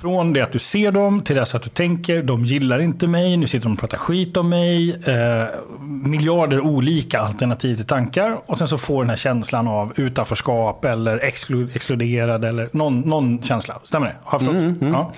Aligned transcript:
Från 0.00 0.32
det 0.32 0.40
att 0.40 0.52
du 0.52 0.58
ser 0.58 0.92
dem 0.92 1.20
till 1.20 1.36
dess 1.36 1.54
att 1.54 1.62
du 1.62 1.70
tänker, 1.70 2.22
de 2.22 2.44
gillar 2.44 2.78
inte 2.78 3.06
mig, 3.06 3.36
nu 3.36 3.46
sitter 3.46 3.64
de 3.64 3.72
och 3.72 3.78
pratar 3.78 3.98
skit 3.98 4.36
om 4.36 4.48
mig. 4.48 4.90
Eh, 4.90 5.44
miljarder 5.80 6.60
olika 6.60 7.20
alternativ 7.20 7.74
till 7.74 7.86
tankar. 7.86 8.40
Och 8.46 8.58
sen 8.58 8.68
så 8.68 8.78
får 8.78 9.02
den 9.02 9.10
här 9.10 9.16
känslan 9.16 9.68
av 9.68 9.92
utanförskap 9.96 10.84
eller 10.84 11.18
exklu 11.18 11.70
exkluderad 11.74 12.44
eller 12.44 12.70
någon, 12.72 13.00
någon 13.00 13.42
känsla. 13.42 13.80
Stämmer 13.84 14.06
det? 14.06 14.16
Har 14.22 14.42
jag? 14.42 14.54
Mm, 14.54 14.78
mm. 14.80 14.92
Ja. 14.92 15.12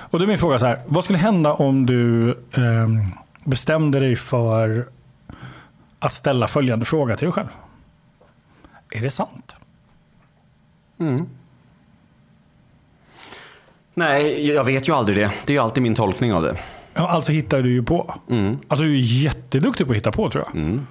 Och 0.00 0.18
då 0.18 0.24
är 0.24 0.28
min 0.28 0.38
fråga 0.38 0.58
så 0.58 0.66
här, 0.66 0.80
vad 0.86 1.04
skulle 1.04 1.18
hända 1.18 1.52
om 1.52 1.86
du 1.86 2.30
eh, 2.30 2.88
bestämde 3.44 4.00
dig 4.00 4.16
för 4.16 4.86
att 5.98 6.12
ställa 6.12 6.46
följande 6.46 6.84
fråga 6.84 7.16
till 7.16 7.26
dig 7.26 7.32
själv? 7.32 7.48
Är 8.90 9.02
det 9.02 9.10
sant? 9.10 9.56
Mm. 11.00 11.26
Nej, 13.98 14.46
jag 14.54 14.64
vet 14.64 14.88
ju 14.88 14.92
aldrig 14.92 15.18
det. 15.18 15.32
Det 15.44 15.52
är 15.52 15.54
ju 15.54 15.62
alltid 15.62 15.82
min 15.82 15.94
tolkning 15.94 16.32
av 16.32 16.42
det. 16.42 16.56
Ja, 16.94 17.08
alltså 17.08 17.32
hittar 17.32 17.62
du 17.62 17.72
ju 17.72 17.82
på. 17.82 18.14
Mm. 18.30 18.58
Alltså 18.68 18.84
du 18.84 18.92
är 18.92 19.00
jätteduktig 19.00 19.86
på 19.86 19.92
att 19.92 19.96
hitta 19.96 20.12
på 20.12 20.30
tror 20.30 20.44
jag. 20.46 20.56
Mm. 20.62 20.86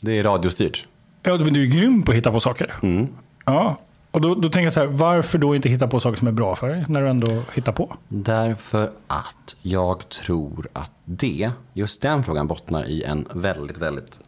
Det 0.00 0.18
är 0.18 0.24
radiostyrt. 0.24 0.86
Ja, 1.22 1.36
men 1.36 1.54
du 1.54 1.62
är 1.62 1.66
grym 1.66 2.02
på 2.02 2.12
att 2.12 2.16
hitta 2.16 2.32
på 2.32 2.40
saker. 2.40 2.74
Mm. 2.82 3.08
Ja, 3.44 3.76
och 4.10 4.20
då, 4.20 4.34
då 4.34 4.48
tänker 4.48 4.64
jag 4.64 4.72
så 4.72 4.80
här, 4.80 4.86
varför 4.86 5.38
då 5.38 5.56
inte 5.56 5.68
hitta 5.68 5.88
på 5.88 6.00
saker 6.00 6.18
som 6.18 6.28
är 6.28 6.32
bra 6.32 6.56
för 6.56 6.68
dig 6.68 6.84
när 6.88 7.00
du 7.00 7.08
ändå 7.08 7.42
hittar 7.54 7.72
på? 7.72 7.96
Därför 8.08 8.90
att 9.06 9.56
jag 9.62 10.08
tror 10.08 10.68
att 10.72 10.92
det, 11.04 11.50
just 11.72 12.02
den 12.02 12.24
frågan 12.24 12.46
bottnar 12.46 12.88
i 12.88 13.02
en 13.02 13.28
väldigt, 13.34 13.78
väldigt 13.78 14.20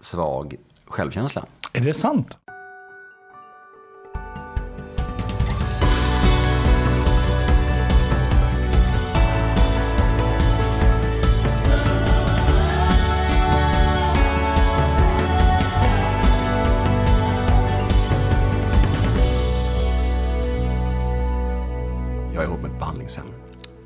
svag 0.00 0.54
självkänsla. 0.86 1.44
Är 1.72 1.80
det 1.80 1.94
sant? 1.94 2.36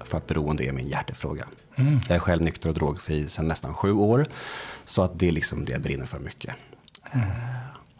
För 0.08 0.18
att 0.18 0.26
beroende 0.26 0.64
är 0.64 0.72
min 0.72 0.88
hjärtefråga. 0.88 1.46
Jag 1.76 2.10
är 2.10 2.18
själv 2.18 2.42
nykter 2.42 2.68
och 2.68 2.74
drogfri 2.74 3.28
sedan 3.28 3.48
nästan 3.48 3.74
sju 3.74 3.92
år. 3.92 4.26
Så 4.84 5.02
att 5.02 5.18
det 5.18 5.28
är 5.28 5.32
liksom 5.32 5.64
det 5.64 5.72
jag 5.72 5.80
brinner 5.82 6.06
för 6.06 6.18
mycket. 6.18 6.54
Eh, 7.12 7.20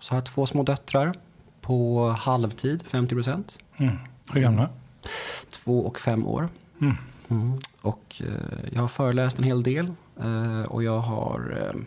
Så 0.01 0.13
har 0.15 0.17
jag 0.17 0.27
två 0.27 0.47
små 0.47 0.63
döttrar 0.63 1.13
på 1.61 2.09
halvtid, 2.11 2.83
50 2.87 3.15
procent. 3.15 3.59
Mm. 3.77 3.95
Hur 4.33 4.41
gamla? 4.41 4.69
Två 5.51 5.87
och 5.87 5.99
fem 6.01 6.27
år. 6.27 6.49
Mm. 6.81 6.95
Mm. 7.29 7.59
Och 7.81 8.23
eh, 8.25 8.59
jag 8.73 8.81
har 8.81 8.89
föreläst 8.89 9.39
en 9.39 9.45
hel 9.45 9.63
del. 9.63 9.93
Eh, 10.21 10.63
och 10.63 10.83
jag 10.83 11.01
har 11.01 11.59
eh, 11.75 11.81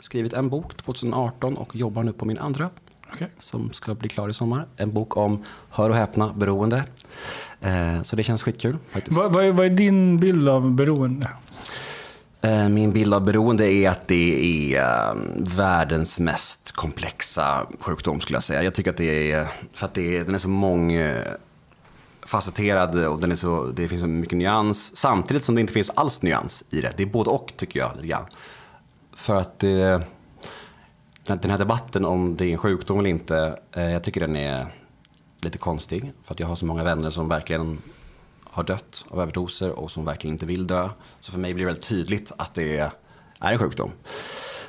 skrivit 0.00 0.32
en 0.32 0.48
bok 0.48 0.76
2018 0.76 1.56
och 1.56 1.76
jobbar 1.76 2.02
nu 2.02 2.12
på 2.12 2.24
min 2.24 2.38
andra. 2.38 2.70
Okej. 3.14 3.28
Som 3.40 3.72
ska 3.72 3.94
bli 3.94 4.08
klar 4.08 4.28
i 4.28 4.34
sommar. 4.34 4.66
En 4.76 4.92
bok 4.92 5.16
om, 5.16 5.42
hör 5.70 5.90
och 5.90 5.96
häpna, 5.96 6.32
beroende. 6.32 6.84
Eh, 7.60 8.02
så 8.02 8.16
det 8.16 8.22
känns 8.22 8.42
skitkul 8.42 8.76
faktiskt. 8.90 9.16
Vad, 9.16 9.32
vad, 9.32 9.44
är, 9.44 9.52
vad 9.52 9.66
är 9.66 9.70
din 9.70 10.18
bild 10.18 10.48
av 10.48 10.70
beroende? 10.72 11.28
Eh, 12.42 12.68
Min 12.68 12.92
bild 12.92 13.14
av 13.14 13.24
beroende 13.24 13.72
är 13.72 13.90
att 13.90 14.08
det 14.08 14.74
är 14.74 14.80
eh, 14.82 15.14
världens 15.56 16.20
mest 16.20 16.72
komplexa 16.72 17.66
sjukdom 17.80 18.20
skulle 18.20 18.36
jag 18.36 18.44
säga. 18.44 18.62
Jag 18.62 18.74
tycker 18.74 18.90
att 18.90 18.96
det 18.96 19.32
är, 19.32 19.46
för 19.74 19.86
att 19.86 19.94
det 19.94 20.16
är, 20.18 20.24
den 20.24 20.34
är 20.34 20.38
så 20.38 20.48
mångfacetterad 20.48 23.04
och 23.06 23.20
den 23.20 23.32
är 23.32 23.36
så, 23.36 23.66
det 23.66 23.88
finns 23.88 24.00
så 24.00 24.06
mycket 24.06 24.38
nyans. 24.38 24.96
Samtidigt 24.96 25.44
som 25.44 25.54
det 25.54 25.60
inte 25.60 25.72
finns 25.72 25.90
alls 25.90 26.22
nyans 26.22 26.64
i 26.70 26.80
det. 26.80 26.92
Det 26.96 27.02
är 27.02 27.06
både 27.06 27.30
och 27.30 27.52
tycker 27.56 27.80
jag. 27.80 27.92
Lite 27.96 28.08
grann. 28.08 28.24
För 29.16 29.36
att 29.36 29.58
det, 29.58 30.02
den 31.26 31.50
här 31.50 31.58
debatten 31.58 32.04
om 32.04 32.36
det 32.36 32.46
är 32.46 32.52
en 32.52 32.58
sjukdom 32.58 32.98
eller 32.98 33.10
inte, 33.10 33.58
eh, 33.72 33.90
jag 33.90 34.04
tycker 34.04 34.20
den 34.20 34.36
är 34.36 34.66
lite 35.40 35.58
konstig. 35.58 36.12
För 36.24 36.34
att 36.34 36.40
jag 36.40 36.46
har 36.46 36.56
så 36.56 36.66
många 36.66 36.84
vänner 36.84 37.10
som 37.10 37.28
verkligen 37.28 37.78
har 38.44 38.62
dött 38.62 39.04
av 39.08 39.20
överdoser 39.20 39.70
och 39.70 39.90
som 39.90 40.04
verkligen 40.04 40.34
inte 40.34 40.46
vill 40.46 40.66
dö. 40.66 40.88
Så 41.20 41.32
för 41.32 41.38
mig 41.38 41.54
blir 41.54 41.64
det 41.64 41.66
väldigt 41.66 41.88
tydligt 41.88 42.32
att 42.38 42.54
det 42.54 42.78
är 43.38 43.52
en 43.52 43.58
sjukdom. 43.58 43.92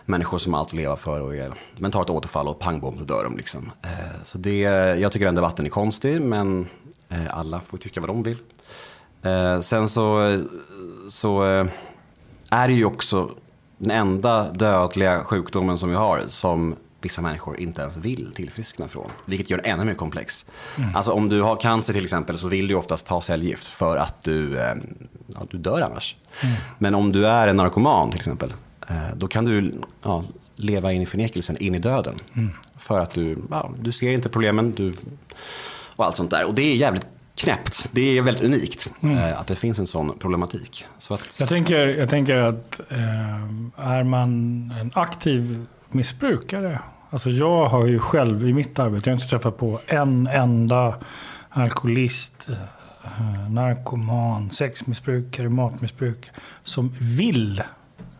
Människor 0.05 0.37
som 0.37 0.53
har 0.53 0.59
allt 0.59 0.69
att 0.69 0.73
leva 0.73 0.95
för 0.95 1.21
och 1.21 1.35
är, 1.35 1.53
men 1.77 1.91
tar 1.91 2.01
ett 2.01 2.09
återfall 2.09 2.47
och 2.47 2.59
pang 2.59 2.79
bom 2.79 2.97
så 2.97 3.03
dör 3.03 3.23
de. 3.23 3.37
Liksom. 3.37 3.71
Eh, 3.81 4.23
så 4.23 4.37
det, 4.37 4.59
jag 4.99 5.11
tycker 5.11 5.25
den 5.25 5.35
debatten 5.35 5.65
är 5.65 5.69
konstig 5.69 6.21
men 6.21 6.67
eh, 7.09 7.37
alla 7.37 7.61
får 7.61 7.77
tycka 7.77 7.99
vad 7.99 8.09
de 8.09 8.23
vill. 8.23 8.37
Sen 9.61 9.89
så, 9.89 10.39
så 11.09 11.41
är 12.49 12.67
det 12.67 12.73
ju 12.73 12.85
också 12.85 13.31
den 13.77 13.91
enda 13.91 14.51
dödliga 14.51 15.23
sjukdomen 15.23 15.77
som 15.77 15.89
vi 15.89 15.95
har 15.95 16.23
som 16.27 16.75
vissa 17.01 17.21
människor 17.21 17.59
inte 17.59 17.81
ens 17.81 17.97
vill 17.97 18.31
tillfriskna 18.35 18.87
från. 18.87 19.09
Vilket 19.25 19.49
gör 19.49 19.57
den 19.57 19.65
ännu 19.65 19.85
mer 19.85 19.93
komplex. 19.93 20.45
Alltså 20.93 21.11
om 21.11 21.29
du 21.29 21.41
har 21.41 21.55
cancer 21.55 21.93
till 21.93 22.03
exempel 22.03 22.37
så 22.37 22.47
vill 22.47 22.67
du 22.67 22.75
oftast 22.75 23.07
ta 23.07 23.21
cellgift 23.21 23.67
för 23.67 23.97
att 23.97 24.23
du, 24.23 24.59
eh, 24.59 24.75
ja, 25.27 25.39
du 25.51 25.57
dör 25.57 25.81
annars. 25.81 26.15
Men 26.77 26.95
om 26.95 27.11
du 27.11 27.27
är 27.27 27.47
en 27.47 27.55
narkoman 27.55 28.09
till 28.09 28.19
exempel, 28.19 28.53
eh, 28.89 28.95
då 29.15 29.27
kan 29.27 29.45
du 29.45 29.73
ja, 30.03 30.23
leva 30.55 30.91
in 30.91 31.01
i 31.01 31.05
förnekelsen, 31.05 31.57
in 31.57 31.75
i 31.75 31.79
döden. 31.79 32.15
För 32.77 32.99
att 32.99 33.11
du, 33.11 33.37
ja, 33.51 33.71
du 33.79 33.91
ser 33.91 34.11
inte 34.11 34.29
problemen 34.29 34.71
du, 34.71 34.93
och 35.95 36.05
allt 36.05 36.15
sånt 36.17 36.31
där. 36.31 36.45
Och 36.45 36.53
det 36.53 36.61
är 36.61 36.75
jävligt 36.75 37.05
knäppt. 37.35 37.89
Det 37.91 38.17
är 38.17 38.21
väldigt 38.21 38.43
unikt 38.43 38.93
eh, 39.01 39.39
att 39.39 39.47
det 39.47 39.55
finns 39.55 39.79
en 39.79 39.87
sån 39.87 40.17
problematik. 40.19 40.87
Så 40.97 41.13
att, 41.13 41.39
Jag 41.39 41.49
tänker, 41.49 41.87
jag 41.87 42.09
tänker 42.09 42.37
att 42.37 42.79
eh, 42.91 43.87
är 43.87 44.03
man 44.03 44.31
en 44.81 44.91
aktiv 44.93 45.65
missbrukare. 45.89 46.79
Alltså 47.09 47.29
jag 47.29 47.65
har 47.65 47.85
ju 47.85 47.99
själv 47.99 48.49
i 48.49 48.53
mitt 48.53 48.79
arbete, 48.79 49.09
jag 49.09 49.15
har 49.15 49.21
inte 49.21 49.29
träffat 49.29 49.57
på 49.57 49.79
en 49.87 50.27
enda 50.27 50.95
alkoholist, 51.49 52.49
eh, 52.49 53.49
narkoman, 53.49 54.51
sexmissbrukare, 54.51 55.49
matmissbrukare 55.49 56.33
som 56.63 56.95
vill 56.99 57.63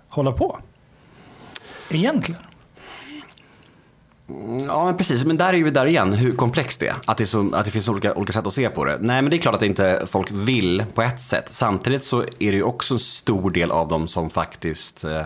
hålla 0.10 0.32
på. 0.32 0.60
Egentligen. 1.90 2.42
Mm, 4.30 4.66
ja, 4.66 4.86
men 4.86 4.98
precis. 4.98 5.26
Men 5.26 5.38
där 5.38 5.54
är 5.54 5.58
ju 5.58 5.72
där 5.72 5.86
igen 5.86 6.14
hur 6.14 6.32
komplext 6.32 6.80
det 6.80 6.88
är. 6.88 6.96
Att 7.06 7.18
det, 7.18 7.24
är 7.24 7.26
så, 7.26 7.56
att 7.56 7.66
det 7.66 7.72
finns 7.72 7.90
olika, 7.90 8.14
olika 8.14 8.34
sätt 8.34 8.48
att 8.48 8.54
se 8.54 8.70
på 8.70 8.86
det. 8.86 8.98
Nej, 9.02 9.22
men 9.22 9.30
det 9.30 9.38
är 9.38 9.40
klart 9.40 9.56
att 9.56 9.62
inte 9.62 10.04
folk 10.08 10.32
vill 10.32 10.86
på 10.94 11.02
ett 11.02 11.20
sätt. 11.20 11.48
Samtidigt 11.52 12.04
så 12.04 12.22
är 12.22 12.52
det 12.52 12.58
ju 12.58 12.64
också 12.64 12.94
en 12.94 13.00
stor 13.00 13.52
del 13.52 13.72
av 13.72 13.88
dem 13.88 14.08
som 14.08 14.30
faktiskt 14.30 15.04
eh, 15.04 15.22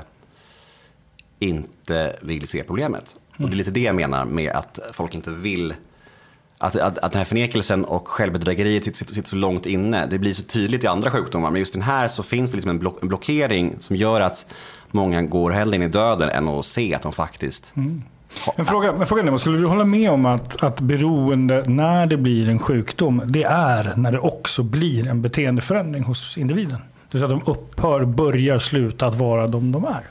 inte 1.40 2.16
vill 2.22 2.48
se 2.48 2.64
problemet. 2.64 3.16
Och 3.38 3.50
det 3.50 3.54
är 3.54 3.58
lite 3.58 3.72
det 3.72 3.82
jag 3.82 3.96
menar 3.96 4.26
med 4.26 4.52
att 4.52 4.80
folk 4.92 5.16
inte 5.16 5.32
vill 5.32 5.74
att, 6.58 6.76
att, 6.76 6.98
att 6.98 7.12
den 7.12 7.20
här 7.20 7.26
förnekelsen 7.26 7.86
och 7.86 8.08
självbedrägeriet 8.08 8.96
sitter, 8.96 9.14
sitter, 9.14 9.30
så 9.30 9.36
långt 9.36 9.66
inne. 9.66 10.06
Det 10.06 10.20
blir 10.20 10.34
så 10.34 10.44
tydligt 10.44 10.84
i 10.84 10.88
andra 10.88 11.12
sjukdomar. 11.12 11.50
Men 11.50 11.60
just 11.60 11.74
den 11.74 11.82
här 11.82 12.08
så 12.08 12.24
finns 12.24 12.52
det 12.52 12.58
liksom 12.58 12.70
en, 12.70 12.80
block, 12.80 13.02
en 13.02 13.08
blockering 13.08 13.76
som 13.80 13.96
gör 13.96 14.22
att 14.22 14.46
många 14.92 15.22
går 15.22 15.52
hellre 15.52 15.76
in 15.76 15.84
i 15.84 15.88
döden 15.88 16.30
än 16.30 16.48
att 16.48 16.66
se 16.66 16.96
att 16.96 17.02
de 17.02 17.14
faktiskt 17.14 17.74
mm 17.76 18.04
men 18.58 18.66
fråga, 18.66 18.94
men 18.94 19.08
frågan 19.08 19.34
är, 19.34 19.38
skulle 19.38 19.58
du 19.58 19.66
hålla 19.66 19.86
med 19.86 20.12
om 20.12 20.26
att, 20.26 20.64
att 20.64 20.80
beroende 20.80 21.64
när 21.68 22.06
det 22.06 22.18
blir 22.18 22.50
en 22.50 22.60
sjukdom, 22.60 23.22
det 23.26 23.44
är 23.44 23.94
när 23.96 24.12
det 24.12 24.20
också 24.20 24.64
blir 24.64 25.08
en 25.08 25.22
beteendeförändring 25.22 26.04
hos 26.04 26.38
individen? 26.38 26.78
Det 27.12 27.18
vill 27.18 27.22
säga 27.22 27.36
att 27.36 27.46
de 27.46 27.52
upphör, 27.52 28.06
börjar, 28.06 28.60
sluta 28.60 29.08
att 29.08 29.16
vara 29.16 29.48
de 29.48 29.72
de 29.72 29.86
är. 29.86 30.02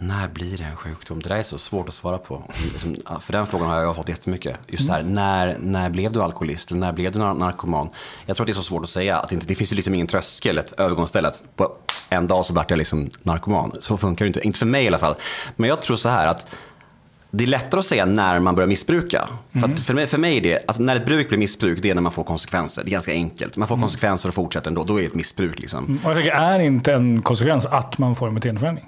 När 0.00 0.28
blir 0.28 0.58
det 0.58 0.64
en 0.64 0.76
sjukdom? 0.76 1.20
Det 1.22 1.28
där 1.28 1.36
är 1.36 1.42
så 1.42 1.58
svårt 1.58 1.88
att 1.88 1.94
svara 1.94 2.18
på. 2.18 2.42
Liksom, 2.72 2.96
För 3.20 3.32
den 3.32 3.46
frågan 3.46 3.68
har 3.68 3.80
jag 3.80 3.96
fått 3.96 4.08
jättemycket. 4.08 4.56
Just 4.66 4.90
här, 4.90 5.02
när, 5.02 5.56
när 5.60 5.90
blev 5.90 6.12
du 6.12 6.22
alkoholist? 6.22 6.70
Eller 6.70 6.80
när 6.80 6.92
blev 6.92 7.12
du 7.12 7.18
nar- 7.18 7.34
narkoman? 7.34 7.88
Jag 8.26 8.36
tror 8.36 8.44
att 8.44 8.46
det 8.46 8.52
är 8.52 8.54
så 8.54 8.62
svårt 8.62 8.82
att 8.82 8.88
säga. 8.88 9.18
Att 9.18 9.28
det, 9.28 9.34
inte, 9.34 9.46
det 9.46 9.54
finns 9.54 9.72
ju 9.72 9.76
liksom 9.76 9.94
ingen 9.94 10.06
tröskel, 10.06 10.58
ett 10.58 10.72
övergångsställe. 10.72 11.32
På 11.56 11.76
en 12.10 12.26
dag 12.26 12.44
så 12.44 12.54
vart 12.54 12.70
jag 12.70 12.78
liksom 12.78 13.10
narkoman. 13.22 13.76
Så 13.80 13.96
funkar 13.96 14.24
det 14.24 14.26
inte. 14.26 14.46
Inte 14.46 14.58
för 14.58 14.66
mig 14.66 14.84
i 14.84 14.88
alla 14.88 14.98
fall. 14.98 15.14
Men 15.56 15.68
jag 15.68 15.82
tror 15.82 15.96
så 15.96 16.08
här 16.08 16.26
att 16.26 16.56
det 17.30 17.44
är 17.44 17.48
lättare 17.48 17.78
att 17.78 17.86
säga 17.86 18.06
när 18.06 18.38
man 18.40 18.54
börjar 18.54 18.68
missbruka. 18.68 19.28
För, 19.60 19.68
att 19.68 19.80
för, 19.80 19.94
mig, 19.94 20.06
för 20.06 20.18
mig 20.18 20.36
är 20.36 20.40
det, 20.40 20.64
att 20.68 20.78
när 20.78 20.96
ett 20.96 21.06
bruk 21.06 21.28
blir 21.28 21.38
missbruk, 21.38 21.78
det 21.82 21.90
är 21.90 21.94
när 21.94 22.02
man 22.02 22.12
får 22.12 22.24
konsekvenser. 22.24 22.84
Det 22.84 22.88
är 22.88 22.92
ganska 22.92 23.12
enkelt. 23.12 23.56
Man 23.56 23.68
får 23.68 23.76
konsekvenser 23.76 24.28
och 24.28 24.34
fortsätter 24.34 24.68
ändå. 24.68 24.84
Då 24.84 24.96
är 24.96 25.00
det 25.00 25.06
ett 25.06 25.14
missbruk. 25.14 25.58
Liksom. 25.58 26.00
Och 26.04 26.10
jag 26.10 26.16
tänker, 26.16 26.32
är 26.32 26.58
inte 26.58 26.94
en 26.94 27.22
konsekvens 27.22 27.66
att 27.66 27.98
man 27.98 28.16
får 28.16 28.28
en 28.28 28.34
beteendeförändring? 28.34 28.86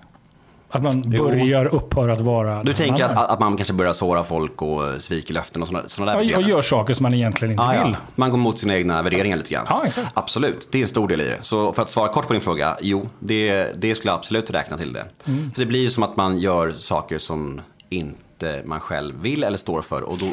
Att 0.71 0.83
man 0.83 1.03
Jo. 1.07 1.25
börjar 1.25 1.67
upphöra 1.67 2.13
att 2.13 2.21
vara 2.21 2.63
Du 2.63 2.73
tänker 2.73 3.05
att, 3.05 3.31
att 3.31 3.41
man 3.41 3.57
kanske 3.57 3.75
börjar 3.75 3.93
såra 3.93 4.25
folk 4.25 4.63
och 4.63 4.83
sviker 5.03 5.35
löften 5.35 5.63
och 5.63 5.69
sådana, 5.69 5.89
sådana 5.89 6.13
där 6.13 6.23
Ja, 6.23 6.37
och 6.37 6.43
gör 6.43 6.63
saker 6.63 6.95
som 6.95 7.03
man 7.03 7.15
egentligen 7.15 7.53
inte 7.53 7.63
Ah, 7.65 7.71
vill. 7.71 7.79
ja. 7.93 7.97
Man 8.17 8.31
går 8.31 8.39
mot 8.39 8.59
sina 8.59 8.77
egna 8.77 9.03
värderingar 9.03 9.37
lite 9.37 9.51
grann. 9.55 9.67
Ja, 9.69 9.83
exakt. 9.87 10.11
Absolut, 10.15 10.69
det 10.71 10.79
är 10.79 10.83
en 10.83 10.89
stor 10.89 11.09
del 11.09 11.21
i 11.21 11.25
det. 11.25 11.39
Så 11.43 11.73
för 11.73 11.83
att 11.83 11.91
svara 11.91 12.09
kort 12.09 12.27
på 12.27 12.33
din 12.33 12.43
fråga, 12.43 12.77
jo, 12.81 13.09
det, 13.19 13.73
det 13.83 13.95
skulle 13.95 14.11
jag 14.11 14.19
absolut 14.19 14.51
räkna 14.51 14.77
till 14.77 14.93
det. 14.93 15.07
Mm. 15.27 15.51
För 15.55 15.61
det 15.61 15.67
blir 15.67 15.81
ju 15.81 15.91
som 15.91 16.03
att 16.03 16.17
man 16.17 16.39
gör 16.39 16.71
saker 16.71 17.19
som 17.19 17.61
inte 17.89 18.63
man 18.65 18.81
själv 18.81 19.15
vill 19.23 19.45
eller 19.45 19.59
står 19.59 19.83
för. 19.83 20.03
Och 20.03 20.19
då, 20.19 20.27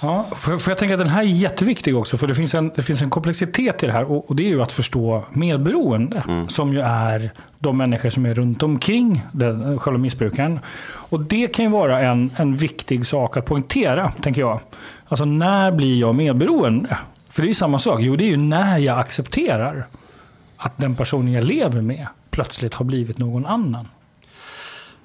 Ja, 0.00 0.26
för, 0.36 0.58
för 0.58 0.70
jag 0.70 0.78
tänker 0.78 0.94
att 0.94 1.00
den 1.00 1.08
här 1.08 1.22
är 1.22 1.26
jätteviktig 1.26 1.96
också. 1.96 2.16
För 2.16 2.26
det 2.26 2.34
finns 2.34 2.54
en, 2.54 2.72
det 2.74 2.82
finns 2.82 3.02
en 3.02 3.10
komplexitet 3.10 3.82
i 3.82 3.86
det 3.86 3.92
här. 3.92 4.10
Och, 4.10 4.30
och 4.30 4.36
det 4.36 4.42
är 4.42 4.48
ju 4.48 4.62
att 4.62 4.72
förstå 4.72 5.24
medberoende. 5.30 6.22
Mm. 6.28 6.48
Som 6.48 6.72
ju 6.72 6.80
är 6.80 7.30
de 7.58 7.78
människor 7.78 8.10
som 8.10 8.26
är 8.26 8.34
runt 8.34 8.62
omkring 8.62 9.26
den, 9.32 9.78
själva 9.78 9.98
missbrukaren. 9.98 10.60
Och 10.84 11.20
det 11.20 11.46
kan 11.46 11.64
ju 11.64 11.70
vara 11.70 12.00
en, 12.00 12.30
en 12.36 12.56
viktig 12.56 13.06
sak 13.06 13.36
att 13.36 13.44
poängtera, 13.44 14.12
tänker 14.22 14.40
jag. 14.40 14.60
Alltså 15.08 15.24
när 15.24 15.72
blir 15.72 16.00
jag 16.00 16.14
medberoende? 16.14 16.98
För 17.30 17.42
det 17.42 17.46
är 17.46 17.48
ju 17.48 17.54
samma 17.54 17.78
sak. 17.78 18.00
Jo, 18.02 18.16
det 18.16 18.24
är 18.24 18.28
ju 18.28 18.36
när 18.36 18.78
jag 18.78 18.98
accepterar 18.98 19.86
att 20.56 20.78
den 20.78 20.96
personen 20.96 21.32
jag 21.32 21.44
lever 21.44 21.80
med 21.80 22.06
plötsligt 22.30 22.74
har 22.74 22.84
blivit 22.84 23.18
någon 23.18 23.46
annan. 23.46 23.88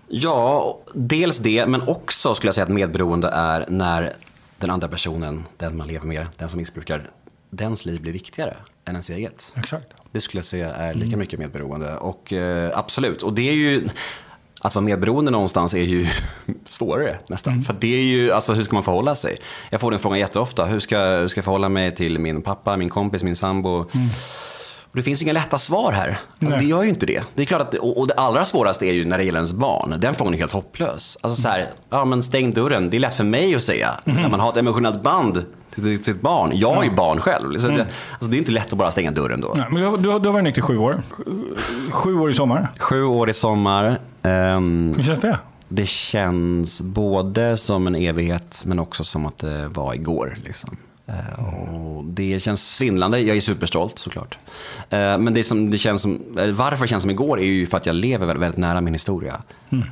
Ja, 0.07 0.77
dels 0.93 1.39
det, 1.39 1.67
men 1.67 1.87
också 1.87 2.35
skulle 2.35 2.47
jag 2.47 2.55
säga 2.55 2.65
att 2.65 2.71
medberoende 2.71 3.29
är 3.33 3.65
när 3.67 4.13
den 4.57 4.69
andra 4.69 4.87
personen, 4.87 5.45
den 5.57 5.77
man 5.77 5.87
lever 5.87 6.07
med, 6.07 6.25
den 6.37 6.49
som 6.49 6.57
missbrukar, 6.57 7.09
dens 7.49 7.85
liv 7.85 8.01
blir 8.01 8.13
viktigare 8.13 8.57
än 8.85 8.93
ens 8.93 9.09
eget. 9.09 9.53
Exakt. 9.55 9.87
Det 10.11 10.21
skulle 10.21 10.39
jag 10.39 10.45
säga 10.45 10.75
är 10.75 10.93
lika 10.93 11.17
mycket 11.17 11.39
medberoende. 11.39 11.95
Och 11.95 12.33
eh, 12.33 12.77
absolut, 12.77 13.21
och 13.21 13.33
det 13.33 13.49
är 13.49 13.53
ju, 13.53 13.89
att 14.61 14.75
vara 14.75 14.85
medberoende 14.85 15.31
någonstans 15.31 15.73
är 15.73 15.83
ju 15.83 16.07
svårare 16.65 17.19
nästan. 17.27 17.63
För 17.63 17.75
det 17.79 17.95
är 17.95 18.03
ju, 18.03 18.31
alltså 18.31 18.53
hur 18.53 18.63
ska 18.63 18.75
man 18.75 18.83
förhålla 18.83 19.15
sig? 19.15 19.37
Jag 19.69 19.81
får 19.81 19.91
den 19.91 19.99
frågan 19.99 20.19
jätteofta, 20.19 20.65
hur 20.65 20.79
ska, 20.79 20.99
hur 20.99 21.27
ska 21.27 21.37
jag 21.37 21.45
förhålla 21.45 21.69
mig 21.69 21.95
till 21.95 22.19
min 22.19 22.41
pappa, 22.41 22.77
min 22.77 22.89
kompis, 22.89 23.23
min 23.23 23.35
sambo? 23.35 23.85
Och 24.91 24.95
det 24.95 25.01
finns 25.03 25.21
inga 25.21 25.33
lätta 25.33 25.57
svar 25.57 25.91
här. 25.91 26.19
Alltså, 26.41 26.59
det 26.59 26.65
gör 26.65 26.83
ju 26.83 26.89
inte 26.89 27.05
det. 27.05 27.23
Det 27.35 27.41
är 27.41 27.45
klart 27.45 27.61
att, 27.61 27.73
och 27.73 27.97
och 27.99 28.07
det 28.07 28.13
allra 28.13 28.45
svåraste 28.45 28.85
är 28.85 28.93
ju 28.93 29.05
när 29.05 29.17
det 29.17 29.23
gäller 29.23 29.39
ens 29.39 29.53
barn. 29.53 29.93
Den 29.99 30.13
frågan 30.15 30.33
är 30.33 30.37
helt 30.37 30.51
hopplös. 30.51 31.17
Alltså 31.21 31.41
så 31.41 31.47
här, 31.47 31.69
ja 31.89 32.05
men 32.05 32.23
stäng 32.23 32.53
dörren. 32.53 32.89
Det 32.89 32.97
är 32.97 32.99
lätt 32.99 33.15
för 33.15 33.23
mig 33.23 33.55
att 33.55 33.63
säga. 33.63 33.89
När 34.03 34.29
man 34.29 34.39
har 34.39 34.49
ett 34.49 34.57
emotionellt 34.57 35.01
band 35.03 35.45
till 35.75 35.93
ett 36.09 36.21
barn. 36.21 36.51
Jag 36.53 36.77
är 36.77 36.83
ju 36.89 36.95
barn 36.95 37.19
själv. 37.19 37.59
Så 37.59 37.67
det, 37.67 37.81
alltså, 38.13 38.27
det 38.31 38.37
är 38.37 38.39
inte 38.39 38.51
lätt 38.51 38.71
att 38.73 38.77
bara 38.79 38.91
stänga 38.91 39.11
dörren 39.11 39.41
då. 39.41 39.53
Nej, 39.57 39.65
men 39.71 39.81
du, 39.81 39.87
har- 39.87 39.97
du, 39.97 40.03
du 40.03 40.09
har 40.27 40.33
varit 40.33 40.43
nykter 40.43 40.59
i 40.61 40.63
sju 40.63 40.77
år. 40.77 41.01
Sju 41.91 42.15
år 42.19 42.29
i 42.29 42.33
sommar. 42.33 42.67
Sju 42.79 43.03
år 43.03 43.29
i 43.29 43.33
sommar. 43.33 43.97
Ehm, 44.23 44.93
Hur 44.95 45.03
känns 45.03 45.19
det? 45.19 45.39
det 45.69 45.87
känns 45.87 46.81
både 46.81 47.57
som 47.57 47.87
en 47.87 47.95
evighet 47.95 48.61
men 48.65 48.79
också 48.79 49.03
som 49.03 49.25
att 49.25 49.37
det 49.37 49.67
var 49.67 49.93
igår. 49.93 50.37
Liksom. 50.43 50.77
Eh, 51.07 51.43
Och 51.55 52.03
det 52.05 52.39
känns 52.39 52.75
svindlande. 52.75 53.19
Jag 53.19 53.37
är 53.37 53.41
superstolt 53.41 53.99
såklart. 53.99 54.37
Eh, 54.89 55.17
Men 55.17 55.33
det, 55.33 55.43
som, 55.43 55.69
det 55.71 55.77
känns 55.77 56.01
som, 56.01 56.21
varför 56.53 56.81
det 56.81 56.87
känns 56.87 57.03
som 57.03 57.09
igår 57.11 57.39
är 57.39 57.45
ju 57.45 57.67
för 57.67 57.77
att 57.77 57.85
jag 57.85 57.95
lever 57.95 58.35
väldigt, 58.35 58.57
nära 58.57 58.81
min 58.81 58.93
historia. 58.93 59.41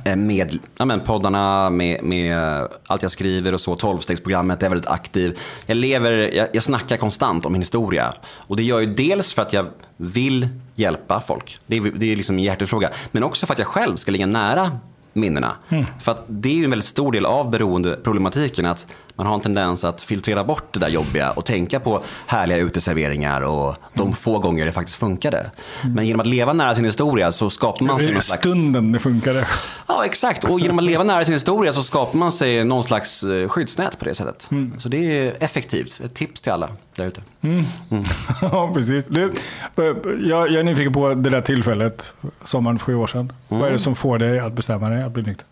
Eh, 0.04 0.16
Med 0.16 0.58
ja, 0.78 0.84
men 0.84 1.00
poddarna, 1.00 1.70
med, 1.70 2.04
med 2.04 2.38
allt 2.86 3.02
jag 3.02 3.10
skriver 3.10 3.54
och 3.54 3.60
så. 3.60 3.76
Tolvstegsprogrammet, 3.76 4.62
jag 4.62 4.66
är 4.66 4.70
väldigt 4.70 4.90
aktiv. 4.90 5.38
Jag 5.66 5.76
lever, 5.76 6.12
jag, 6.12 6.48
jag 6.52 6.62
snackar 6.62 6.96
konstant 6.96 7.46
om 7.46 7.52
min 7.52 7.62
historia. 7.62 8.12
Och 8.36 8.56
det 8.56 8.62
gör 8.62 8.80
ju 8.80 8.86
dels 8.86 9.34
för 9.34 9.42
att 9.42 9.52
jag 9.52 9.66
vill 9.96 10.48
hjälpa 10.74 11.20
folk. 11.20 11.58
Det 11.66 11.76
är, 11.76 11.80
det 11.96 12.12
är 12.12 12.16
liksom 12.16 12.36
en 12.36 12.42
hjärtefråga. 12.44 12.90
Men 13.12 13.22
också 13.24 13.46
för 13.46 13.52
att 13.52 13.58
jag 13.58 13.68
själv 13.68 13.96
ska 13.96 14.12
ligga 14.12 14.26
nära 14.26 14.78
minnena. 15.12 15.52
För 16.00 16.12
att 16.12 16.24
det 16.28 16.48
är 16.48 16.54
ju 16.54 16.64
en 16.64 16.70
väldigt 16.70 16.86
stor 16.88 17.12
del 17.12 17.26
av 17.26 17.50
beroendeproblematiken 17.50 18.66
att 18.66 18.86
man 19.16 19.26
har 19.26 19.34
en 19.34 19.40
tendens 19.40 19.84
att 19.84 20.02
filtrera 20.02 20.44
bort 20.44 20.74
det 20.74 20.80
där 20.80 20.88
jobbiga 20.88 21.30
och 21.30 21.44
tänka 21.44 21.80
på 21.80 22.02
härliga 22.26 22.58
uteserveringar 22.58 23.40
och 23.40 23.76
de 23.94 24.12
få 24.12 24.38
gånger 24.38 24.66
det 24.66 24.72
faktiskt 24.72 24.98
funkade. 24.98 25.50
Men 25.94 26.06
genom 26.06 26.20
att 26.20 26.26
leva 26.26 26.52
nära 26.52 26.74
sin 26.74 26.84
historia 26.84 27.32
så 27.32 27.50
skapar 27.50 27.86
man 27.86 27.98
sig 28.00 28.12
någon 28.12 28.22
slags... 28.22 28.40
stunden 28.40 28.92
det 28.92 28.98
funkade. 28.98 29.46
Ja, 29.86 30.04
exakt. 30.04 30.44
Och 30.44 30.60
genom 30.60 30.78
att 30.78 30.84
leva 30.84 31.04
nära 31.04 31.24
sin 31.24 31.34
historia 31.34 31.72
så 31.72 31.82
skapar 31.82 32.18
man 32.18 32.32
sig 32.32 32.64
någon 32.64 32.84
slags 32.84 33.22
eh, 33.22 33.48
skyddsnät 33.48 33.98
på 33.98 34.04
det 34.04 34.14
sättet. 34.14 34.50
Så 34.78 34.88
det 34.88 34.98
är 34.98 35.36
effektivt. 35.40 36.00
Ett 36.04 36.14
tips 36.14 36.40
till 36.40 36.52
alla 36.52 36.68
där 36.94 37.04
ute. 37.04 37.22
ja, 38.42 38.70
precis. 38.74 39.06
Du, 39.06 39.32
jag, 39.76 40.50
jag 40.50 40.54
är 40.54 40.64
nyfiken 40.64 40.92
på 40.92 41.14
det 41.14 41.30
där 41.30 41.40
tillfället, 41.40 42.16
sommaren 42.44 42.78
för 42.78 42.84
sju 42.84 42.94
år 42.94 43.06
sedan. 43.06 43.32
Vad 43.48 43.68
är 43.68 43.72
det 43.72 43.78
som 43.78 43.94
får 43.94 44.18
dig 44.18 44.38
att 44.38 44.52
bestämma 44.52 44.88
dig 44.88 45.02
att 45.02 45.12
bli 45.12 45.22
nykter? 45.22 45.46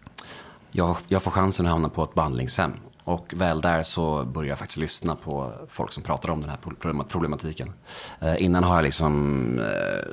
Jag, 0.73 0.97
jag 1.09 1.23
får 1.23 1.31
chansen 1.31 1.67
att 1.67 1.73
hamna 1.73 1.89
på 1.89 2.05
ett 2.05 2.15
behandlingshem. 2.15 2.73
Och 3.05 3.27
väl 3.37 3.61
där 3.61 3.83
så 3.83 4.25
börjar 4.25 4.49
jag 4.49 4.59
faktiskt 4.59 4.77
lyssna 4.79 5.17
på 5.17 5.53
folk 5.69 5.93
som 5.93 6.03
pratar 6.03 6.31
om 6.31 6.41
den 6.41 6.51
här 6.51 6.57
problem- 6.57 7.05
problematiken. 7.09 7.73
Eh, 8.21 8.43
innan 8.45 8.65
har 8.65 8.75
jag 8.75 8.83
liksom 8.83 9.59
eh, 9.59 10.11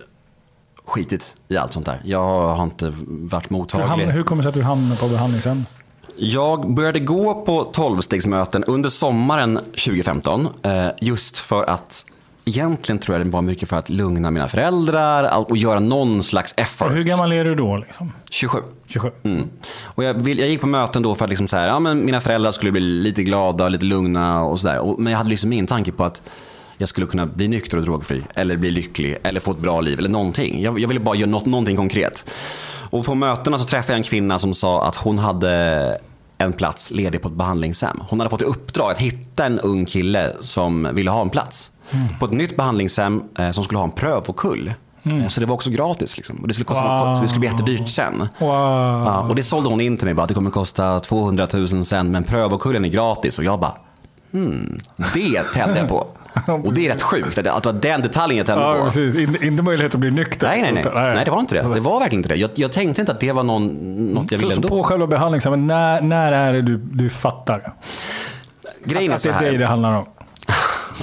skitit 0.85 1.35
i 1.47 1.57
allt 1.57 1.73
sånt 1.73 1.85
där. 1.85 2.01
Jag 2.03 2.47
har 2.55 2.63
inte 2.63 2.93
varit 3.07 3.51
Hur, 3.51 3.55
mottaglig. 3.55 4.05
ham- 4.05 4.11
hur 4.11 4.23
kommer 4.23 4.41
det 4.41 4.43
sig 4.43 4.49
att 4.49 4.55
du 4.55 4.61
hamnade 4.63 5.01
på 5.01 5.07
behandlingshem? 5.07 5.65
Jag 6.17 6.73
började 6.73 6.99
gå 6.99 7.45
på 7.45 7.71
12-stegsmöten 7.71 8.63
under 8.67 8.89
sommaren 8.89 9.57
2015. 9.57 10.47
Eh, 10.63 10.87
just 11.01 11.37
för 11.37 11.63
att 11.63 12.05
egentligen 12.45 12.99
tror 12.99 13.17
jag 13.17 13.27
det 13.27 13.31
var 13.31 13.41
mycket 13.41 13.69
för 13.69 13.77
att 13.77 13.89
lugna 13.89 14.31
mina 14.31 14.47
föräldrar 14.47 15.49
och 15.49 15.57
göra 15.57 15.79
någon 15.79 16.23
slags 16.23 16.53
effort. 16.57 16.91
Hur 16.91 17.03
gammal 17.03 17.31
är 17.31 17.45
du 17.45 17.55
då? 17.55 17.77
Liksom? 17.77 18.11
27. 18.29 18.59
27? 18.87 19.11
Mm. 19.23 19.49
Och 19.83 20.03
jag, 20.03 20.13
vill, 20.13 20.39
jag 20.39 20.49
gick 20.49 20.61
på 20.61 20.67
möten 20.67 21.03
då 21.03 21.15
för 21.15 21.25
att 21.25 21.29
liksom 21.29 21.47
så 21.47 21.57
här, 21.57 21.67
ja, 21.67 21.79
men 21.79 22.05
mina 22.05 22.21
föräldrar 22.21 22.51
skulle 22.51 22.71
bli 22.71 22.81
lite 22.81 23.23
glada, 23.23 23.69
lite 23.69 23.85
lugna 23.85 24.43
och 24.43 24.59
sådär. 24.59 24.95
Men 24.97 25.11
jag 25.11 25.17
hade 25.17 25.29
liksom 25.29 25.53
ingen 25.53 25.67
tanke 25.67 25.91
på 25.91 26.03
att 26.03 26.21
jag 26.77 26.89
skulle 26.89 27.07
kunna 27.07 27.25
bli 27.25 27.47
nykter 27.47 27.77
och 27.77 27.83
drogfri. 27.83 28.23
Eller 28.35 28.57
bli 28.57 28.71
lycklig. 28.71 29.17
Eller 29.23 29.39
få 29.39 29.51
ett 29.51 29.59
bra 29.59 29.81
liv. 29.81 29.99
Eller 29.99 30.09
någonting. 30.09 30.61
Jag, 30.61 30.79
jag 30.79 30.87
ville 30.87 30.99
bara 30.99 31.15
göra 31.15 31.29
något, 31.29 31.45
någonting 31.45 31.77
konkret. 31.77 32.25
Och 32.89 33.05
på 33.05 33.15
mötena 33.15 33.57
så 33.57 33.65
träffade 33.65 33.93
jag 33.93 33.97
en 33.97 34.03
kvinna 34.03 34.39
som 34.39 34.53
sa 34.53 34.87
att 34.87 34.95
hon 34.95 35.17
hade 35.17 35.97
en 36.37 36.53
plats 36.53 36.91
ledig 36.91 37.21
på 37.21 37.27
ett 37.27 37.33
behandlingshem. 37.33 38.01
Hon 38.09 38.19
hade 38.19 38.29
fått 38.29 38.41
i 38.41 38.45
uppdrag 38.45 38.91
att 38.91 38.97
hitta 38.97 39.45
en 39.45 39.59
ung 39.59 39.85
kille 39.85 40.31
som 40.39 40.89
ville 40.93 41.11
ha 41.11 41.21
en 41.21 41.29
plats. 41.29 41.70
På 42.19 42.25
ett 42.25 42.31
nytt 42.33 42.57
behandlingshem 42.57 43.23
eh, 43.39 43.51
som 43.51 43.63
skulle 43.63 43.77
ha 43.77 43.85
en 43.85 43.91
prövokull. 43.91 44.73
Eh, 45.03 45.27
Så 45.27 45.39
det 45.39 45.45
var 45.45 45.53
också 45.55 45.69
gratis. 45.69 46.17
Liksom. 46.17 46.35
Och 46.41 46.47
det, 46.47 46.53
skulle 46.53 46.65
kosta, 46.65 47.05
Wow. 47.05 47.15
så 47.15 47.21
det 47.21 47.27
skulle 47.27 47.39
bli 47.39 47.49
jättedyrt 47.49 47.89
sen. 47.89 48.27
Wow. 48.39 48.49
Ja, 49.05 49.19
och 49.29 49.35
det 49.35 49.43
sålde 49.43 49.69
hon 49.69 49.81
in 49.81 49.97
till 49.97 50.05
mig. 50.05 50.13
Bara, 50.13 50.27
det 50.27 50.33
kommer 50.33 50.51
kosta 50.51 50.99
200 50.99 51.47
000 51.53 51.85
sen, 51.85 52.11
men 52.11 52.23
prövokullen 52.23 52.85
är 52.85 52.89
gratis. 52.89 53.37
Och 53.37 53.43
jag 53.43 53.59
bara, 53.59 53.73
hmm, 54.31 54.79
det 55.13 55.43
tände 55.53 55.79
jag 55.79 55.89
på. 55.89 56.07
Och 56.63 56.73
det 56.73 56.85
är 56.87 56.93
rätt 56.93 57.01
sjukt 57.01 57.37
att 57.37 57.43
det 57.43 57.51
var 57.65 57.73
den 57.73 58.01
detaljen 58.01 58.37
jag 58.37 58.47
tände 58.47 58.63
Ja, 58.63 58.75
på. 58.77 58.83
precis. 58.83 59.15
In, 59.15 59.37
inte 59.43 59.63
möjlighet 59.63 59.93
att 59.93 59.99
bli 59.99 60.11
nykter. 60.11 60.47
Nej, 60.47 60.61
nej, 60.61 60.73
nej. 60.73 60.83
Så- 60.83 60.89
nej, 60.93 61.25
det 61.25 61.31
var 61.31 61.39
inte 61.39 61.55
det. 61.55 61.73
Det 61.73 61.79
var 61.79 61.99
verkligen 61.99 62.19
inte 62.19 62.29
det. 62.29 62.35
Jag, 62.35 62.49
jag 62.55 62.71
tänkte 62.71 63.01
inte 63.01 63.11
att 63.11 63.19
det 63.19 63.31
var 63.31 63.43
någon, 63.43 63.67
något 64.13 64.31
jag 64.31 64.39
Så, 64.39 64.45
ville 64.45 64.51
så 64.55 64.57
ändå. 64.61 64.67
på 64.67 64.83
själva 64.83 65.07
behandlingshemmet, 65.07 65.59
när, 65.59 66.01
när 66.01 66.31
är 66.31 66.53
det 66.53 66.61
du, 66.61 66.77
du 66.77 67.09
fattar? 67.09 67.73
Grejen 68.85 69.11
är 69.11 69.15
att 69.15 69.23
det 69.23 69.33
så 69.33 69.43
är 69.45 69.51
det 69.51 69.57
här. 69.57 69.65
handlar 69.65 69.91
om? 69.93 70.05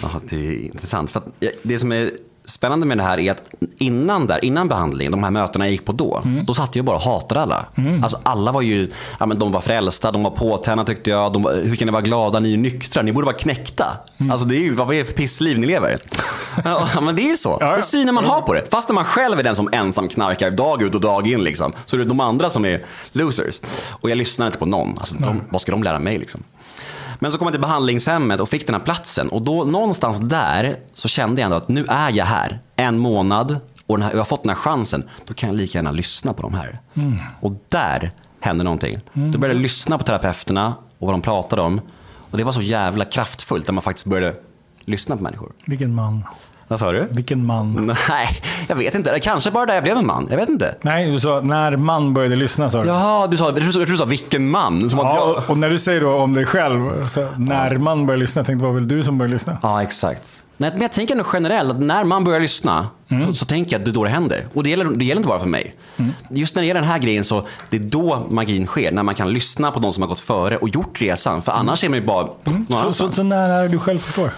Ja, 0.02 0.08
det 0.30 0.36
är 0.36 0.64
intressant. 0.64 1.10
För 1.10 1.22
det 1.62 1.78
som 1.78 1.92
är 1.92 2.10
spännande 2.44 2.86
med 2.86 2.98
det 2.98 3.02
här 3.04 3.18
är 3.18 3.30
att 3.30 3.42
innan, 3.78 4.26
där, 4.26 4.44
innan 4.44 4.68
behandlingen, 4.68 5.12
de 5.12 5.22
här 5.22 5.30
mötena 5.30 5.64
jag 5.64 5.72
gick 5.72 5.84
på 5.84 5.92
då, 5.92 6.22
då 6.46 6.54
satt 6.54 6.76
jag 6.76 6.84
bara 6.84 6.96
och 6.96 7.02
hatade 7.02 7.40
alla. 7.40 7.66
Alltså 8.02 8.18
alla 8.22 8.52
var 8.52 8.62
ju, 8.62 8.90
ja, 9.20 9.26
men 9.26 9.38
de 9.38 9.52
var 9.52 9.60
frälsta, 9.60 10.12
de 10.12 10.22
var 10.22 10.30
påtända 10.30 10.84
tyckte 10.84 11.10
jag. 11.10 11.32
De 11.32 11.44
hur 11.44 11.76
kan 11.76 11.86
ni 11.86 11.92
vara 11.92 12.02
glada, 12.02 12.40
ni 12.40 12.48
är 12.48 12.50
ju 12.50 12.56
nyktra, 12.56 13.02
ni 13.02 13.12
borde 13.12 13.24
vara 13.26 13.36
knäckta. 13.36 13.86
Alltså 14.30 14.46
det 14.46 14.56
är 14.56 14.60
ju, 14.60 14.74
vad 14.74 14.94
är 14.94 14.98
det 14.98 15.04
för 15.04 15.12
pissliv 15.12 15.58
ni 15.58 15.66
lever? 15.66 15.98
ja, 16.64 17.00
men 17.02 17.16
det 17.16 17.22
är 17.22 17.30
ju 17.30 17.36
så. 17.36 17.56
Ja, 17.60 17.66
ja. 17.66 17.72
Det 17.72 17.78
är 17.78 17.82
synen 17.82 18.14
man 18.14 18.24
har 18.24 18.40
på 18.40 18.54
det. 18.54 18.62
Fast 18.70 18.88
man 18.88 19.04
själv 19.04 19.38
är 19.38 19.42
den 19.42 19.56
som 19.56 19.68
ensam 19.72 20.08
knarkar 20.08 20.50
dag 20.50 20.82
ut 20.82 20.94
och 20.94 21.00
dag 21.00 21.26
in 21.26 21.44
liksom, 21.44 21.72
så 21.86 21.96
är 21.96 21.98
det 21.98 22.04
de 22.04 22.20
andra 22.20 22.50
som 22.50 22.64
är 22.64 22.84
losers. 23.12 23.60
Och 23.90 24.10
jag 24.10 24.18
lyssnar 24.18 24.46
inte 24.46 24.58
på 24.58 24.66
någon. 24.66 24.98
Alltså, 24.98 25.14
de, 25.16 25.40
vad 25.50 25.60
ska 25.60 25.72
de 25.72 25.82
lära 25.82 25.98
mig 25.98 26.18
liksom? 26.18 26.42
Men 27.18 27.32
så 27.32 27.38
kom 27.38 27.46
jag 27.46 27.52
till 27.52 27.60
behandlingshemmet 27.60 28.40
och 28.40 28.48
fick 28.48 28.66
den 28.66 28.74
här 28.74 28.82
platsen. 28.82 29.28
Och 29.28 29.42
då 29.42 29.64
någonstans 29.64 30.18
där 30.22 30.76
så 30.92 31.08
kände 31.08 31.40
jag 31.40 31.44
ändå 31.46 31.56
att 31.56 31.68
nu 31.68 31.84
är 31.88 32.10
jag 32.10 32.24
här. 32.24 32.58
En 32.76 32.98
månad 32.98 33.60
och 33.86 34.00
här, 34.02 34.10
jag 34.10 34.18
har 34.18 34.24
fått 34.24 34.42
den 34.42 34.50
här 34.50 34.56
chansen. 34.56 35.04
Då 35.26 35.34
kan 35.34 35.48
jag 35.48 35.56
lika 35.56 35.78
gärna 35.78 35.90
lyssna 35.90 36.32
på 36.32 36.42
de 36.42 36.54
här. 36.54 36.80
Och 37.40 37.52
där 37.68 38.12
hände 38.40 38.64
någonting. 38.64 39.00
Då 39.12 39.38
började 39.38 39.58
jag 39.58 39.62
lyssna 39.62 39.98
på 39.98 40.04
terapeuterna 40.04 40.74
och 40.98 41.06
vad 41.06 41.14
de 41.14 41.22
pratade 41.22 41.62
om. 41.62 41.80
Och 42.30 42.38
det 42.38 42.44
var 42.44 42.52
så 42.52 42.62
jävla 42.62 43.04
kraftfullt 43.04 43.66
när 43.66 43.72
man 43.72 43.82
faktiskt 43.82 44.06
började 44.06 44.36
lyssna 44.84 45.16
på 45.16 45.22
människor. 45.22 45.52
Vilken 45.66 45.94
man. 45.94 46.24
Vad 46.68 46.78
sa 46.80 46.92
du? 46.92 47.06
Vilken 47.10 47.46
man. 47.46 47.86
Nej, 48.08 48.40
jag 48.68 48.76
vet 48.76 48.94
inte. 48.94 49.18
Kanske 49.22 49.50
bara 49.50 49.66
där 49.66 49.74
jag 49.74 49.82
blev 49.82 49.96
en 49.96 50.06
man. 50.06 50.26
Jag 50.30 50.36
vet 50.36 50.48
inte. 50.48 50.74
Nej, 50.82 51.10
du 51.10 51.20
sa 51.20 51.40
när 51.40 51.76
man 51.76 52.14
började 52.14 52.36
lyssna 52.36 52.70
sa 52.70 52.82
du. 52.82 52.88
Jaha, 52.88 53.26
du 53.26 53.36
sa, 53.36 53.44
jag 53.44 53.72
trodde 53.72 53.84
du 53.90 53.96
sa 53.96 54.04
vilken 54.04 54.50
man. 54.50 54.90
Som 54.90 54.98
Ja, 54.98 55.16
jag... 55.36 55.50
och, 55.50 55.58
när 55.58 55.70
du 55.70 55.78
säger 55.78 56.00
då 56.00 56.14
om 56.14 56.34
dig 56.34 56.44
själv, 56.46 57.08
så 57.08 57.28
när 57.36 57.78
man 57.78 58.06
börjar 58.06 58.18
lyssna, 58.18 58.38
jag 58.38 58.46
tänkte 58.46 58.64
vad 58.64 58.74
väl 58.74 58.88
du 58.88 59.02
som 59.02 59.18
börjar 59.18 59.30
lyssna? 59.32 59.58
Ja, 59.62 59.82
exakt. 59.82 60.22
Nej, 60.60 60.70
men 60.72 60.82
jag 60.82 60.92
tänker 60.92 61.14
nog 61.14 61.26
generellt 61.32 61.70
att 61.70 61.80
när 61.80 62.04
man 62.04 62.24
börjar 62.24 62.40
lyssna 62.40 62.88
så, 63.26 63.34
så 63.34 63.44
tänker 63.44 63.72
jag 63.72 63.78
att 63.78 63.84
det 63.84 63.90
är 63.90 63.92
då 63.92 64.04
det 64.04 64.10
händer. 64.10 64.44
Och 64.54 64.62
det 64.62 64.70
gäller, 64.70 64.84
det 64.84 65.04
gäller 65.04 65.20
inte 65.20 65.28
bara 65.28 65.38
för 65.38 65.46
mig. 65.46 65.74
Just 66.30 66.54
när 66.54 66.62
det 66.62 66.66
gäller 66.66 66.80
den 66.80 66.90
här 66.90 66.98
grejen 66.98 67.24
så 67.24 67.46
det 67.70 67.76
är 67.76 67.80
då 67.80 68.26
magin 68.30 68.66
sker. 68.66 68.92
När 68.92 69.02
man 69.02 69.14
kan 69.14 69.32
lyssna 69.32 69.70
på 69.70 69.80
de 69.80 69.92
som 69.92 70.02
har 70.02 70.08
gått 70.08 70.20
före 70.20 70.56
och 70.56 70.68
gjort 70.68 71.00
resan. 71.02 71.42
För 71.42 71.52
annars 71.52 71.84
är 71.84 71.88
man 71.88 71.98
ju 71.98 72.04
bara 72.06 72.26
någon 72.44 72.66
Så, 72.66 72.72
så, 72.72 72.78
annanstans. 72.78 73.16
så 73.16 73.22
när 73.22 73.48
är 73.50 73.62
det 73.62 73.68
du 73.68 73.78
själv 73.78 73.98
förstår? 73.98 74.30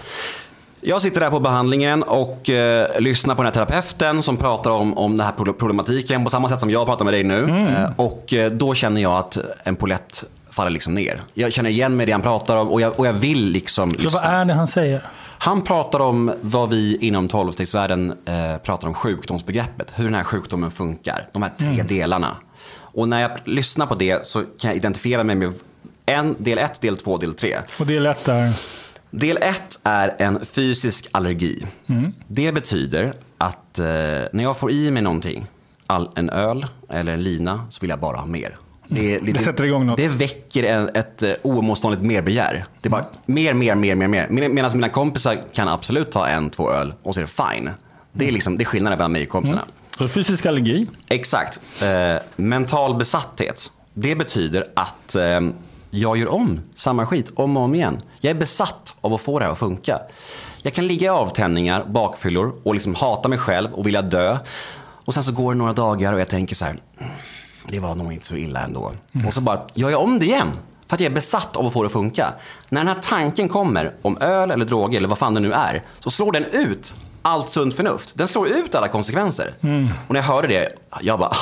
Jag 0.83 1.01
sitter 1.01 1.19
där 1.21 1.29
på 1.29 1.39
behandlingen 1.39 2.03
och 2.03 2.49
eh, 2.49 2.99
lyssnar 2.99 3.35
på 3.35 3.43
den 3.43 3.45
här 3.53 3.65
terapeuten 3.65 4.23
som 4.23 4.37
pratar 4.37 4.71
om, 4.71 4.97
om 4.97 5.17
den 5.17 5.25
här 5.25 5.33
pro- 5.33 5.53
problematiken 5.53 6.23
på 6.23 6.29
samma 6.29 6.49
sätt 6.49 6.59
som 6.59 6.69
jag 6.69 6.85
pratar 6.85 7.05
med 7.05 7.13
dig 7.13 7.23
nu. 7.23 7.67
Eh, 7.77 7.89
och 7.95 8.33
eh, 8.33 8.51
då 8.51 8.73
känner 8.73 9.01
jag 9.01 9.11
att 9.13 9.37
en 9.63 9.75
polett 9.75 10.23
faller 10.49 10.69
liksom 10.71 10.93
ner. 10.93 11.21
Jag 11.33 11.53
känner 11.53 11.69
igen 11.69 11.95
mig 11.95 12.03
i 12.03 12.05
det 12.05 12.11
han 12.11 12.21
pratar 12.21 12.57
om 12.57 12.67
och 12.69 12.81
jag, 12.81 12.99
och 12.99 13.07
jag 13.07 13.13
vill 13.13 13.45
liksom 13.45 13.95
Så 13.99 14.09
vad 14.09 14.23
är 14.23 14.45
det 14.45 14.53
han 14.53 14.67
säger? 14.67 15.01
Han 15.37 15.61
pratar 15.61 15.99
om 15.99 16.31
vad 16.41 16.69
vi 16.69 16.97
inom 17.01 17.27
tolvstegsvärlden 17.27 18.13
eh, 18.25 18.57
pratar 18.63 18.87
om 18.87 18.93
sjukdomsbegreppet. 18.93 19.93
Hur 19.95 20.03
den 20.03 20.15
här 20.15 20.23
sjukdomen 20.23 20.71
funkar. 20.71 21.27
De 21.33 21.41
här 21.43 21.51
tre 21.57 21.83
delarna. 21.87 22.27
Och 22.73 23.09
när 23.09 23.21
jag 23.21 23.31
lyssnar 23.45 23.85
på 23.85 23.95
det 23.95 24.27
så 24.27 24.39
kan 24.39 24.69
jag 24.69 24.75
identifiera 24.75 25.23
mig 25.23 25.35
med 25.35 25.53
en, 26.05 26.35
del 26.39 26.57
ett, 26.57 26.81
del 26.81 26.97
två, 26.97 27.17
del 27.17 27.33
tre. 27.33 27.57
Och 27.79 27.85
det 27.85 27.95
är 27.95 27.99
lätt 27.99 28.25
där. 28.25 28.49
Del 29.11 29.37
ett 29.41 29.79
är 29.83 30.15
en 30.19 30.45
fysisk 30.45 31.07
allergi. 31.11 31.65
Det 32.27 32.51
betyder 32.51 33.13
att 33.37 33.79
eh, 33.79 33.85
när 34.33 34.41
jag 34.43 34.57
får 34.57 34.71
i 34.71 34.91
mig 34.91 35.03
någonting, 35.03 35.45
all, 35.87 36.09
en 36.15 36.29
öl 36.29 36.65
eller 36.89 37.13
en 37.13 37.23
lina, 37.23 37.65
så 37.69 37.81
vill 37.81 37.89
jag 37.89 37.99
bara 37.99 38.17
ha 38.17 38.25
mer. 38.25 38.57
Det, 38.87 39.19
Det 39.19 39.39
sätter 39.39 39.63
igång 39.63 39.85
något. 39.85 39.97
Det 39.97 40.07
väcker 40.07 40.63
en, 40.63 40.89
ett 40.93 41.23
eh, 41.23 41.31
oemotståndligt 41.43 42.03
merbegär. 42.05 42.65
Det 42.81 42.87
är 42.87 42.91
bara 42.91 43.05
mer, 43.25 43.53
mer, 43.53 43.75
mer, 43.75 43.95
mer, 43.95 44.07
mer. 44.07 44.27
Med- 44.29 44.51
Medan 44.51 44.71
mina 44.73 44.89
kompisar 44.89 45.43
kan 45.53 45.67
absolut 45.67 46.11
ta 46.11 46.27
en, 46.27 46.49
två 46.49 46.71
öl 46.71 46.93
och 47.03 47.15
så 47.15 47.21
är 47.21 47.25
det 47.25 47.51
fine. 47.53 47.69
Det 48.13 48.27
är, 48.27 48.31
liksom, 48.31 48.57
det 48.57 48.63
är 48.63 48.65
skillnaden 48.65 48.97
mellan 48.97 49.11
mig 49.11 49.23
och 49.23 49.29
kompisarna. 49.29 49.65
Så 49.97 50.07
fysisk 50.07 50.45
allergi. 50.45 50.87
Exakt. 51.09 51.59
Eh, 51.81 52.15
mental 52.35 52.95
besatthet. 52.95 53.71
Det 53.93 54.15
betyder 54.15 54.67
att 54.75 55.15
eh, 55.15 55.41
jag 55.91 56.17
gör 56.17 56.31
om 56.31 56.61
samma 56.75 57.05
skit 57.05 57.31
om 57.35 57.57
och 57.57 57.63
om 57.63 57.75
igen. 57.75 58.01
Jag 58.19 58.31
är 58.31 58.35
besatt 58.35 58.93
av 59.01 59.13
att 59.13 59.21
få 59.21 59.39
det 59.39 59.45
här 59.45 59.51
att 59.51 59.59
funka. 59.59 59.99
Jag 60.61 60.73
kan 60.73 60.87
ligga 60.87 61.05
i 61.05 61.09
avtändningar, 61.09 61.83
bakfyllor 61.87 62.55
och 62.63 62.73
liksom 62.73 62.95
hata 62.95 63.29
mig 63.29 63.37
själv 63.37 63.73
och 63.73 63.87
vilja 63.87 64.01
dö. 64.01 64.37
Och 65.05 65.13
sen 65.13 65.23
så 65.23 65.31
går 65.31 65.53
det 65.53 65.57
några 65.57 65.73
dagar 65.73 66.13
och 66.13 66.19
jag 66.19 66.27
tänker 66.29 66.55
så 66.55 66.65
här. 66.65 66.71
"Mm, 66.99 67.11
Det 67.67 67.79
var 67.79 67.95
nog 67.95 68.13
inte 68.13 68.27
så 68.27 68.35
illa 68.35 68.59
ändå. 68.61 68.91
Och 69.27 69.33
så 69.33 69.41
bara 69.41 69.61
gör 69.73 69.89
jag 69.89 70.01
om 70.03 70.19
det 70.19 70.25
igen. 70.25 70.47
För 70.87 70.95
att 70.95 70.99
jag 70.99 71.11
är 71.11 71.15
besatt 71.15 71.57
av 71.57 71.65
att 71.65 71.73
få 71.73 71.81
det 71.83 71.87
att 71.87 71.91
funka. 71.93 72.33
När 72.69 72.79
den 72.79 72.87
här 72.87 73.01
tanken 73.01 73.49
kommer 73.49 73.93
om 74.01 74.17
öl 74.17 74.51
eller 74.51 74.65
droger 74.65 74.97
eller 74.97 75.07
vad 75.07 75.17
fan 75.17 75.33
det 75.33 75.39
nu 75.39 75.53
är. 75.53 75.83
Så 75.99 76.09
slår 76.09 76.31
den 76.31 76.45
ut 76.45 76.93
allt 77.21 77.51
sunt 77.51 77.75
förnuft. 77.75 78.11
Den 78.17 78.27
slår 78.27 78.47
ut 78.47 78.75
alla 78.75 78.87
konsekvenser. 78.87 79.53
Och 80.07 80.13
när 80.13 80.19
jag 80.21 80.23
hörde 80.27 80.47
det, 80.47 80.69
jag 81.01 81.19
bara, 81.19 81.29
"Ah, 81.29 81.35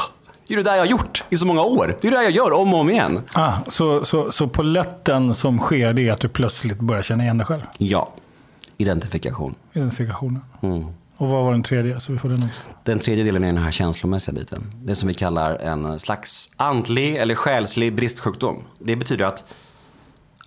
det 0.50 0.54
är 0.54 0.64
det 0.64 0.70
där 0.70 0.76
jag 0.76 0.82
har 0.82 0.90
gjort 0.90 1.24
i 1.30 1.38
så 1.38 1.46
många 1.46 1.64
år. 1.64 1.98
Det 2.02 2.08
är 2.08 2.12
det 2.12 2.18
där 2.18 2.24
jag 2.24 2.32
gör 2.32 2.52
om 2.52 2.74
och 2.74 2.80
om 2.80 2.90
igen. 2.90 3.22
Ah, 3.34 3.54
så, 3.68 4.06
så, 4.06 4.32
så 4.32 4.48
poletten 4.48 5.34
som 5.34 5.60
sker 5.60 5.94
det 5.94 6.08
är 6.08 6.12
att 6.12 6.20
du 6.20 6.30
plötsligt 6.30 6.80
börjar 6.80 7.04
känna 7.04 7.24
igen 7.24 7.38
dig 7.38 7.48
själv. 7.48 7.62
Ja, 7.78 8.14
identifikation. 8.78 9.56
Identifikationen. 9.74 10.42
Mm. 10.62 10.86
Och 11.18 11.30
vad 11.30 11.44
var 11.44 11.52
den 11.52 11.64
tredje? 11.64 12.00
Så 12.00 12.14
vi 12.14 12.20
får 12.20 12.30
den 12.30 12.44
också. 12.44 12.62
Den 12.84 13.00
tredje 13.00 13.24
delen 13.24 13.44
är 13.44 13.48
den 13.48 13.64
här 13.64 13.72
känslomässiga 13.72 14.36
biten. 14.36 14.72
Det 14.84 14.96
som 14.96 15.08
vi 15.08 15.14
kallar 15.14 15.56
en 15.56 16.00
slags 16.00 16.50
andlig 16.56 17.16
eller 17.16 17.36
själslig 17.36 17.96
bristsjukdom. 17.96 18.64
Det 18.80 18.96
betyder 18.96 19.26
att, 19.26 19.44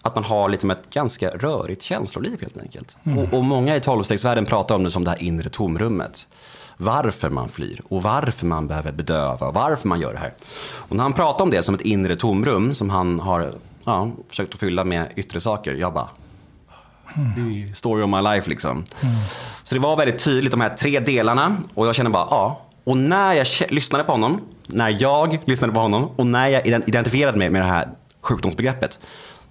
att 0.02 0.14
man 0.14 0.24
har 0.24 0.48
lite 0.48 0.66
med 0.66 0.76
ett 0.76 0.90
ganska 0.90 1.28
rörigt 1.28 1.82
känsloliv 1.82 2.40
helt 2.40 2.58
enkelt. 2.58 2.96
Och, 3.02 3.38
och 3.38 3.44
många 3.44 3.76
i 3.76 3.80
tolvstegsvärlden 3.80 4.46
pratar 4.46 4.74
om 4.74 4.84
det 4.84 4.90
som 4.90 5.04
det 5.04 5.10
här 5.10 5.22
inre 5.22 5.48
tomrummet. 5.48 6.28
Varför 6.82 7.30
man 7.30 7.48
flyr 7.48 7.80
och 7.88 8.02
varför 8.02 8.46
man 8.46 8.68
behöver 8.68 8.92
bedöva 8.92 9.46
och 9.46 9.54
varför 9.54 9.88
man 9.88 10.00
gör 10.00 10.12
det 10.12 10.18
här. 10.18 10.34
Och 10.88 10.96
när 10.96 11.02
han 11.02 11.12
pratar 11.12 11.44
om 11.44 11.50
det 11.50 11.62
som 11.62 11.74
ett 11.74 11.80
inre 11.80 12.16
tomrum 12.16 12.74
som 12.74 12.90
han 12.90 13.20
har 13.20 13.54
ja, 13.84 14.10
försökt 14.28 14.54
att 14.54 14.60
fylla 14.60 14.84
med 14.84 15.12
yttre 15.16 15.40
saker. 15.40 15.74
Jag 15.74 15.92
bara, 15.92 16.08
är 17.14 17.74
story 17.74 18.02
of 18.02 18.10
my 18.10 18.20
life 18.20 18.50
liksom. 18.50 18.84
Så 19.62 19.74
det 19.74 19.80
var 19.80 19.96
väldigt 19.96 20.24
tydligt 20.24 20.50
de 20.50 20.60
här 20.60 20.68
tre 20.68 21.00
delarna 21.00 21.56
och 21.74 21.86
jag 21.86 21.94
kände 21.94 22.10
bara 22.10 22.26
ja. 22.30 22.60
Och 22.84 22.96
när 22.96 23.32
jag 23.34 23.46
lyssnade 23.68 24.04
på 24.04 24.12
honom, 24.12 24.40
när 24.66 25.02
jag 25.02 25.38
lyssnade 25.44 25.72
på 25.72 25.80
honom 25.80 26.10
och 26.16 26.26
när 26.26 26.48
jag 26.48 26.66
ident- 26.66 26.88
identifierade 26.88 27.38
mig 27.38 27.50
med 27.50 27.62
det 27.62 27.66
här 27.66 27.88
sjukdomsbegreppet 28.20 29.00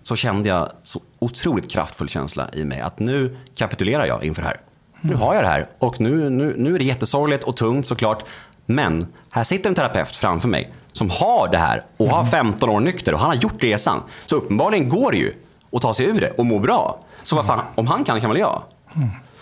så 0.03 0.15
kände 0.15 0.49
jag 0.49 0.69
så 0.83 1.01
otroligt 1.19 1.71
kraftfull 1.71 2.09
känsla 2.09 2.49
i 2.53 2.65
mig 2.65 2.79
att 2.81 2.99
nu 2.99 3.37
kapitulerar 3.55 4.05
jag 4.05 4.23
inför 4.23 4.41
det 4.41 4.47
här. 4.47 4.57
Nu 5.01 5.15
har 5.15 5.35
jag 5.35 5.43
det 5.43 5.47
här 5.47 5.69
och 5.79 6.01
nu, 6.01 6.29
nu, 6.29 6.55
nu 6.57 6.75
är 6.75 6.79
det 6.79 6.85
jättesorgligt 6.85 7.43
och 7.43 7.57
tungt 7.57 7.87
såklart. 7.87 8.23
Men 8.65 9.07
här 9.31 9.43
sitter 9.43 9.69
en 9.69 9.75
terapeut 9.75 10.15
framför 10.15 10.47
mig 10.47 10.73
som 10.91 11.09
har 11.09 11.47
det 11.51 11.57
här 11.57 11.85
och 11.97 12.09
har 12.09 12.25
15 12.25 12.69
år 12.69 12.79
nykter 12.79 13.13
och 13.13 13.19
han 13.19 13.29
har 13.29 13.35
gjort 13.35 13.63
resan. 13.63 14.01
Så 14.25 14.35
uppenbarligen 14.35 14.89
går 14.89 15.11
det 15.11 15.17
ju 15.17 15.33
att 15.71 15.81
ta 15.81 15.93
sig 15.93 16.05
ur 16.05 16.19
det 16.21 16.29
och 16.29 16.45
må 16.45 16.59
bra. 16.59 16.99
Så 17.23 17.35
vad 17.35 17.45
fan, 17.45 17.59
om 17.75 17.87
han 17.87 18.03
kan 18.03 18.21
kan 18.21 18.29
väl 18.29 18.39
jag? 18.39 18.61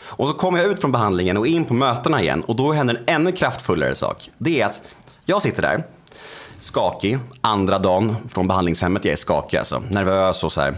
Och 0.03 0.27
så 0.27 0.33
kommer 0.33 0.59
jag 0.59 0.67
ut 0.67 0.81
från 0.81 0.91
behandlingen 0.91 1.37
och 1.37 1.47
in 1.47 1.65
på 1.65 1.73
mötena 1.73 2.21
igen 2.21 2.43
och 2.43 2.55
då 2.55 2.71
händer 2.71 2.95
en 2.95 3.15
ännu 3.15 3.31
kraftfullare 3.31 3.95
sak. 3.95 4.29
Det 4.37 4.61
är 4.61 4.65
att 4.65 4.81
jag 5.25 5.41
sitter 5.41 5.61
där, 5.61 5.83
skakig, 6.59 7.19
andra 7.41 7.79
dagen 7.79 8.15
från 8.29 8.47
behandlingshemmet. 8.47 9.05
Jag 9.05 9.11
är 9.11 9.17
skakig 9.17 9.57
alltså, 9.57 9.83
nervös 9.89 10.43
och 10.43 10.51
så 10.51 10.61
här. 10.61 10.77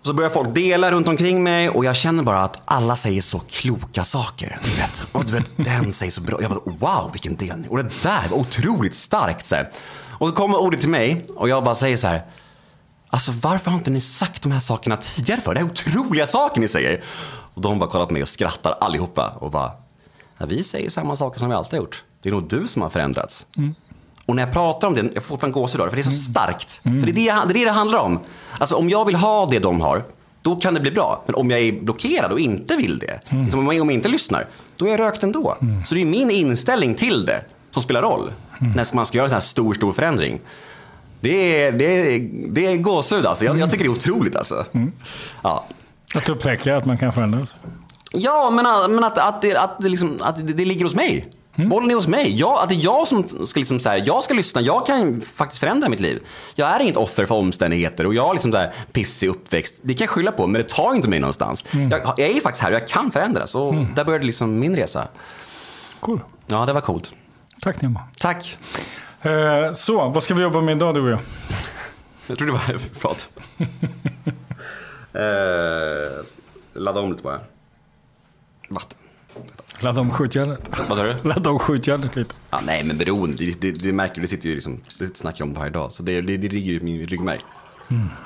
Och 0.00 0.06
så 0.06 0.14
börjar 0.14 0.30
folk 0.30 0.54
dela 0.54 0.90
runt 0.90 1.08
omkring 1.08 1.42
mig 1.42 1.68
och 1.70 1.84
jag 1.84 1.96
känner 1.96 2.22
bara 2.22 2.42
att 2.42 2.62
alla 2.64 2.96
säger 2.96 3.22
så 3.22 3.38
kloka 3.38 4.04
saker. 4.04 4.58
Du 4.62 4.70
vet, 4.70 5.06
och 5.12 5.24
du 5.24 5.32
vet 5.32 5.50
den 5.56 5.92
säger 5.92 6.12
så 6.12 6.20
bra. 6.20 6.38
Jag 6.42 6.50
bara 6.50 6.60
wow 6.64 7.12
vilken 7.12 7.36
delning. 7.36 7.70
Och 7.70 7.76
det 7.76 8.02
där 8.02 8.28
var 8.30 8.38
otroligt 8.38 8.94
starkt. 8.94 9.46
Så 9.46 9.54
här. 9.54 9.70
Och 10.18 10.28
så 10.28 10.34
kommer 10.34 10.60
ordet 10.60 10.80
till 10.80 10.90
mig 10.90 11.26
och 11.36 11.48
jag 11.48 11.64
bara 11.64 11.74
säger 11.74 11.96
så 11.96 12.08
här. 12.08 12.22
Alltså 13.08 13.32
varför 13.42 13.70
har 13.70 13.78
inte 13.78 13.90
ni 13.90 14.00
sagt 14.00 14.42
de 14.42 14.52
här 14.52 14.60
sakerna 14.60 14.96
tidigare 14.96 15.40
för? 15.40 15.54
Det 15.54 15.60
är 15.60 15.64
otroliga 15.64 16.26
saker 16.26 16.60
ni 16.60 16.68
säger. 16.68 17.04
Och 17.54 17.62
de 17.62 17.78
bara 17.78 17.90
kollar 17.90 18.06
på 18.06 18.12
mig 18.12 18.22
och 18.22 18.28
skrattar 18.28 18.76
allihopa 18.80 19.28
och 19.28 19.50
bara, 19.50 19.72
ja, 20.38 20.46
vi 20.46 20.64
säger 20.64 20.90
samma 20.90 21.16
saker 21.16 21.38
som 21.38 21.48
vi 21.48 21.54
alltid 21.54 21.78
har 21.78 21.84
gjort. 21.84 22.04
Det 22.22 22.28
är 22.28 22.32
nog 22.32 22.48
du 22.48 22.68
som 22.68 22.82
har 22.82 22.90
förändrats. 22.90 23.46
Mm. 23.56 23.74
Och 24.26 24.36
när 24.36 24.42
jag 24.42 24.52
pratar 24.52 24.88
om 24.88 24.94
det, 24.94 25.00
jag 25.00 25.14
får 25.14 25.20
fortfarande 25.28 25.60
gåshud 25.60 25.80
av 25.80 25.86
det, 25.86 25.90
för 25.90 25.96
det 25.96 26.02
är 26.02 26.04
så 26.04 26.10
starkt. 26.10 26.70
För 26.82 26.90
det 26.90 26.96
är 26.98 27.04
det, 27.06 27.12
det 27.12 27.28
är 27.30 27.54
det 27.54 27.64
det 27.64 27.70
handlar 27.70 27.98
om. 27.98 28.20
Alltså 28.58 28.76
om 28.76 28.90
jag 28.90 29.04
vill 29.04 29.14
ha 29.16 29.46
det 29.46 29.58
de 29.58 29.80
har, 29.80 30.04
då 30.42 30.56
kan 30.56 30.74
det 30.74 30.80
bli 30.80 30.90
bra. 30.90 31.22
Men 31.26 31.34
om 31.34 31.50
jag 31.50 31.60
är 31.60 31.72
blockerad 31.72 32.32
och 32.32 32.40
inte 32.40 32.76
vill 32.76 32.98
det, 32.98 33.20
liksom 33.44 33.68
om 33.68 33.76
jag 33.76 33.90
inte 33.92 34.08
lyssnar, 34.08 34.46
då 34.76 34.86
är 34.86 34.90
jag 34.90 35.00
rökt 35.00 35.22
ändå. 35.22 35.56
Så 35.86 35.94
det 35.94 36.00
är 36.00 36.06
min 36.06 36.30
inställning 36.30 36.94
till 36.94 37.26
det 37.26 37.44
som 37.70 37.82
spelar 37.82 38.02
roll. 38.02 38.32
När 38.58 38.94
man 38.96 39.06
ska 39.06 39.16
göra 39.18 39.24
en 39.24 39.30
sån 39.30 39.34
här 39.34 39.40
stor, 39.40 39.74
stor 39.74 39.92
förändring. 39.92 40.40
Det 41.20 41.62
är, 41.64 41.72
det 41.72 41.84
är, 42.14 42.28
det 42.48 42.66
är 42.66 42.76
gåshud 42.76 43.26
alltså. 43.26 43.44
Jag, 43.44 43.58
jag 43.58 43.70
tycker 43.70 43.84
det 43.84 43.88
är 43.88 43.92
otroligt 43.92 44.36
alltså. 44.36 44.64
Ja. 45.42 45.64
Att 46.14 46.28
upptäcka 46.28 46.76
att 46.76 46.84
man 46.84 46.98
kan 46.98 47.12
förändras. 47.12 47.56
Ja, 48.12 48.50
men, 48.50 48.66
att- 48.66 48.90
men 48.90 49.04
att, 49.04 49.18
att, 49.18 49.42
det, 49.42 49.56
att, 49.56 49.80
det, 49.80 49.88
liksom, 49.88 50.18
att 50.20 50.36
det, 50.36 50.52
det 50.52 50.64
ligger 50.64 50.84
hos 50.84 50.94
mig. 50.94 51.26
Bollen 51.54 51.90
är 51.90 51.94
hos 51.94 52.06
mig. 52.06 52.36
Jag, 52.36 52.62
att 52.62 52.68
det 52.68 52.74
är 52.74 52.84
jag 52.84 53.08
som 53.08 53.46
ska, 53.46 53.60
liksom, 53.60 53.80
så 53.80 53.88
här, 53.88 54.02
jag 54.06 54.24
ska 54.24 54.34
lyssna. 54.34 54.60
Jag 54.60 54.86
kan 54.86 55.20
faktiskt 55.20 55.60
förändra 55.60 55.88
mitt 55.88 56.00
liv. 56.00 56.22
Jag 56.54 56.68
är 56.68 56.80
inget 56.80 56.96
offer 56.96 57.26
för 57.26 57.34
omständigheter 57.34 58.06
och 58.06 58.14
jag 58.14 58.22
har 58.22 58.34
liksom 58.34 58.66
pissig 58.92 59.28
uppväxt. 59.28 59.74
Det 59.82 59.94
kan 59.94 60.04
jag 60.04 60.10
skylla 60.10 60.32
på, 60.32 60.46
men 60.46 60.62
det 60.62 60.68
tar 60.68 60.94
inte 60.94 61.08
mig 61.08 61.20
någonstans. 61.20 61.64
Jag, 61.90 62.00
jag 62.16 62.20
är 62.20 62.40
faktiskt 62.40 62.62
här 62.62 62.70
och 62.72 62.80
jag 62.80 62.88
kan 62.88 63.10
förändras. 63.10 63.54
Och 63.54 63.74
där 63.74 64.04
började 64.04 64.26
liksom 64.26 64.58
min 64.58 64.76
resa. 64.76 65.08
Cool. 66.00 66.20
Ja, 66.46 66.66
det 66.66 66.72
var 66.72 66.80
coolt. 66.80 67.12
Tack 67.60 67.80
Nemo. 67.82 68.00
Tack. 68.18 68.58
Eh, 69.22 69.72
så, 69.72 70.08
vad 70.08 70.22
ska 70.22 70.34
vi 70.34 70.42
jobba 70.42 70.60
med 70.60 70.76
idag 70.76 70.94
du 70.94 71.00
och 71.00 71.10
jag? 71.10 71.18
Jag 72.26 72.38
tror 72.38 72.46
det 72.46 72.52
var 72.52 72.78
prat. 73.00 73.28
eh, 75.12 76.26
ladda 76.82 77.00
om 77.00 77.10
lite 77.10 77.22
bara. 77.22 77.40
Vatten. 78.68 78.98
Ladda 79.80 80.00
om 80.00 80.10
skjutjärnet. 80.10 80.68
Vad 80.88 80.98
sa 80.98 81.02
du? 81.02 81.16
Ladda 81.28 81.50
om 81.50 81.58
skjutjärnet 81.58 82.16
lite. 82.16 82.34
Ja, 82.50 82.60
nej, 82.66 82.84
men 82.84 82.98
beroende. 82.98 83.36
Det, 83.36 83.60
det, 83.60 83.84
det 83.84 83.92
märker 83.92 84.14
du, 84.14 84.20
det 84.20 84.28
sitter 84.28 84.48
ju 84.48 84.54
liksom, 84.54 84.80
det 84.98 85.16
snackar 85.16 85.38
jag 85.38 85.48
om 85.48 85.54
varje 85.54 85.70
dag. 85.70 85.92
Så 85.92 86.02
det, 86.02 86.20
det, 86.20 86.36
det 86.36 86.48
ligger 86.48 86.72
ju 86.72 86.78
i 86.78 86.82
min 86.82 87.04
ryggmärg. 87.04 87.40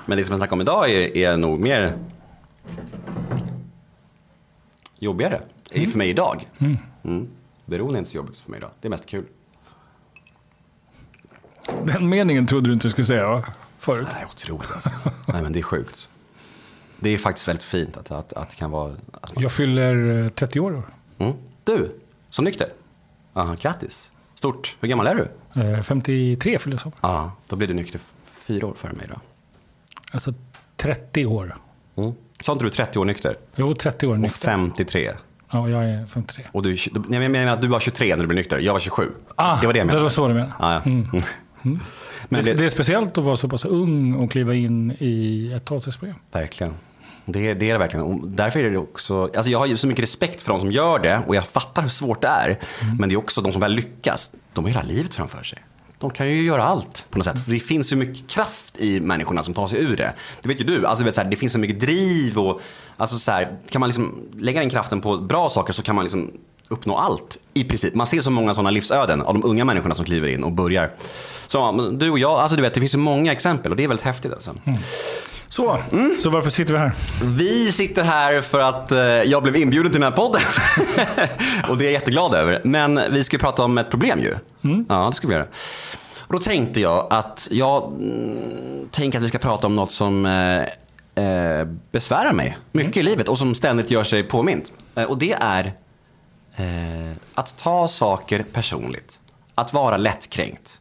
Men 0.06 0.18
det 0.18 0.24
som 0.24 0.32
jag 0.32 0.38
snackar 0.38 0.52
om 0.52 0.60
idag 0.60 0.90
är, 0.90 1.16
är 1.16 1.36
nog 1.36 1.60
mer 1.60 1.98
jobbigare. 4.98 5.42
Mm. 5.70 5.90
För 5.90 5.98
mig 5.98 6.08
idag. 6.08 6.48
Mm. 7.02 7.28
Beroende 7.66 7.96
är 7.96 7.98
inte 7.98 8.10
så 8.10 8.16
jobbigt 8.16 8.36
för 8.36 8.50
mig 8.50 8.58
idag. 8.58 8.70
Det 8.80 8.88
är 8.88 8.90
mest 8.90 9.06
kul. 9.06 9.24
Den 11.84 12.08
meningen 12.08 12.46
trodde 12.46 12.68
du 12.68 12.72
inte 12.72 12.90
skulle 12.90 13.04
säga 13.04 13.28
va? 13.28 13.44
Förut. 13.78 14.08
Nej, 14.12 14.26
otroligt 14.32 14.70
alltså. 14.72 14.90
nej, 15.28 15.42
men 15.42 15.52
det 15.52 15.58
är 15.58 15.62
sjukt. 15.62 16.08
Det 17.04 17.10
är 17.10 17.18
faktiskt 17.18 17.48
väldigt 17.48 17.62
fint 17.64 17.96
att, 17.96 18.10
att, 18.10 18.32
att 18.32 18.50
det 18.50 18.56
kan 18.56 18.70
vara... 18.70 18.92
Att 19.20 19.34
man, 19.34 19.42
Jag 19.42 19.52
fyller 19.52 20.22
eh, 20.24 20.28
30 20.28 20.60
år. 20.60 20.82
i 21.18 21.22
mm. 21.22 21.36
Du, 21.64 21.90
som 22.30 22.44
nykter. 22.44 22.68
Aha, 23.34 23.56
grattis. 23.60 24.10
Stort. 24.34 24.76
Hur 24.80 24.88
gammal 24.88 25.06
är 25.06 25.14
du? 25.14 25.60
Eh, 25.60 25.82
53 25.82 26.58
fyller 26.58 26.74
jag 26.74 26.80
som. 26.80 26.92
Ja, 27.00 27.32
då 27.48 27.56
blir 27.56 27.68
du 27.68 27.74
nykter 27.74 28.00
fyra 28.30 28.66
år 28.66 28.74
före 28.74 28.92
mig 28.92 29.06
då. 29.10 29.20
Alltså 30.10 30.34
30 30.76 31.26
år. 31.26 31.56
Mm. 31.96 32.12
Sa 32.40 32.52
inte 32.52 32.64
du 32.64 32.70
30 32.70 32.98
år 32.98 33.04
nykter? 33.04 33.36
Jo, 33.56 33.74
30 33.74 34.06
år 34.06 34.12
Och 34.12 34.20
nykter. 34.20 34.38
53. 34.38 35.12
Ja, 35.50 35.68
jag 35.68 35.84
är 35.84 36.06
53. 36.06 36.44
Och 36.52 36.62
du, 36.62 36.76
jag 37.10 37.30
menar 37.30 37.52
att 37.52 37.62
du 37.62 37.68
var 37.68 37.80
23 37.80 38.16
när 38.16 38.22
du 38.22 38.26
blev 38.26 38.36
nykter. 38.36 38.58
Jag 38.58 38.72
var 38.72 38.80
27. 38.80 39.02
Ah, 39.36 39.60
det 39.60 39.66
var 39.66 39.72
det 39.72 39.78
jag 39.78 39.86
det 39.86 39.92
menade. 39.92 40.02
var 40.02 40.10
så 40.10 40.28
du 40.28 40.34
menade. 40.34 40.52
Ja, 40.58 40.72
ja. 40.72 40.80
Mm. 40.84 41.22
Men 42.28 42.44
det, 42.44 42.52
det, 42.52 42.58
det 42.58 42.64
är 42.64 42.68
speciellt 42.68 43.18
att 43.18 43.24
vara 43.24 43.36
så 43.36 43.48
pass 43.48 43.64
ung 43.64 44.14
och 44.14 44.30
kliva 44.30 44.54
in 44.54 44.96
i 44.98 45.52
ett 45.56 45.64
tolvstegsprogram. 45.64 46.16
verkligen. 46.32 46.74
Det, 47.26 47.48
är- 47.48 47.54
det 47.54 47.70
är 47.70 47.72
det 47.72 47.78
verkligen. 47.78 48.04
Och 48.06 48.28
därför 48.28 48.60
är 48.60 48.70
det 48.70 48.78
också, 48.78 49.22
alltså 49.36 49.50
jag 49.50 49.58
har 49.58 49.66
ju 49.66 49.76
så 49.76 49.86
mycket 49.86 50.02
respekt 50.02 50.42
för 50.42 50.50
de 50.50 50.60
som 50.60 50.72
gör 50.72 50.98
det 50.98 51.20
och 51.26 51.36
jag 51.36 51.46
fattar 51.46 51.82
hur 51.82 51.88
svårt 51.88 52.22
det 52.22 52.28
är. 52.28 52.46
Mm. 52.82 52.96
Men 52.96 53.08
det 53.08 53.14
är 53.14 53.16
också 53.16 53.40
de 53.40 53.52
som 53.52 53.60
väl 53.60 53.72
lyckas, 53.72 54.30
de 54.52 54.64
har 54.64 54.70
hela 54.70 54.82
livet 54.82 55.14
framför 55.14 55.42
sig. 55.42 55.64
de 55.98 56.10
kan 56.10 56.28
ju 56.28 56.42
göra 56.42 56.64
allt 56.64 57.06
på 57.10 57.18
något 57.18 57.26
sätt. 57.26 57.44
För 57.44 57.52
det 57.52 57.60
finns 57.60 57.88
så 57.88 57.96
mycket 57.96 58.28
kraft 58.30 58.78
i 58.78 59.00
människorna 59.00 59.42
som 59.42 59.54
tar 59.54 59.66
sig 59.66 59.82
ur 59.82 59.96
det. 59.96 60.12
Det 60.42 60.48
vet 60.48 60.60
ju 60.60 60.64
du. 60.64 60.86
Alltså, 60.86 61.04
vet, 61.04 61.14
så 61.14 61.20
här, 61.20 61.30
det 61.30 61.36
finns 61.36 61.52
så 61.52 61.58
mycket 61.58 61.80
driv 61.80 62.38
och 62.38 62.60
alltså, 62.96 63.18
så 63.18 63.30
här, 63.30 63.58
kan 63.70 63.80
man 63.80 63.88
liksom 63.88 64.28
lägga 64.38 64.60
den 64.60 64.70
kraften 64.70 65.00
på 65.00 65.16
bra 65.18 65.48
saker 65.48 65.72
så 65.72 65.82
kan 65.82 65.94
man 65.94 66.04
liksom 66.04 66.32
uppnå 66.68 66.96
allt 66.96 67.38
i 67.54 67.64
princip. 67.64 67.94
Man 67.94 68.06
ser 68.06 68.20
så 68.20 68.30
många 68.30 68.54
sådana 68.54 68.70
livsöden 68.70 69.22
av 69.22 69.34
de 69.34 69.44
unga 69.44 69.64
människorna 69.64 69.94
som 69.94 70.04
kliver 70.04 70.28
in 70.28 70.44
och 70.44 70.52
börjar. 70.52 70.90
Så 71.46 71.72
du 71.92 72.10
och 72.10 72.18
jag, 72.18 72.30
alltså 72.38 72.56
du 72.56 72.62
vet 72.62 72.74
det 72.74 72.80
finns 72.80 72.92
så 72.92 72.98
många 72.98 73.32
exempel 73.32 73.70
och 73.72 73.76
det 73.76 73.84
är 73.84 73.88
väldigt 73.88 74.04
häftigt 74.06 74.32
alltså. 74.32 74.50
Mm. 74.64 74.78
Så, 75.54 75.78
mm. 75.92 76.16
så 76.18 76.30
varför 76.30 76.50
sitter 76.50 76.72
vi 76.72 76.78
här? 76.78 76.92
Vi 77.24 77.72
sitter 77.72 78.04
här 78.04 78.40
för 78.40 78.60
att 78.60 78.92
eh, 78.92 78.98
jag 78.98 79.42
blev 79.42 79.56
inbjuden 79.56 79.92
till 79.92 80.00
den 80.00 80.12
här 80.12 80.16
podden. 80.16 80.40
och 81.68 81.78
det 81.78 81.84
är 81.84 81.86
jag 81.86 81.92
jätteglad 81.92 82.34
över. 82.34 82.60
Men 82.64 83.00
vi 83.10 83.24
ska 83.24 83.38
prata 83.38 83.64
om 83.64 83.78
ett 83.78 83.90
problem 83.90 84.20
ju. 84.20 84.34
Mm. 84.64 84.86
Ja, 84.88 85.06
det 85.10 85.16
ska 85.16 85.28
vi 85.28 85.34
göra. 85.34 85.46
Och 86.18 86.32
då 86.32 86.38
tänkte 86.38 86.80
jag 86.80 87.06
att 87.10 87.48
jag 87.50 87.84
mm, 87.84 88.88
tänker 88.90 89.18
att 89.18 89.24
vi 89.24 89.28
ska 89.28 89.38
prata 89.38 89.66
om 89.66 89.76
något 89.76 89.92
som 89.92 90.26
eh, 90.26 90.62
eh 91.24 91.66
besvärar 91.92 92.32
mig 92.32 92.58
mycket 92.72 92.96
mm. 92.96 93.06
i 93.06 93.10
livet 93.10 93.28
och 93.28 93.38
som 93.38 93.54
ständigt 93.54 93.90
gör 93.90 94.04
sig 94.04 94.22
påmint. 94.22 94.72
Eh, 94.94 95.04
och 95.04 95.18
det 95.18 95.36
är 95.40 95.72
eh, 96.56 97.16
att 97.34 97.56
ta 97.56 97.88
saker 97.88 98.44
personligt. 98.52 99.20
Att 99.54 99.72
vara 99.72 99.96
lättkränkt. 99.96 100.80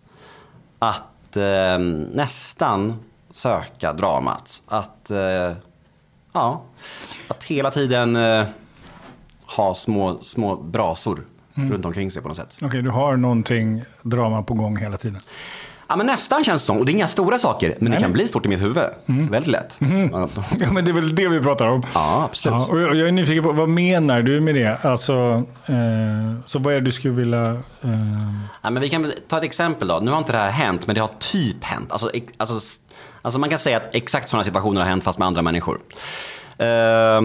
Att 0.80 1.38
eh, 1.38 1.80
nästan 2.14 3.00
söka 3.34 3.94
dramat. 3.94 4.64
Att, 4.68 5.12
eh, 5.12 5.52
ja, 6.34 6.64
att 7.28 7.44
hela 7.44 7.72
tiden 7.72 8.16
eh, 8.16 8.46
ha 9.46 9.74
små, 9.74 10.20
små 10.22 10.56
brasor 10.56 11.26
mm. 11.56 11.72
runt 11.72 11.86
omkring 11.86 12.12
sig 12.12 12.22
på 12.22 12.28
något 12.28 12.38
sätt. 12.38 12.54
Okej, 12.56 12.68
okay, 12.68 12.82
du 12.82 12.90
har 12.90 13.18
någonting 13.18 13.84
drama 14.02 14.44
på 14.44 14.54
gång 14.54 14.78
hela 14.78 14.98
tiden. 14.98 15.22
Ja, 15.88 15.96
men 15.96 16.06
nästan 16.06 16.44
känns 16.44 16.62
det 16.62 16.66
som. 16.66 16.78
Och 16.78 16.86
det 16.86 16.92
är 16.92 16.94
inga 16.94 17.08
stora 17.08 17.38
saker, 17.38 17.76
men 17.80 17.90
Nej. 17.90 18.00
det 18.00 18.04
kan 18.04 18.14
bli 18.14 18.28
stort 18.28 18.46
i 18.46 18.50
mitt 18.50 18.62
huvud. 18.62 18.84
Mm. 19.06 19.28
Väldigt 19.28 19.52
lätt. 19.52 19.82
Mm. 19.82 20.10
Ja, 20.60 20.72
men 20.72 20.86
det 20.86 20.92
är 20.92 20.94
väl 20.94 21.16
det 21.16 21.28
vi 21.28 21.40
pratar 21.40 21.68
om. 21.68 21.84
Ja, 21.94 22.24
absolut. 22.30 22.56
Ja, 22.56 22.66
och 22.66 22.80
jag 22.80 23.08
är 23.08 23.12
nyfiken 23.12 23.44
på, 23.44 23.52
vad 23.52 23.70
menar 23.70 24.22
du 24.22 24.42
med 24.42 24.56
det? 24.56 24.86
Alltså, 24.86 25.44
eh, 25.66 25.76
så 26.46 26.60
vad 26.60 26.74
är 26.74 26.80
det 26.80 26.86
du 26.86 26.92
skulle 26.92 27.14
vilja... 27.14 27.52
Eh... 27.82 27.90
Ja, 28.62 28.70
men 28.70 28.82
vi 28.82 28.90
kan 28.90 29.14
ta 29.28 29.38
ett 29.38 29.44
exempel 29.44 29.88
då. 29.88 30.00
Nu 30.00 30.12
har 30.12 30.18
inte 30.18 30.32
det 30.32 30.38
här 30.38 30.52
hänt, 30.52 30.88
men 30.88 30.94
det 30.96 31.02
har 31.02 31.12
typ 31.20 31.64
hänt. 31.64 31.92
Alltså, 31.92 32.10
alltså, 32.38 32.80
alltså 33.24 33.40
man 33.40 33.50
kan 33.50 33.60
säga 33.60 33.78
att 33.78 33.96
exakt 33.96 34.30
sådana 34.30 34.44
situationer 34.44 34.82
har 34.82 34.88
hänt, 34.88 35.04
fast 35.04 35.20
med 35.20 35.26
andra 35.28 35.42
människor. 35.42 35.80
Eh, 36.58 37.22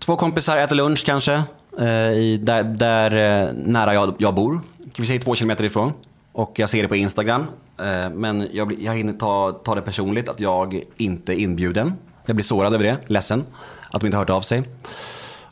två 0.00 0.16
kompisar 0.16 0.56
äter 0.56 0.76
lunch 0.76 1.04
kanske, 1.06 1.42
eh, 1.78 1.86
i, 2.12 2.40
där, 2.42 2.62
där 2.62 3.10
eh, 3.46 3.52
nära 3.52 3.94
jag, 3.94 4.14
jag 4.18 4.34
bor. 4.34 4.60
Kan 4.78 5.02
vi 5.02 5.06
säga 5.06 5.20
två 5.20 5.34
kilometer 5.34 5.64
ifrån. 5.64 5.92
Och 6.32 6.52
jag 6.58 6.68
ser 6.68 6.82
det 6.82 6.88
på 6.88 6.96
Instagram. 6.96 7.46
Eh, 7.78 8.10
men 8.10 8.48
jag, 8.52 8.72
jag 8.82 8.94
hinner 8.94 9.12
ta, 9.12 9.52
ta 9.52 9.74
det 9.74 9.82
personligt 9.82 10.28
att 10.28 10.40
jag 10.40 10.82
inte 10.96 11.32
är 11.32 11.36
inbjuden. 11.36 11.92
Jag 12.26 12.36
blir 12.36 12.44
sårad 12.44 12.74
över 12.74 12.84
det, 12.84 12.96
ledsen 13.06 13.44
att 13.90 14.00
de 14.00 14.06
inte 14.06 14.16
har 14.16 14.22
hört 14.22 14.30
av 14.30 14.40
sig. 14.40 14.62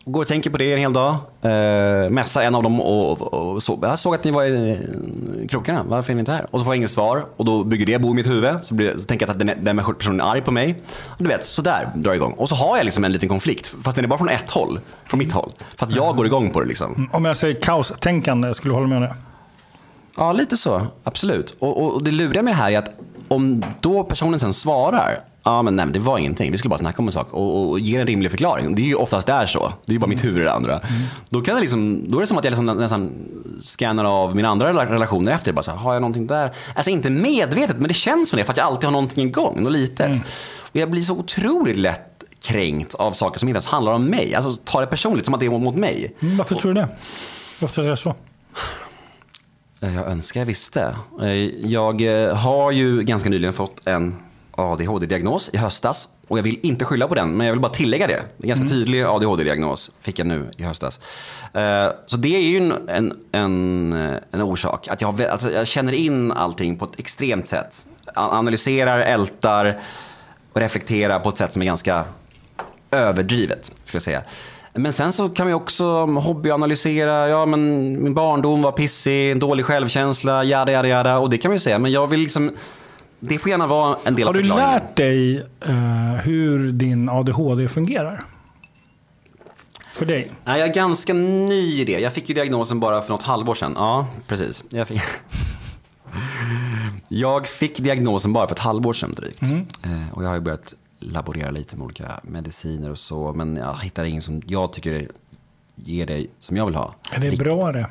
Går 0.05 0.21
och 0.21 0.27
tänker 0.27 0.51
på 0.51 0.59
det 0.59 0.73
en 0.73 0.79
hel 0.79 0.93
dag. 0.93 1.15
Eh, 1.43 2.11
mässar 2.11 2.43
en 2.43 2.55
av 2.55 2.63
dem 2.63 2.81
och, 2.81 3.23
och, 3.23 3.53
och 3.53 3.63
så, 3.63 3.79
jag 3.83 3.99
såg 3.99 4.15
att 4.15 4.25
ni 4.25 4.31
var 4.31 4.45
i 4.45 4.79
krokarna, 5.49 5.83
varför 5.89 6.13
är 6.13 6.15
ni 6.15 6.21
inte 6.21 6.33
här? 6.33 6.47
Och 6.51 6.61
så 6.61 6.65
får 6.65 6.75
jag 6.75 6.77
inget 6.77 6.91
svar 6.91 7.25
och 7.37 7.45
då 7.45 7.65
bygger 7.65 7.87
det 7.87 7.99
bo 7.99 8.11
i 8.11 8.15
mitt 8.15 8.27
huvud. 8.27 8.55
Så, 8.63 8.75
blir, 8.75 8.99
så 8.99 9.05
tänker 9.05 9.27
jag 9.27 9.33
att 9.33 9.39
den, 9.39 9.65
den 9.65 9.77
personen 9.99 10.21
är 10.21 10.25
arg 10.25 10.41
på 10.41 10.51
mig. 10.51 10.83
Och 11.07 11.23
du 11.23 11.29
vet, 11.29 11.47
så 11.47 11.63
där 11.63 11.91
drar 11.95 12.11
jag 12.11 12.17
igång. 12.17 12.33
Och 12.33 12.49
så 12.49 12.55
har 12.55 12.77
jag 12.77 12.85
liksom 12.85 13.05
en 13.05 13.13
liten 13.13 13.29
konflikt, 13.29 13.75
fast 13.83 13.97
den 13.97 14.05
är 14.05 14.09
bara 14.09 14.19
från 14.19 14.29
ett 14.29 14.51
håll, 14.51 14.81
från 15.07 15.19
mitt 15.19 15.33
håll. 15.33 15.53
För 15.77 15.87
att 15.87 15.97
jag 15.97 16.17
går 16.17 16.27
igång 16.27 16.51
på 16.51 16.61
det 16.61 16.67
liksom. 16.67 17.09
Om 17.13 17.25
jag 17.25 17.37
säger 17.37 17.61
kaostänkande, 17.61 18.55
skulle 18.55 18.75
du 18.75 18.77
hålla 18.77 18.89
med 18.89 18.97
om 18.97 19.03
det? 19.03 19.15
Ja, 20.17 20.33
lite 20.33 20.57
så. 20.57 20.87
Absolut. 21.05 21.57
Och, 21.59 21.83
och, 21.83 21.95
och 21.95 22.03
det 22.03 22.11
luriga 22.11 22.43
med 22.43 22.53
det 22.53 22.59
här 22.59 22.71
är 22.71 22.79
att 22.79 22.91
om 23.29 23.63
då 23.81 24.05
personen 24.05 24.39
sen 24.39 24.55
svarar 24.55 25.19
Ja, 25.45 25.63
men 25.63 25.77
nej, 25.77 25.87
det 25.87 25.99
var 25.99 26.19
ingenting. 26.19 26.53
Vi 26.53 26.59
skulle 26.59 26.71
bara 26.71 26.79
snacka 26.79 26.99
om 26.99 27.09
en 27.09 27.13
sak 27.13 27.33
och, 27.33 27.71
och 27.71 27.81
ge 27.81 27.97
en 27.97 28.07
rimlig 28.07 28.31
förklaring. 28.31 28.75
Det 28.75 28.83
är 28.83 28.87
ju 28.87 28.95
oftast 28.95 29.27
där 29.27 29.47
så. 29.47 29.73
Det 29.85 29.91
är 29.91 29.95
ju 29.95 29.99
bara 29.99 30.07
mitt 30.07 30.25
huvud 30.25 30.45
det 30.45 30.53
andra. 30.53 30.79
Mm. 30.79 31.03
Då, 31.29 31.41
kan 31.41 31.55
det 31.55 31.61
liksom, 31.61 32.05
då 32.09 32.17
är 32.17 32.21
det 32.21 32.27
som 32.27 32.39
att 32.39 32.45
jag 32.45 32.51
liksom 32.51 32.67
nästan 32.67 33.11
scannar 33.61 34.05
av 34.05 34.37
mina 34.37 34.49
andra 34.49 34.85
relationer 34.85 35.33
efter. 35.33 35.53
Bara 35.53 35.63
så 35.63 35.71
här, 35.71 35.79
har 35.79 35.93
jag 35.93 36.01
någonting 36.01 36.27
där? 36.27 36.53
Alltså 36.75 36.91
inte 36.91 37.11
medvetet, 37.11 37.77
men 37.79 37.89
det 37.89 37.95
känns 37.95 38.29
som 38.29 38.39
det 38.39 38.45
för 38.45 38.53
att 38.53 38.57
jag 38.57 38.67
alltid 38.67 38.85
har 38.85 38.93
någonting 38.93 39.29
igång, 39.29 39.63
något 39.63 39.73
litet. 39.73 40.07
Mm. 40.07 40.21
Och 40.59 40.77
jag 40.77 40.91
blir 40.91 41.03
så 41.03 41.17
otroligt 41.17 41.77
lätt 41.77 42.25
kränkt 42.43 42.95
av 42.95 43.13
saker 43.13 43.39
som 43.41 43.49
inte 43.49 43.57
ens 43.57 43.67
handlar 43.67 43.93
om 43.93 44.05
mig. 44.05 44.35
Alltså 44.35 44.61
ta 44.65 44.81
det 44.81 44.87
personligt, 44.87 45.25
som 45.25 45.35
att 45.35 45.41
det 45.41 45.47
är 45.47 45.51
mot 45.51 45.77
mig. 45.77 46.15
Mm, 46.21 46.37
varför 46.37 46.55
tror 46.55 46.75
du 46.75 46.81
det? 46.81 46.89
Varför 47.61 47.83
du 47.83 47.89
det 47.89 47.93
är 47.93 47.97
så? 47.97 48.15
Eh, 49.81 49.95
jag 49.95 50.07
önskar 50.07 50.41
jag 50.41 50.47
visste. 50.47 50.97
Eh, 51.21 51.29
jag 51.67 52.01
eh, 52.01 52.37
har 52.37 52.71
ju 52.71 53.03
ganska 53.03 53.31
nyligen 53.31 53.53
fått 53.53 53.87
en 53.87 54.17
ADHD-diagnos 54.57 55.51
i 55.53 55.57
höstas. 55.57 56.09
Och 56.29 56.39
jag 56.39 56.43
vill 56.43 56.59
inte 56.63 56.85
skylla 56.85 57.09
på 57.09 57.15
den, 57.15 57.31
men 57.31 57.47
jag 57.47 57.55
vill 57.55 57.61
bara 57.61 57.73
tillägga 57.73 58.07
det. 58.07 58.23
En 58.43 58.49
ganska 58.49 58.65
mm. 58.65 58.73
tydlig 58.73 59.03
ADHD-diagnos 59.03 59.91
fick 60.01 60.19
jag 60.19 60.27
nu 60.27 60.51
i 60.57 60.63
höstas. 60.63 61.01
Så 62.07 62.17
det 62.17 62.37
är 62.37 62.41
ju 62.41 62.57
en, 62.89 63.13
en, 63.33 63.93
en 64.31 64.43
orsak. 64.43 64.89
Att 64.89 65.01
jag, 65.01 65.23
alltså 65.23 65.53
jag 65.53 65.67
känner 65.67 65.93
in 65.93 66.33
allting 66.33 66.77
på 66.77 66.85
ett 66.85 66.99
extremt 66.99 67.49
sätt. 67.49 67.87
Analyserar, 68.15 68.99
ältar 68.99 69.81
och 70.53 70.61
reflekterar 70.61 71.19
på 71.19 71.29
ett 71.29 71.39
sätt 71.39 71.53
som 71.53 71.63
är 71.63 71.67
ganska 71.67 72.05
överdrivet. 72.91 73.65
Skulle 73.85 73.97
jag 73.97 74.03
säga. 74.03 74.23
Men 74.75 74.93
sen 74.93 75.13
så 75.13 75.29
kan 75.29 75.47
vi 75.47 75.53
också 75.53 76.07
hobbyanalysera, 76.07 77.29
ja 77.29 77.47
men 77.47 77.93
min 78.03 78.15
barndom 78.15 78.63
var 78.63 78.73
pissig, 78.73 79.41
dålig 79.41 79.65
självkänsla, 79.65 80.45
jada 80.45 80.73
jada 80.73 80.89
jada. 80.89 81.19
Och 81.19 81.31
det 81.31 81.39
kan 81.39 81.51
vi 81.51 81.59
säga, 81.59 81.79
men 81.79 81.93
jag 81.93 82.07
vill 82.07 82.21
liksom 82.21 82.51
det 83.25 83.39
får 83.39 83.51
gärna 83.51 83.67
vara 83.67 83.99
en 84.05 84.15
del 84.15 84.25
Har 84.27 84.31
av 84.31 84.35
förklaringen. 84.35 84.69
Har 84.69 84.79
du 84.79 84.85
lärt 84.85 84.97
dig 84.97 85.47
uh, 85.69 86.15
hur 86.15 86.73
din 86.73 87.09
ADHD 87.09 87.69
fungerar? 87.69 88.25
För 89.93 90.07
dig? 90.07 90.31
Nej, 90.45 90.61
jag 90.61 90.69
är 90.69 90.75
ganska 90.75 91.13
ny 91.15 91.81
i 91.81 91.85
det. 91.85 92.01
Jag 92.01 92.13
fick 92.13 92.29
ju 92.29 92.35
diagnosen 92.35 92.81
bara 92.81 93.03
för 93.03 93.11
något 93.11 93.23
halvår 93.23 93.55
sedan. 93.55 93.73
Ja, 93.77 94.07
precis. 94.27 94.65
Jag 94.69 94.89
fick, 94.89 95.01
jag 97.09 97.47
fick 97.47 97.79
diagnosen 97.79 98.33
bara 98.33 98.47
för 98.47 98.55
ett 98.55 98.59
halvår 98.59 98.93
sedan 98.93 99.13
drygt. 99.13 99.43
Mm. 99.43 99.67
Uh, 99.87 100.13
och 100.13 100.25
jag 100.25 100.29
har 100.29 100.35
ju 100.35 100.41
börjat 100.41 100.75
laborera 100.99 101.51
lite 101.51 101.77
med 101.77 101.85
olika 101.85 102.21
mediciner 102.23 102.91
och 102.91 102.99
så. 102.99 103.33
Men 103.33 103.57
jag 103.57 103.79
hittar 103.83 104.05
ingen 104.05 104.23
som 104.23 104.43
jag 104.47 104.73
tycker 104.73 105.09
ger 105.75 106.07
det 106.07 106.27
som 106.39 106.57
jag 106.57 106.67
vill 106.67 106.75
ha. 106.75 106.95
Är 107.13 107.21
det 107.21 107.39
bra 107.39 107.73
det? 107.73 107.87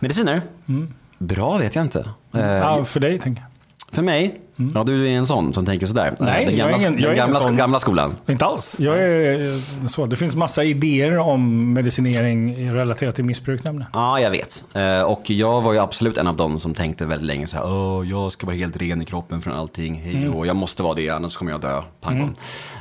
Mediciner? 0.00 0.42
Mm. 0.66 0.94
Bra 1.18 1.58
vet 1.58 1.74
jag 1.74 1.84
inte. 1.84 2.10
Mm. 2.32 2.46
Ja, 2.56 2.84
för 2.84 3.00
dig 3.00 3.18
tänker 3.18 3.42
jag. 3.42 3.50
För 3.90 4.02
mig? 4.02 4.40
Mm. 4.60 4.72
Ja, 4.74 4.84
du 4.84 5.08
är 5.08 5.12
en 5.12 5.26
sån 5.26 5.54
som 5.54 5.66
tänker 5.66 5.86
sådär. 5.86 6.14
Nej, 6.20 6.46
den 6.46 6.56
gamla, 6.56 6.72
jag 6.72 6.82
är 6.82 6.88
ingen, 6.88 7.00
jag 7.00 7.10
den 7.10 7.16
gamla, 7.16 7.40
sån, 7.40 7.56
gamla 7.56 7.78
skolan. 7.78 8.16
Inte 8.28 8.44
alls. 8.44 8.76
Jag 8.78 8.98
är 8.98 9.88
så. 9.88 10.06
Det 10.06 10.16
finns 10.16 10.36
massa 10.36 10.64
idéer 10.64 11.18
om 11.18 11.72
medicinering 11.72 12.70
relaterat 12.74 13.14
till 13.14 13.24
missbruk 13.24 13.64
nämligen. 13.64 13.90
Ja, 13.92 14.20
jag 14.20 14.30
vet. 14.30 14.64
Eh, 14.74 15.02
och 15.02 15.30
jag 15.30 15.60
var 15.60 15.72
ju 15.72 15.78
absolut 15.78 16.18
en 16.18 16.26
av 16.26 16.36
dem 16.36 16.60
som 16.60 16.74
tänkte 16.74 17.06
väldigt 17.06 17.26
länge 17.26 17.46
så 17.46 17.56
här, 17.56 17.64
Åh, 17.66 18.08
jag 18.08 18.32
ska 18.32 18.46
vara 18.46 18.56
helt 18.56 18.76
ren 18.76 19.02
i 19.02 19.04
kroppen 19.04 19.40
från 19.40 19.54
allting. 19.54 19.94
Hej 19.94 20.16
mm. 20.16 20.44
jag 20.44 20.56
måste 20.56 20.82
vara 20.82 20.94
det, 20.94 21.08
annars 21.08 21.36
kommer 21.36 21.52
jag 21.52 21.60
dö. 21.60 21.82
Pang 22.00 22.16
mm. 22.16 22.34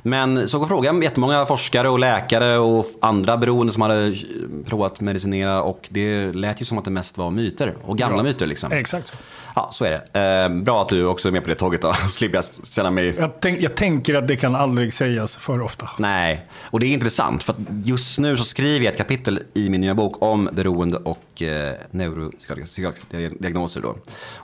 Men 0.04 0.50
så 0.50 0.66
frågade 0.66 0.98
jag 0.98 1.04
jättemånga 1.04 1.46
forskare 1.46 1.90
och 1.90 2.00
läkare 2.00 2.58
och 2.58 2.86
andra 3.02 3.38
beroende 3.38 3.74
som 3.74 3.82
hade 3.82 4.16
provat 4.66 5.02
medicinera 5.02 5.62
och 5.62 5.88
det 5.90 6.32
lät 6.34 6.62
ju 6.62 6.66
som 6.66 6.78
att 6.78 6.86
det 6.86 6.92
mest 6.92 7.18
var 7.18 7.32
myter 7.32 7.76
och 7.82 7.98
gamla 7.98 8.18
Bra. 8.18 8.24
myter. 8.24 8.48
Liksom. 8.48 8.72
Exakt. 8.72 9.14
Ja, 9.56 9.70
så 9.72 9.86
är 9.86 9.92
det. 9.92 10.20
Eh, 10.20 10.50
bra 10.50 10.82
att 10.82 10.90
du 10.90 11.06
också 11.06 11.28
är 11.28 11.32
med 11.32 11.44
på 11.44 11.50
det 11.50 11.56
tåget 11.70 11.82
då. 11.82 11.94
Slipper 12.10 12.38
jag 12.38 12.46
känna 12.66 12.92
mig... 12.92 13.16
Jag, 13.18 13.40
tänk, 13.40 13.62
jag, 13.62 13.76
tänker 13.76 14.16
att 14.16 14.28
det 14.28 14.36
kan 14.36 14.56
aldrig 14.56 14.94
sägas 14.94 15.38
för 15.38 15.62
ofta. 15.62 15.90
Nej, 15.98 16.46
och 16.62 16.80
det 16.80 16.86
är 16.86 16.94
intressant. 16.94 17.44
För 17.44 17.56
just 17.84 18.20
nu 18.20 18.38
så 18.38 18.44
skriver 18.44 18.86
jag 18.86 18.92
ett 18.92 18.98
kapitel 18.98 19.44
i 19.54 19.70
min 19.70 19.82
nya 19.82 19.96
bok 19.96 20.24
om 20.24 20.50
beroende 20.54 20.98
och 20.98 21.42
eh, 21.42 21.74
neuropsykiatriska 21.92 22.92
diagnoser. 23.40 23.82
Då. 23.82 23.96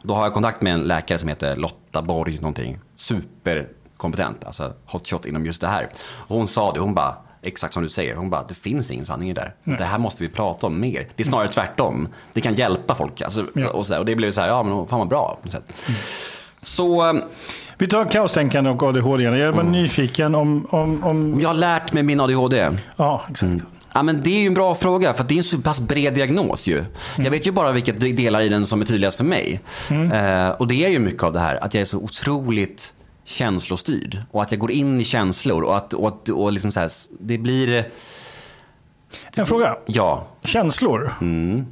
då 0.04 0.14
har 0.14 0.24
jag 0.24 0.34
kontakt 0.34 0.62
med 0.62 0.74
en 0.74 0.82
läkare 0.82 1.20
som 1.20 1.30
heter 1.30 1.56
Lotta 1.56 2.02
Borg 2.02 2.36
någonting. 2.36 2.80
Superkompetent, 2.96 4.44
alltså 4.44 4.74
hotshot 4.86 5.26
inom 5.26 5.46
just 5.46 5.62
det 5.62 5.68
här. 5.68 5.90
Och 6.06 6.38
hon 6.38 6.48
sa 6.48 6.74
det, 6.74 6.80
hon 6.80 6.94
bara 6.94 7.16
exakt 7.42 7.74
som 7.74 7.84
du 7.84 7.90
säger. 7.90 8.16
Hon 8.16 8.30
bara, 8.30 8.44
det 8.48 8.54
finns 8.54 8.92
ingen 8.92 9.06
sanning 9.06 9.30
i 9.30 9.34
det 9.34 9.42
där. 9.42 9.56
Nej. 9.64 9.78
Det 9.78 9.86
här 9.86 9.98
måste 9.98 10.24
vi 10.24 10.30
prata 10.30 10.68
om 10.68 10.80
mer. 10.80 11.08
Det 11.16 11.24
är 11.24 11.28
snarare 11.28 11.48
tvärtom. 11.48 12.08
Det 12.34 12.42
kan 12.42 12.54
hjälpa 12.54 12.96
folk. 12.96 13.22
Alltså, 13.22 13.46
ja. 13.54 13.70
och, 13.70 13.86
så 13.86 13.94
där, 13.94 14.00
och 14.00 14.06
det 14.06 14.16
blev 14.16 14.32
så 14.32 14.42
här, 14.42 14.48
ja 14.48 14.64
men 14.64 14.88
fan 14.88 15.00
vad 15.00 15.08
bra. 15.08 15.38
På 15.42 15.48
något 15.48 15.52
sätt. 15.52 15.74
Mm. 15.88 16.00
Så... 16.66 17.10
Um, 17.10 17.24
vi 17.78 17.88
tar 17.88 18.06
kaostänkande 18.06 18.70
och 18.70 18.84
ADHD. 18.84 19.24
Jag 19.24 19.40
är 19.40 19.52
bara 19.52 19.62
mm. 19.62 19.72
nyfiken 19.72 20.36
om, 20.36 20.68
om, 20.70 21.04
om... 21.04 21.42
Jag 21.42 21.50
har 21.50 21.54
lärt 21.54 21.94
mig 21.94 22.04
min 22.04 22.20
ADHD. 22.20 22.70
Ja, 22.96 23.26
exakt. 23.30 23.44
Mm. 23.44 23.66
Ja, 23.94 24.04
men 24.04 24.22
det 24.22 24.30
är 24.30 24.40
ju 24.40 24.48
en 24.48 24.54
bra 24.54 24.76
fråga, 24.76 25.14
för 25.14 25.24
det 25.24 25.34
är 25.34 25.38
en 25.38 25.44
så 25.44 25.58
pass 25.58 25.80
bred 25.80 26.14
diagnos 26.14 26.68
ju. 26.68 26.78
Mm. 26.78 26.90
Jag 27.18 27.32
vet 27.32 27.48
ju 27.48 27.52
bara 27.52 27.72
vilka 27.72 27.92
delar 27.92 28.42
i 28.42 28.50
den 28.50 28.66
som 28.66 28.82
är 28.82 28.86
tydligast 28.86 29.18
för 29.18 29.24
mig. 29.24 29.60
Mm. 29.90 30.12
Eh, 30.12 30.50
och 30.50 30.68
det 30.68 30.86
är 30.86 30.90
ju 30.90 31.00
mycket 31.00 31.24
av 31.24 31.34
det 31.34 31.40
här, 31.40 31.64
att 31.64 31.74
jag 31.74 31.82
är 31.82 31.86
så 31.86 31.98
otroligt 31.98 32.94
känslostyrd. 33.26 34.24
Och 34.32 34.42
att 34.42 34.52
jag 34.52 34.60
går 34.60 34.72
in 34.72 35.02
i 35.02 35.04
känslor 35.04 35.64
och 35.64 35.78
att, 35.78 35.94
och 35.94 36.08
att 36.08 36.30
och 36.30 36.52
liksom 36.52 36.72
så 36.72 36.80
här, 36.80 36.92
det 37.20 37.38
blir... 37.38 37.90
En 39.36 39.46
fråga. 39.46 39.76
Ja. 39.86 40.28
Känslor. 40.44 41.14
Mm. 41.22 41.66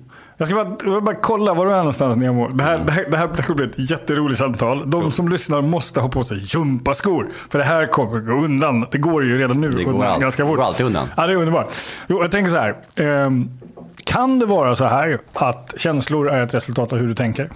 Jag 0.43 0.47
ska 0.47 0.65
bara, 0.85 0.93
jag 0.93 1.03
bara 1.03 1.15
kolla 1.15 1.53
var 1.53 1.65
du 1.65 1.71
är 1.71 1.77
någonstans 1.77 2.17
Nemo. 2.17 2.47
Det 2.47 2.63
här, 2.63 2.77
det 2.77 2.91
här, 2.91 3.05
det 3.11 3.17
här, 3.17 3.27
det 3.27 3.35
här 3.35 3.43
kommer 3.43 3.55
bli 3.67 3.83
ett 3.83 3.91
jätteroligt 3.91 4.39
samtal. 4.39 4.89
De 4.89 5.11
som 5.11 5.29
lyssnar 5.29 5.61
måste 5.61 5.99
ha 6.01 6.09
på 6.09 6.23
sig 6.23 6.37
gympaskor. 6.43 7.29
För 7.49 7.59
det 7.59 7.65
här 7.65 7.87
kommer 7.87 8.19
gå 8.19 8.33
undan. 8.33 8.85
Det 8.91 8.97
går 8.97 9.23
ju 9.25 9.37
redan 9.39 9.61
nu 9.61 9.69
Det 9.71 9.83
går 9.83 10.05
all- 10.05 10.19
ganska 10.21 10.45
fort. 10.45 10.53
det 10.53 10.57
går 10.57 10.63
alltid 10.67 10.85
undan. 10.85 11.07
Ja, 11.17 11.27
det 11.27 11.33
är 11.33 11.37
underbart. 11.37 11.71
Jo, 12.07 12.21
jag 12.21 12.31
tänker 12.31 12.51
så 12.51 12.57
här. 12.57 12.75
ehm, 12.95 13.49
kan 14.05 14.39
det 14.39 14.45
vara 14.45 14.75
så 14.75 14.85
här 14.85 15.19
att 15.33 15.73
känslor 15.77 16.29
är 16.29 16.43
ett 16.43 16.53
resultat 16.53 16.93
av 16.93 16.99
hur 16.99 17.07
du 17.07 17.15
tänker? 17.15 17.49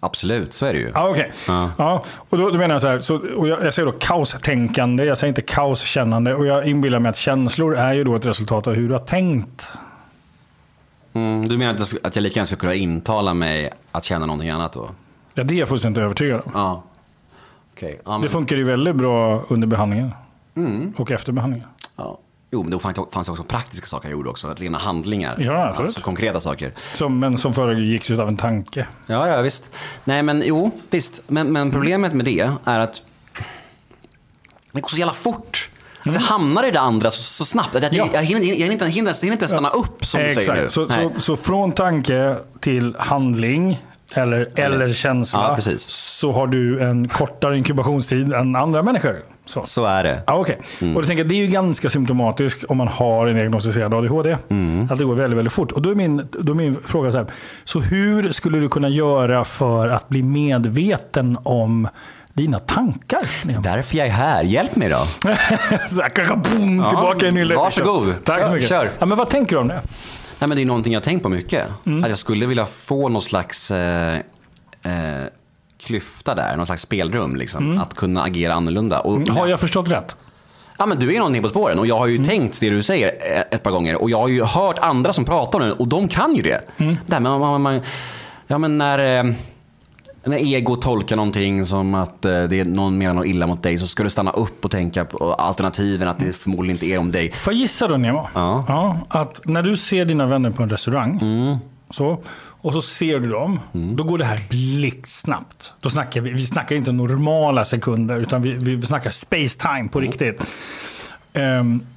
Absolut, 0.00 0.52
så 0.54 0.66
är 0.66 0.72
det 0.72 0.78
ju. 0.78 0.90
Ja, 0.94 1.08
okej. 1.08 1.32
Ja. 1.48 1.70
Ja, 1.78 2.02
och 2.30 2.38
då, 2.38 2.50
då 2.50 2.58
menar 2.58 2.74
jag 2.74 2.82
så 2.82 2.88
här, 2.88 2.98
så, 2.98 3.20
och 3.36 3.48
jag, 3.48 3.64
jag 3.64 3.74
säger 3.74 3.86
då 3.86 3.98
kaostänkande, 3.98 5.04
jag 5.04 5.18
säger 5.18 5.28
inte 5.28 5.42
kaoskännande. 5.42 6.34
Och 6.34 6.46
jag 6.46 6.66
inbillar 6.66 6.98
mig 6.98 7.10
att 7.10 7.16
känslor 7.16 7.76
är 7.76 7.92
ju 7.92 8.04
då 8.04 8.16
ett 8.16 8.26
resultat 8.26 8.66
av 8.66 8.74
hur 8.74 8.88
du 8.88 8.94
har 8.94 9.00
tänkt. 9.00 9.72
Mm, 11.12 11.48
du 11.48 11.58
menar 11.58 11.74
att 11.74 11.92
jag, 11.92 12.00
att 12.06 12.16
jag 12.16 12.22
lika 12.22 12.34
gärna 12.36 12.46
ska 12.46 12.56
kunna 12.56 12.74
intala 12.74 13.34
mig 13.34 13.70
att 13.92 14.04
känna 14.04 14.26
någonting 14.26 14.50
annat 14.50 14.72
då? 14.72 14.90
Ja, 15.34 15.42
det 15.42 15.54
är 15.54 15.58
jag 15.58 15.68
fullständigt 15.68 16.02
övertygad 16.02 16.40
om. 16.44 16.50
Ja. 16.54 16.82
Okej. 17.74 18.00
Ja, 18.04 18.12
Det 18.12 18.18
men, 18.18 18.28
funkar 18.28 18.56
ju 18.56 18.64
väldigt 18.64 18.96
bra 18.96 19.44
under 19.48 19.66
behandlingen. 19.66 20.10
Mm. 20.54 20.92
Och 20.96 21.10
efter 21.10 21.32
behandlingen. 21.32 21.68
ja. 21.96 22.18
Jo, 22.54 22.62
men 22.62 22.70
då 22.70 22.78
fanns 22.78 23.26
det 23.26 23.32
också 23.32 23.42
praktiska 23.44 23.86
saker 23.86 24.08
jag 24.08 24.12
gjorde 24.12 24.30
också. 24.30 24.54
Rena 24.54 24.78
handlingar. 24.78 25.36
Ja, 25.40 25.68
absolut. 25.68 25.86
Alltså 25.88 26.00
konkreta 26.00 26.40
saker. 26.40 26.72
Som, 26.94 27.18
men 27.18 27.36
som 27.38 27.54
föregicks 27.54 28.10
av 28.10 28.28
en 28.28 28.36
tanke. 28.36 28.86
Ja, 29.06 29.28
ja 29.28 29.42
visst. 29.42 29.70
Nej, 30.04 30.22
men 30.22 30.42
jo, 30.46 30.70
visst. 30.90 31.22
Men, 31.26 31.52
men 31.52 31.70
problemet 31.70 32.12
med 32.12 32.24
det 32.24 32.50
är 32.64 32.78
att 32.78 33.02
det 34.72 34.80
går 34.80 34.88
så 34.88 34.96
jävla 34.96 35.14
fort. 35.14 35.70
Alltså, 36.04 36.20
jag 36.20 36.26
hamnar 36.26 36.64
i 36.64 36.70
det 36.70 36.80
andra 36.80 37.10
så, 37.10 37.22
så 37.22 37.44
snabbt. 37.44 37.76
Att 37.76 37.82
jag, 37.82 37.94
Ja. 37.94 38.08
jag, 38.12 38.22
hinner, 38.22 38.42
jag, 38.42 38.56
hinner 38.56 38.72
inte, 38.72 38.84
jag, 38.84 38.92
hinner, 38.92 39.24
inte 39.32 39.48
stanna 39.48 39.68
upp 39.68 40.04
som 40.04 40.22
du 40.22 40.34
säger 40.34 40.54
nu. 40.54 40.60
Exakt. 40.60 40.72
Så, 40.72 40.88
så, 40.88 41.12
så 41.20 41.36
från 41.36 41.72
tanke 41.72 42.36
till 42.60 42.96
handling 42.98 43.78
eller, 44.14 44.48
eller 44.54 44.92
känsla 44.92 45.60
Ja, 45.66 45.72
så 45.78 46.32
har 46.32 46.46
du 46.46 46.82
en 46.82 47.08
kortare 47.08 47.58
inkubationstid 47.58 48.32
än 48.32 48.56
andra 48.56 48.82
människor. 48.82 49.16
Så. 49.46 49.62
Så 49.64 49.84
är 49.84 50.04
det. 50.04 50.22
Ja, 50.26 50.34
okej. 50.34 50.58
Mm. 50.80 50.96
Och 50.96 51.02
jag 51.02 51.08
tänker, 51.08 51.24
det 51.24 51.34
är 51.34 51.44
ju 51.44 51.46
ganska 51.46 51.90
symptomatiskt 51.90 52.64
om 52.64 52.76
man 52.76 52.88
har 52.88 53.26
en 53.26 53.36
diagnostiserad 53.36 53.94
ADHD. 53.94 54.36
Mm. 54.48 54.88
Att 54.90 54.98
det 54.98 55.04
går 55.04 55.14
väldigt, 55.14 55.38
väldigt 55.38 55.52
fort. 55.52 55.72
Och 55.72 55.82
då 55.82 55.90
är 55.90 55.94
min, 55.94 56.28
då 56.30 56.52
är 56.52 56.56
min 56.56 56.76
fråga 56.84 57.10
så 57.10 57.18
här. 57.18 57.26
Så 57.64 57.80
hur 57.80 58.32
skulle 58.32 58.58
du 58.58 58.68
kunna 58.68 58.88
göra 58.88 59.44
för 59.44 59.88
att 59.88 60.08
bli 60.08 60.22
medveten 60.22 61.38
om 61.42 61.88
dina 62.32 62.58
tankar? 62.58 63.20
Därför 63.62 63.96
jag 63.98 64.06
är 64.06 64.10
här. 64.10 64.44
Hjälp 64.44 64.76
mig 64.76 64.88
då. 64.88 64.96
så 65.88 66.02
här, 66.02 66.36
boom, 66.36 66.88
tillbaka 66.88 67.26
i 67.26 67.32
nyllet. 67.32 67.56
varsågod. 67.58 68.24
Tack 68.24 68.44
så 68.44 68.50
mycket. 68.50 68.68
kör. 68.68 68.90
Ja, 68.98 69.06
men 69.06 69.18
vad 69.18 69.30
tänker 69.30 69.56
du 69.56 69.60
om 69.60 69.68
det? 69.68 69.82
Nej, 70.38 70.48
men 70.48 70.56
det 70.56 70.62
är 70.62 70.66
någonting 70.66 70.92
jag 70.92 71.02
tänkt 71.02 71.22
på 71.22 71.28
mycket. 71.28 71.66
Mm. 71.86 72.02
Att 72.04 72.08
jag 72.08 72.18
skulle 72.18 72.46
vilja 72.46 72.66
få 72.66 73.08
någon 73.08 73.22
slags 73.22 73.70
eh, 73.70 74.14
eh, 74.82 74.92
klyfta 75.80 76.34
där, 76.34 76.56
någon 76.56 76.66
slags 76.66 76.82
spelrum. 76.82 77.36
Liksom, 77.36 77.64
Mm. 77.66 77.78
Att 77.82 77.94
kunna 77.94 78.22
agera 78.22 78.54
annorlunda. 78.54 79.00
Och, 79.00 79.28
Har 79.28 79.46
jag 79.46 79.60
förstått 79.60 79.88
rätt? 79.90 80.16
Ja, 80.78 80.86
men 80.86 80.98
du 80.98 81.14
är 81.14 81.18
någonting 81.18 81.42
på 81.42 81.48
spåren 81.48 81.78
och 81.78 81.86
jag 81.86 81.98
har 81.98 82.06
ju 82.06 82.16
Mm. 82.16 82.28
tänkt 82.28 82.60
det 82.60 82.70
du 82.70 82.82
säger 82.82 83.08
ett- 83.08 83.54
ett 83.54 83.62
par 83.62 83.70
gånger 83.70 84.02
och 84.02 84.10
jag 84.10 84.18
har 84.18 84.28
ju 84.28 84.42
hört 84.44 84.78
andra 84.78 85.12
som 85.12 85.24
pratar 85.24 85.60
om 85.60 85.66
det 85.66 85.72
och 85.72 85.88
de 85.88 86.08
kan 86.08 86.34
ju 86.34 86.42
det. 86.42 86.60
Mm. 86.76 86.96
Det 87.06 87.12
här 87.14 87.20
med, 87.20 87.32
man, 87.40 87.62
man, 87.62 87.80
ja, 88.46 88.58
men 88.58 88.78
när, 88.78 89.24
eh, 89.24 89.32
när 90.24 90.54
ego 90.54 90.76
tolkar 90.76 91.16
någonting 91.16 91.66
som 91.66 91.94
att 91.94 92.24
eh, 92.24 92.42
det 92.42 92.60
är 92.60 92.64
någon 92.64 92.98
menar 92.98 93.14
något 93.14 93.26
illa 93.26 93.46
mot 93.46 93.62
dig 93.62 93.78
så 93.78 93.86
ska 93.86 94.02
du 94.02 94.10
stanna 94.10 94.30
upp 94.30 94.64
och 94.64 94.70
tänka 94.70 95.04
på 95.04 95.32
alternativen 95.34 96.08
att 96.08 96.18
det 96.18 96.32
förmodligen 96.32 96.76
inte 96.76 96.86
är 96.86 96.98
om 96.98 97.10
dig. 97.10 97.32
Får 97.32 97.52
jag 97.52 97.60
gissa 97.60 97.88
då 97.88 97.96
Nemo? 97.96 98.28
Ja. 98.34 98.96
att 99.08 99.40
när 99.44 99.62
du 99.62 99.76
ser 99.76 100.04
dina 100.04 100.26
vänner 100.26 100.50
på 100.50 100.62
en 100.62 100.70
restaurang 100.70 101.18
Mm. 101.22 101.56
så, 101.90 102.22
och 102.34 102.72
så 102.72 102.82
ser 102.82 103.20
du 103.20 103.28
dem, 103.28 103.60
då 103.72 104.04
går 104.04 104.18
det 104.18 104.24
här 104.24 104.40
blixtsnabbt. 104.50 105.72
Då 105.80 105.90
snackar 105.90 106.20
vi, 106.20 106.32
vi 106.32 106.46
snackar 106.46 106.76
inte 106.76 106.92
normala 106.92 107.64
sekunder 107.64 108.18
utan 108.18 108.42
vi, 108.42 108.52
vi 108.52 108.82
snackar 108.82 109.10
space 109.10 109.58
time 109.58 109.88
på 109.88 110.00
riktigt. 110.00 110.42
Ehm, 111.32 111.80
eh, 111.80 111.88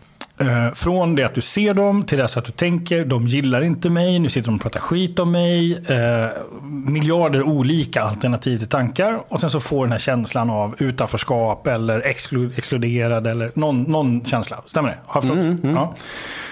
från 0.74 1.16
det 1.16 1.24
att 1.24 1.36
du 1.36 1.42
ser 1.42 1.74
dem 1.74 2.04
till 2.04 2.18
dess 2.18 2.38
att 2.38 2.46
du 2.46 2.52
tänker, 2.52 3.06
de 3.06 3.28
gillar 3.28 3.62
inte 3.62 3.90
mig, 3.90 4.20
nu 4.20 4.30
sitter 4.30 4.48
de 4.48 4.56
och 4.56 4.62
pratar 4.62 4.80
skit 4.80 5.20
om 5.20 5.32
mig. 5.32 5.72
Eh, 5.74 6.28
miljarder 6.64 7.44
olika 7.44 8.02
alternativ 8.04 8.58
till 8.58 8.68
tankar. 8.68 9.20
Och 9.28 9.42
sen 9.42 9.50
så 9.50 9.60
får 9.60 9.86
den 9.86 9.92
här 9.92 10.00
känslan 10.00 10.50
av 10.50 10.76
utanförskap 10.80 11.68
eller 11.68 12.02
exklu- 12.02 12.52
exkluderad 12.58 13.28
eller 13.28 13.52
någon, 13.56 13.82
någon 13.84 14.26
känsla. 14.26 14.62
Stämmer 14.66 14.90
det? 14.90 14.98
Har 15.06 15.22
jag 15.22 15.30
förstått? 15.30 15.72
Ja. 15.76 15.96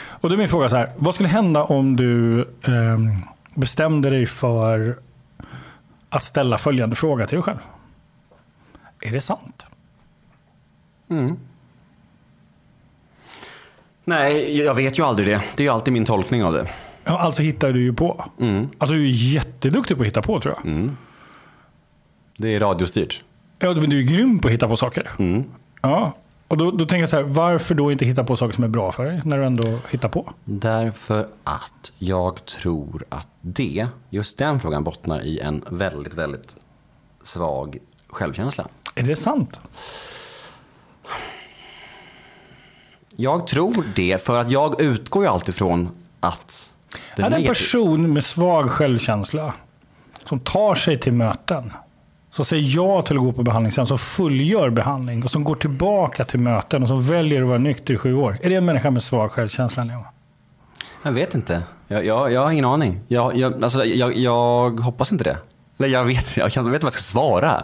Och 0.10 0.30
då 0.30 0.36
är 0.36 0.40
min 0.40 0.50
fråga 0.50 0.70
så 0.70 0.76
här, 0.76 0.92
vad 0.98 1.14
skulle 1.16 1.30
hända 1.30 1.64
om 1.64 1.96
du 1.96 2.42
ehm, 2.42 3.12
bestämde 3.56 4.10
dig 4.10 4.26
för 4.26 4.98
att 6.10 6.24
ställa 6.24 6.58
följande 6.58 6.96
fråga 6.96 7.28
till 7.28 7.36
dig 7.36 7.44
själv? 7.44 7.58
Är 9.02 9.12
det 9.12 9.22
sant? 9.22 9.66
Nej, 14.06 14.58
jag 14.58 14.76
vet 14.76 15.00
ju 15.00 15.04
aldrig 15.04 15.28
det. 15.28 15.42
Det 15.56 15.64
är 15.64 15.66
ju 15.66 15.74
alltid 15.74 15.94
min 15.94 16.06
tolkning 16.06 16.44
av 16.44 16.54
det. 16.54 16.68
Ja, 17.04 17.20
alltså 17.20 17.42
hittar 17.42 17.74
du 17.74 17.82
ju 17.82 17.94
på. 17.94 18.26
Alltså 18.78 18.94
du 18.96 19.04
är 19.04 19.34
jätteduktig 19.34 19.98
på 19.98 20.04
att 20.04 20.08
hitta 20.08 20.22
på 20.22 20.40
tror 20.40 20.54
jag. 20.64 20.90
Det 22.38 22.56
är 22.56 22.60
radiostyrt. 22.60 23.24
Ja, 23.60 23.74
men 23.74 23.90
du 23.90 24.00
är 24.00 24.04
grym 24.04 24.40
på 24.40 24.48
att 24.48 24.54
hitta 24.54 24.68
på 24.68 24.76
saker. 24.76 25.10
Mm. 25.20 25.44
Ja. 25.82 26.14
Och 26.48 26.58
då, 26.58 26.72
då 26.72 26.86
tänker 26.86 27.00
jag 27.00 27.10
så 27.10 27.16
här, 27.16 27.24
varför 27.24 27.76
då 27.76 27.92
inte 27.92 28.06
hitta 28.06 28.24
på 28.24 28.36
saker 28.36 28.54
som 28.54 28.64
är 28.64 28.68
bra 28.68 28.92
för 28.92 29.06
dig 29.06 29.22
när 29.26 29.38
du 29.38 29.46
ändå 29.46 29.78
hittar 29.90 30.10
på? 30.10 30.34
Därför 30.46 31.28
att 31.44 31.92
jag 31.98 32.46
tror 32.46 33.06
att 33.10 33.28
det, 33.42 33.88
just 34.10 34.38
den 34.38 34.60
frågan 34.60 34.84
bottnar 34.84 35.26
i 35.26 35.40
en 35.40 35.64
väldigt, 35.70 36.14
väldigt 36.14 36.56
svag 37.24 37.78
självkänsla. 38.08 38.68
Är 38.96 39.04
det 39.04 39.16
sant? 39.16 39.60
Jag 43.16 43.48
tror 43.48 43.84
det 43.96 44.26
för 44.26 44.40
att 44.40 44.52
jag 44.52 44.82
utgår 44.82 45.24
ju 45.24 45.30
alltid 45.30 45.56
från 45.56 45.90
att 46.20 46.72
det 47.16 47.22
är 47.22 47.30
det 47.30 47.36
en 47.36 47.46
person 47.46 48.14
med 48.14 48.24
svag 48.24 48.72
självkänsla 48.72 49.54
som 50.26 50.40
tar 50.40 50.76
sig 50.76 51.00
till 51.00 51.14
möten, 51.14 51.74
som 52.32 52.46
säger 52.46 52.76
ja 52.76 53.02
till 53.02 53.16
att 53.18 53.22
gå 53.24 53.34
på 53.34 53.44
behandling 53.44 53.72
sen, 53.72 53.86
som 53.88 53.98
fullgör 53.98 54.70
behandling 54.70 55.24
och 55.24 55.32
som 55.32 55.44
går 55.44 55.56
tillbaka 55.56 56.26
till 56.26 56.40
möten 56.40 56.82
och 56.82 56.88
som 56.88 57.04
väljer 57.08 57.42
att 57.42 57.48
vara 57.48 57.58
nykter 57.58 57.94
i 57.94 57.98
sju 57.98 58.16
år. 58.16 58.38
Är 58.42 58.50
det 58.50 58.56
en 58.56 58.66
människa 58.66 58.92
med 58.92 59.04
svag 59.04 59.32
självkänsla? 59.32 59.84
Leo? 59.84 60.06
Jag 61.04 61.12
vet 61.12 61.36
inte. 61.36 61.64
Jag, 61.88 62.06
jag, 62.06 62.32
jag 62.32 62.42
har 62.44 62.52
ingen 62.52 62.66
aning. 62.66 63.00
Jag, 63.08 63.38
jag, 63.38 63.64
alltså, 63.64 63.86
jag, 63.86 64.18
jag 64.18 64.80
hoppas 64.80 65.12
inte 65.12 65.24
det. 65.24 65.38
Eller 65.80 65.90
jag 65.90 66.06
vet, 66.06 66.38
jag 66.38 66.52
kan- 66.52 66.66
vet 66.66 66.74
inte 66.76 66.86
vad 66.86 66.94
jag 66.94 66.94
ska 66.94 67.02
svara. 67.14 67.64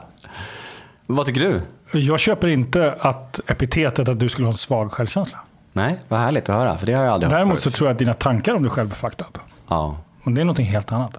Vad 1.12 1.26
tycker 1.26 1.42
du? 1.42 1.62
Jag 2.00 2.20
köper 2.20 2.48
inte 2.48 2.94
att 3.00 3.40
epitetet 3.48 4.10
att 4.10 4.20
du 4.20 4.30
skulle 4.30 4.46
ha 4.48 4.52
en 4.52 4.58
svag 4.58 4.92
självkänsla. 4.92 5.40
Nej, 5.74 6.00
vad 6.08 6.20
härligt 6.20 6.50
att 6.50 6.56
höra. 6.56 6.78
För 6.78 6.86
det 6.86 6.94
har 6.94 7.04
jag 7.04 7.14
aldrig 7.14 7.32
hört 7.32 7.40
Däremot 7.40 7.60
så 7.60 7.64
förut. 7.64 7.76
tror 7.76 7.88
jag 7.88 7.94
att 7.94 8.00
dina 8.00 8.14
tankar 8.14 8.56
om 8.56 8.64
dig 8.64 8.72
själv 8.72 8.92
är 8.92 8.96
fucked 8.96 9.26
up. 9.30 9.38
Ja, 9.68 9.98
Men 10.24 10.34
det 10.36 10.42
är 10.42 10.46
någonting 10.46 10.66
helt 10.66 10.92
annat. 10.92 11.18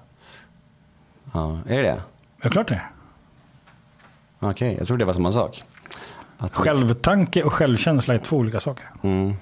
ja, 1.32 1.58
är 1.68 1.76
det 1.76 1.82
det? 1.82 2.02
Är 2.40 2.50
klart 2.50 2.68
det. 2.68 2.74
är. 2.74 2.90
Okej, 4.40 4.74
jag 4.78 4.86
tror 4.86 4.96
det 4.98 5.04
var 5.04 5.12
samma 5.12 5.32
sak. 5.32 5.62
Att, 6.38 6.54
Självtanke 6.56 7.42
och 7.42 7.52
självkänsla 7.52 8.14
är 8.14 8.18
två 8.18 8.36
olika 8.36 8.60
saker. 8.60 8.86
Mm, 9.02 9.34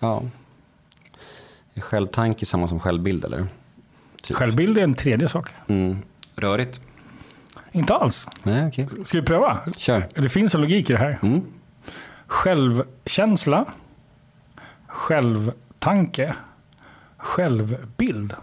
ja. 0.00 0.22
Är 1.74 1.80
självtanke 1.80 2.46
samma 2.46 2.68
som 2.68 2.80
självbild 2.80 3.24
eller? 3.24 3.46
Typ. 4.22 4.36
Självbild 4.36 4.78
är 4.78 4.82
en 4.82 4.94
tredje 4.94 5.28
sak. 5.28 5.48
Mm. 5.66 5.98
Rörigt? 6.36 6.80
Inte 7.72 7.94
alls. 7.94 8.28
Nej, 8.42 8.68
okej. 8.68 8.88
Ska 9.04 9.18
vi 9.20 9.26
pröva? 9.26 9.58
Kör. 9.76 10.08
Det 10.14 10.28
finns 10.28 10.54
en 10.54 10.60
logik 10.60 10.90
i 10.90 10.92
det 10.92 10.98
här. 10.98 11.18
Mm. 11.22 11.42
Självkänsla, 12.26 13.64
självtanke, 14.86 16.34
självbild. 17.16 18.34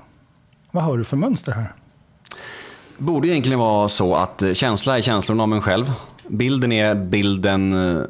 Vad 0.72 0.84
har 0.84 0.98
du 0.98 1.04
för 1.04 1.18
mönster 1.18 1.52
här? 1.52 1.74
Borde 2.98 3.28
egentligen 3.28 3.60
vara 3.60 3.90
så 3.90 4.16
att 4.16 4.42
eh, 4.42 4.54
känsla 4.54 4.98
är 4.98 5.02
känslorna 5.02 5.44
om 5.44 5.54
en 5.54 5.62
själv. 5.62 5.92
Bilden 6.28 6.72
är 6.72 6.96
bilden, 6.96 7.74
eh, 7.98 8.04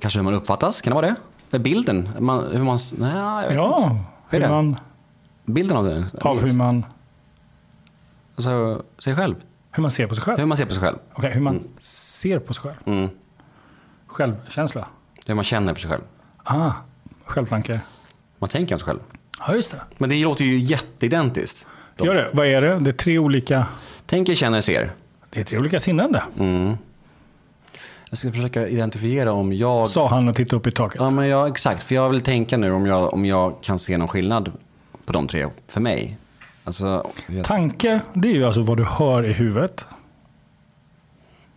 kanske 0.00 0.18
hur 0.18 0.24
man 0.24 0.34
uppfattas, 0.34 0.80
kan 0.80 0.90
det 0.90 0.94
vara 0.94 1.06
det? 1.06 1.14
Det 1.50 1.56
är 1.56 1.60
bilden, 1.60 2.08
man, 2.18 2.44
hur 2.52 2.62
man... 2.64 2.78
Nej, 2.98 3.12
jag 3.16 3.40
vet 3.42 3.50
inte. 3.50 3.54
Ja, 3.54 3.96
Hur 4.28 4.38
är 4.42 4.42
hur 4.42 4.48
det? 4.48 4.48
man, 4.54 4.76
Bilden 5.44 5.76
av 5.76 5.84
det. 5.84 6.04
av 6.20 6.40
hur 6.46 6.56
man, 6.58 6.84
Alltså, 8.36 8.82
sig 8.98 9.16
själv. 9.16 9.34
Hur 9.76 9.82
man 9.82 9.90
ser 9.90 10.06
på 10.06 10.14
sig 10.14 10.24
själv. 10.24 10.38
Hur 10.38 10.46
man 10.46 10.56
ser 10.56 10.64
på 10.64 10.72
sig 10.72 10.82
själv. 10.82 10.96
Okej, 11.12 11.30
hur 11.30 11.40
man 11.40 11.64
ser 11.78 12.38
på 12.38 12.54
sig 12.54 12.62
själv. 12.62 12.76
Mm. 12.84 13.08
Självkänsla. 14.06 14.88
Hur 15.26 15.34
man 15.34 15.44
känner 15.44 15.74
på 15.74 15.80
sig 15.80 15.90
själv. 15.90 16.02
Ah, 16.42 16.72
självtanke. 17.24 17.80
Man 18.38 18.50
tänker 18.50 18.74
om 18.74 18.78
sig 18.78 18.86
själv. 18.86 18.98
Ja, 19.38 19.54
just 19.54 19.70
det. 19.70 19.80
Men 19.98 20.10
det 20.10 20.22
låter 20.24 20.44
ju 20.44 20.58
jätteidentiskt. 20.58 21.66
Gör 21.98 22.14
det. 22.14 22.30
Vad 22.32 22.46
är 22.46 22.62
det? 22.62 22.78
Det 22.78 22.90
är 22.90 22.92
tre 22.92 23.18
olika, 23.18 23.66
Tänker, 24.06 24.34
känner, 24.34 24.60
ser. 24.60 24.90
det 25.30 25.40
är 25.40 25.44
tre 25.44 25.58
olika 25.58 25.80
sinnen 25.80 26.12
det. 26.12 26.22
Mm. 26.38 26.76
Jag 28.10 28.18
ska 28.18 28.32
försöka 28.32 28.68
identifiera 28.68 29.32
om 29.32 29.52
jag... 29.52 29.88
Sa 29.88 30.08
han 30.08 30.28
och 30.28 30.36
tittade 30.36 30.56
upp 30.56 30.66
i 30.66 30.70
taket. 30.70 31.00
Ja, 31.00 31.10
men 31.10 31.28
jag, 31.28 31.48
exakt. 31.48 31.82
För 31.82 31.94
jag 31.94 32.10
vill 32.10 32.20
tänka 32.20 32.56
nu 32.56 32.72
om 32.72 32.86
jag, 32.86 33.14
om 33.14 33.24
jag 33.24 33.62
kan 33.62 33.78
se 33.78 33.98
någon 33.98 34.08
skillnad 34.08 34.52
på 35.06 35.12
de 35.12 35.26
tre 35.26 35.46
för 35.68 35.80
mig. 35.80 36.18
Alltså, 36.66 37.10
jag, 37.26 37.44
Tanke, 37.44 38.00
det 38.14 38.28
är 38.28 38.32
ju 38.32 38.44
alltså 38.44 38.62
vad 38.62 38.76
du 38.76 38.84
hör 38.84 39.22
i 39.24 39.32
huvudet. 39.32 39.86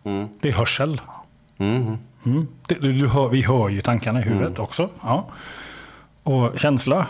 mm, 0.04 0.28
Det 0.42 0.50
är 0.50 0.54
hörsel. 0.54 1.02
mm, 1.58 1.98
Mm. 2.26 2.48
Det, 2.68 2.76
du, 2.76 2.94
du 2.94 3.08
hör, 3.08 3.30
vi 3.30 3.42
hör 3.42 3.70
ju 3.70 3.82
tankarna 3.82 4.20
i 4.20 4.24
huvudet 4.24 4.48
Mm. 4.50 4.62
också. 4.64 4.90
Ja. 5.02 5.28
Och 6.24 6.60
känsla, 6.60 7.08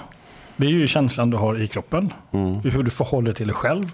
det 0.57 0.67
är 0.67 0.71
ju 0.71 0.87
känslan 0.87 1.29
du 1.29 1.37
har 1.37 1.59
i 1.61 1.67
kroppen. 1.67 2.13
mm, 2.31 2.59
Hur 2.59 2.83
du 2.83 2.89
förhåller 2.91 3.33
till 3.33 3.47
dig 3.47 3.55
själv. 3.55 3.91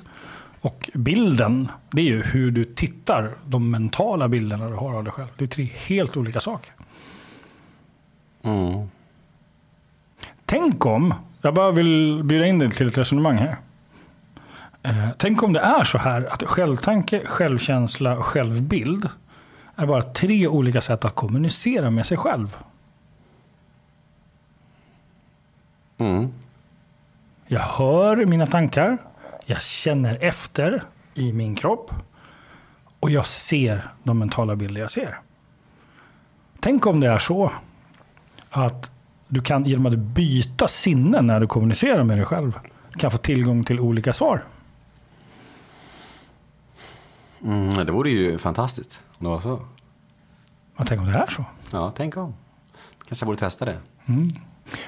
Och 0.62 0.90
bilden, 0.94 1.72
det 1.92 2.02
är 2.02 2.06
ju 2.06 2.22
hur 2.24 2.52
du 2.52 2.64
tittar. 2.66 3.36
De 3.46 3.72
mentala 3.72 4.28
bilderna 4.28 4.70
du 4.70 4.76
har 4.76 4.94
av 4.96 5.04
dig 5.04 5.14
själv. 5.14 5.28
Det 5.38 5.44
är 5.46 5.48
tre 5.48 5.70
helt 5.88 6.18
olika 6.18 6.40
saker. 6.40 6.74
mm. 8.44 8.90
Tänk 10.46 10.86
om, 10.86 11.14
jag 11.42 11.54
bara 11.54 11.72
vill 11.72 12.22
bjuda 12.24 12.46
in 12.46 12.60
dig 12.60 12.72
till 12.72 12.88
ett 12.88 12.98
resonemang 12.98 13.38
här. 13.38 13.56
Eh, 14.86 15.10
tänk 15.18 15.44
om 15.44 15.54
det 15.54 15.60
är 15.60 15.84
så 15.84 15.98
här 15.98 16.28
att 16.34 16.44
självtanke, 16.44 17.22
självkänsla 17.26 18.18
och 18.18 18.26
självbild 18.26 19.10
är 19.76 19.86
bara 19.86 20.02
tre 20.02 20.48
olika 20.48 20.82
sätt 20.82 21.06
att 21.06 21.16
kommunicera 21.16 21.90
med 21.90 22.06
sig 22.06 22.18
själv. 22.18 22.58
Mm. 25.98 26.34
Jag 27.48 27.60
hör 27.60 28.26
mina 28.26 28.48
tankar, 28.48 28.98
jag 29.46 29.62
känner 29.62 30.18
efter 30.22 30.84
i 31.14 31.34
min 31.34 31.56
kropp 31.56 31.92
och 33.00 33.12
jag 33.12 33.26
ser 33.26 33.88
de 34.04 34.20
mentala 34.20 34.56
bilder 34.56 34.82
jag 34.82 34.92
ser. 34.92 35.18
Tänk 36.60 36.86
om 36.86 37.00
det 37.00 37.08
är 37.08 37.18
så 37.18 37.52
att 38.50 38.92
du 39.28 39.42
kan 39.42 39.66
genom 39.66 39.86
att 39.86 39.98
byta 39.98 40.68
sinnen 40.68 41.28
när 41.28 41.40
du 41.40 41.48
kommunicerar 41.48 42.04
med 42.04 42.18
dig 42.18 42.26
själv 42.26 42.60
kan 42.98 43.12
få 43.12 43.18
tillgång 43.18 43.64
till 43.64 43.80
olika 43.80 44.14
svar. 44.14 44.44
Mm, 47.46 47.86
det 47.86 47.92
vore 47.92 48.10
ju 48.10 48.38
fantastiskt 48.38 49.00
om 49.18 49.24
det 49.24 49.30
var 49.30 49.40
så. 49.40 49.60
Och 50.78 50.88
tänk 50.88 51.02
om 51.02 51.08
det 51.08 51.14
är 51.18 51.28
så. 51.28 51.46
Ja, 51.72 51.92
tänk 51.96 52.18
om. 52.18 52.34
Kanske 53.08 53.24
jag 53.24 53.28
borde 53.28 53.40
testa 53.40 53.66
det. 53.66 53.78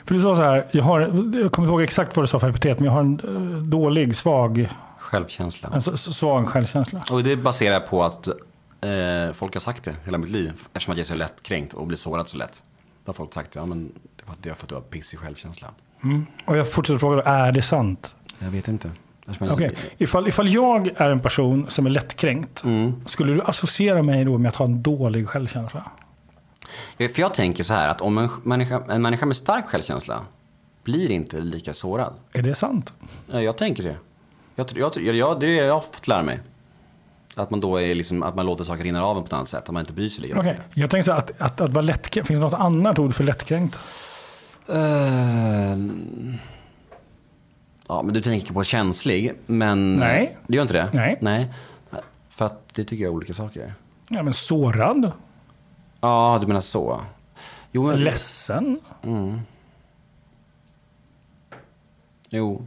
För 0.05 0.15
du 0.15 0.21
sa 0.21 0.35
så 0.35 0.41
här, 0.41 0.67
jag, 0.71 0.83
har, 0.83 0.99
jag 0.99 1.11
kommer 1.31 1.43
inte 1.45 1.59
ihåg 1.71 1.81
exakt 1.81 2.15
vad 2.15 2.23
du 2.23 2.27
sa 2.27 2.39
för 2.39 2.49
epitet, 2.49 2.79
men 2.79 2.85
jag 2.85 2.91
har 2.91 2.99
en 2.99 3.19
eh, 3.19 3.63
dålig, 3.63 4.15
svag, 4.15 4.69
Självkänsla. 4.99 5.69
en 5.73 5.81
svag 5.97 6.47
självkänsla. 6.47 7.03
Och 7.11 7.23
det 7.23 7.35
baserar 7.35 7.79
på 7.79 8.03
att 8.03 8.27
eh, 8.27 9.33
folk 9.33 9.53
har 9.53 9.59
sagt 9.59 9.83
det 9.83 9.95
hela 10.05 10.17
mitt 10.17 10.29
liv. 10.29 10.53
Eftersom 10.73 10.91
att 10.91 10.97
jag 10.97 11.03
är 11.03 11.07
så 11.07 11.15
lättkränkt 11.15 11.73
och 11.73 11.87
blir 11.87 11.97
sårad 11.97 12.27
så 12.27 12.37
lätt. 12.37 12.63
Då 13.05 13.09
har 13.09 13.13
folk 13.13 13.33
sagt 13.33 13.55
ja, 13.55 13.65
men 13.65 13.91
det 14.15 14.23
var 14.27 14.35
det 14.41 14.49
är 14.49 14.53
för 14.53 14.65
att 14.65 14.69
du 14.69 14.75
har 14.75 14.81
pissig 14.81 15.19
självkänsla. 15.19 15.67
Mm. 16.03 16.25
Och 16.45 16.57
jag 16.57 16.71
fortsätter 16.71 16.99
fråga, 16.99 17.15
då, 17.15 17.21
är 17.25 17.51
det 17.51 17.61
sant? 17.61 18.15
Jag 18.39 18.49
vet 18.49 18.67
inte. 18.67 18.91
Okej, 19.39 19.75
ifall, 19.97 20.27
ifall 20.27 20.49
jag 20.53 20.87
är 20.95 21.09
en 21.09 21.19
person 21.19 21.65
som 21.69 21.85
är 21.85 21.89
lättkränkt, 21.89 22.63
Mm. 22.63 22.93
skulle 23.05 23.33
du 23.33 23.41
associera 23.41 24.03
mig 24.03 24.25
då 24.25 24.37
med 24.37 24.49
att 24.49 24.55
ha 24.55 24.65
en 24.65 24.81
dålig 24.83 25.27
självkänsla? 25.27 25.83
För 26.97 27.19
jag 27.19 27.33
tänker 27.33 27.63
så 27.63 27.73
här 27.73 27.89
att 27.89 28.01
om 28.01 28.17
en 28.17 28.29
människa, 28.43 28.83
en 28.89 29.01
människa 29.01 29.25
med 29.25 29.35
stark 29.35 29.65
självkänsla 29.67 30.21
blir 30.83 31.11
inte 31.11 31.39
lika 31.41 31.73
sårad. 31.73 32.13
Är 32.33 32.41
det 32.41 32.55
sant? 32.55 32.93
Ja, 33.31 33.41
jag 33.41 33.57
tänker 33.57 33.83
det. 33.83 33.95
Jag, 34.55 34.67
jag, 34.75 35.15
jag, 35.15 35.39
det 35.39 35.59
är 35.59 35.65
jag 35.65 35.73
har 35.73 35.81
fått 35.81 36.07
lära 36.07 36.23
mig. 36.23 36.39
Att 37.35 37.49
man 37.49 37.59
då 37.59 37.81
är 37.81 37.95
liksom, 37.95 38.23
att 38.23 38.35
man 38.35 38.45
låter 38.45 38.63
saker 38.63 38.83
rinna 38.83 39.03
av 39.03 39.17
en 39.17 39.23
på 39.23 39.27
ett 39.27 39.33
annat 39.33 39.49
sätt. 39.49 39.63
Att 39.63 39.71
man 39.71 39.79
inte 39.79 39.93
bryr 39.93 40.09
sig 40.09 40.21
lika 40.21 40.39
Okej, 40.39 40.59
jag 40.73 40.89
tänker 40.89 41.03
så 41.03 41.11
här, 41.11 41.19
att, 41.19 41.41
att, 41.41 41.61
att 41.61 41.69
vara 41.73 41.81
lättkränkt, 41.85 42.27
finns 42.27 42.39
det 42.39 42.45
något 42.45 42.59
annat 42.59 42.99
ord 42.99 43.13
för 43.13 43.23
lättkränkt? 43.23 43.79
Eh, 44.69 44.75
ja, 47.87 48.01
men 48.01 48.13
du 48.13 48.21
tänker 48.21 48.53
på 48.53 48.63
känslig. 48.63 49.33
Men 49.45 49.95
Nej. 49.95 50.37
Du 50.47 50.55
gör 50.55 50.61
inte 50.61 50.73
det? 50.73 50.89
Nej. 50.93 51.17
Nej. 51.21 51.47
För 52.29 52.45
att 52.45 52.73
det 52.73 52.83
tycker 52.83 53.03
jag 53.03 53.11
är 53.11 53.15
olika 53.15 53.33
saker. 53.33 53.73
Ja, 54.09 54.23
men 54.23 54.33
sårad, 54.33 55.11
Ja, 56.01 56.37
du 56.41 56.47
menar 56.47 56.61
så. 56.61 57.01
Jo, 57.71 57.87
men, 57.87 58.03
ledsen. 58.03 58.79
Mm. 59.03 59.39
Jo. 62.29 62.65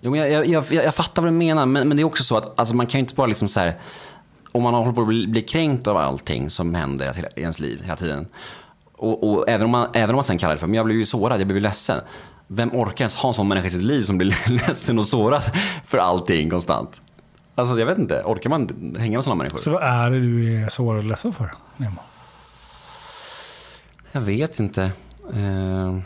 Jo, 0.00 0.10
men 0.10 0.20
jag, 0.20 0.30
jag, 0.30 0.46
jag, 0.46 0.84
jag 0.84 0.94
fattar 0.94 1.22
vad 1.22 1.32
du 1.32 1.36
menar. 1.36 1.66
Men, 1.66 1.88
men 1.88 1.96
det 1.96 2.02
är 2.02 2.04
också 2.04 2.22
så 2.22 2.36
att 2.36 2.58
alltså, 2.58 2.74
man 2.74 2.86
kan 2.86 2.98
ju 2.98 3.02
inte 3.02 3.14
bara 3.14 3.26
liksom 3.26 3.48
så 3.48 3.60
här. 3.60 3.74
Om 4.52 4.62
man 4.62 4.74
håller 4.74 4.92
på 4.92 5.00
att 5.00 5.06
bli, 5.06 5.26
bli 5.26 5.42
kränkt 5.42 5.86
av 5.86 5.96
allting 5.96 6.50
som 6.50 6.74
händer 6.74 7.28
i 7.36 7.40
ens 7.40 7.58
liv 7.58 7.80
hela 7.82 7.96
tiden. 7.96 8.26
Och, 8.92 9.30
och 9.30 9.48
även, 9.48 9.64
om 9.64 9.70
man, 9.70 9.88
även 9.92 10.10
om 10.10 10.16
man 10.16 10.24
sen 10.24 10.38
kallar 10.38 10.54
det 10.54 10.58
för, 10.58 10.66
men 10.66 10.74
jag 10.74 10.86
blev 10.86 10.98
ju 10.98 11.04
sårad, 11.04 11.40
jag 11.40 11.46
blev 11.46 11.56
ju 11.56 11.62
ledsen. 11.62 12.00
Vem 12.46 12.70
orkar 12.74 13.04
ens 13.04 13.16
ha 13.16 13.28
en 13.28 13.34
sån 13.34 13.48
människa 13.48 13.66
i 13.66 13.70
sitt 13.70 13.82
liv 13.82 14.02
som 14.02 14.18
blir 14.18 14.48
ledsen 14.50 14.98
och 14.98 15.04
sårad 15.06 15.42
för 15.84 15.98
allting 15.98 16.50
konstant? 16.50 17.00
Alltså 17.54 17.78
jag 17.78 17.86
vet 17.86 17.98
inte, 17.98 18.22
orkar 18.24 18.50
man 18.50 18.94
hänga 18.98 19.18
med 19.18 19.24
sådana 19.24 19.38
människor? 19.38 19.58
Så 19.58 19.70
vad 19.70 19.82
är 19.82 20.10
det 20.10 20.20
du 20.20 20.62
är 20.64 20.68
sårad 20.68 20.98
och 20.98 21.04
ledsen 21.04 21.32
för, 21.32 21.54
Nemo? 21.76 22.00
Jag 24.12 24.20
vet 24.20 24.60
inte. 24.60 24.90
Eh, 25.34 25.98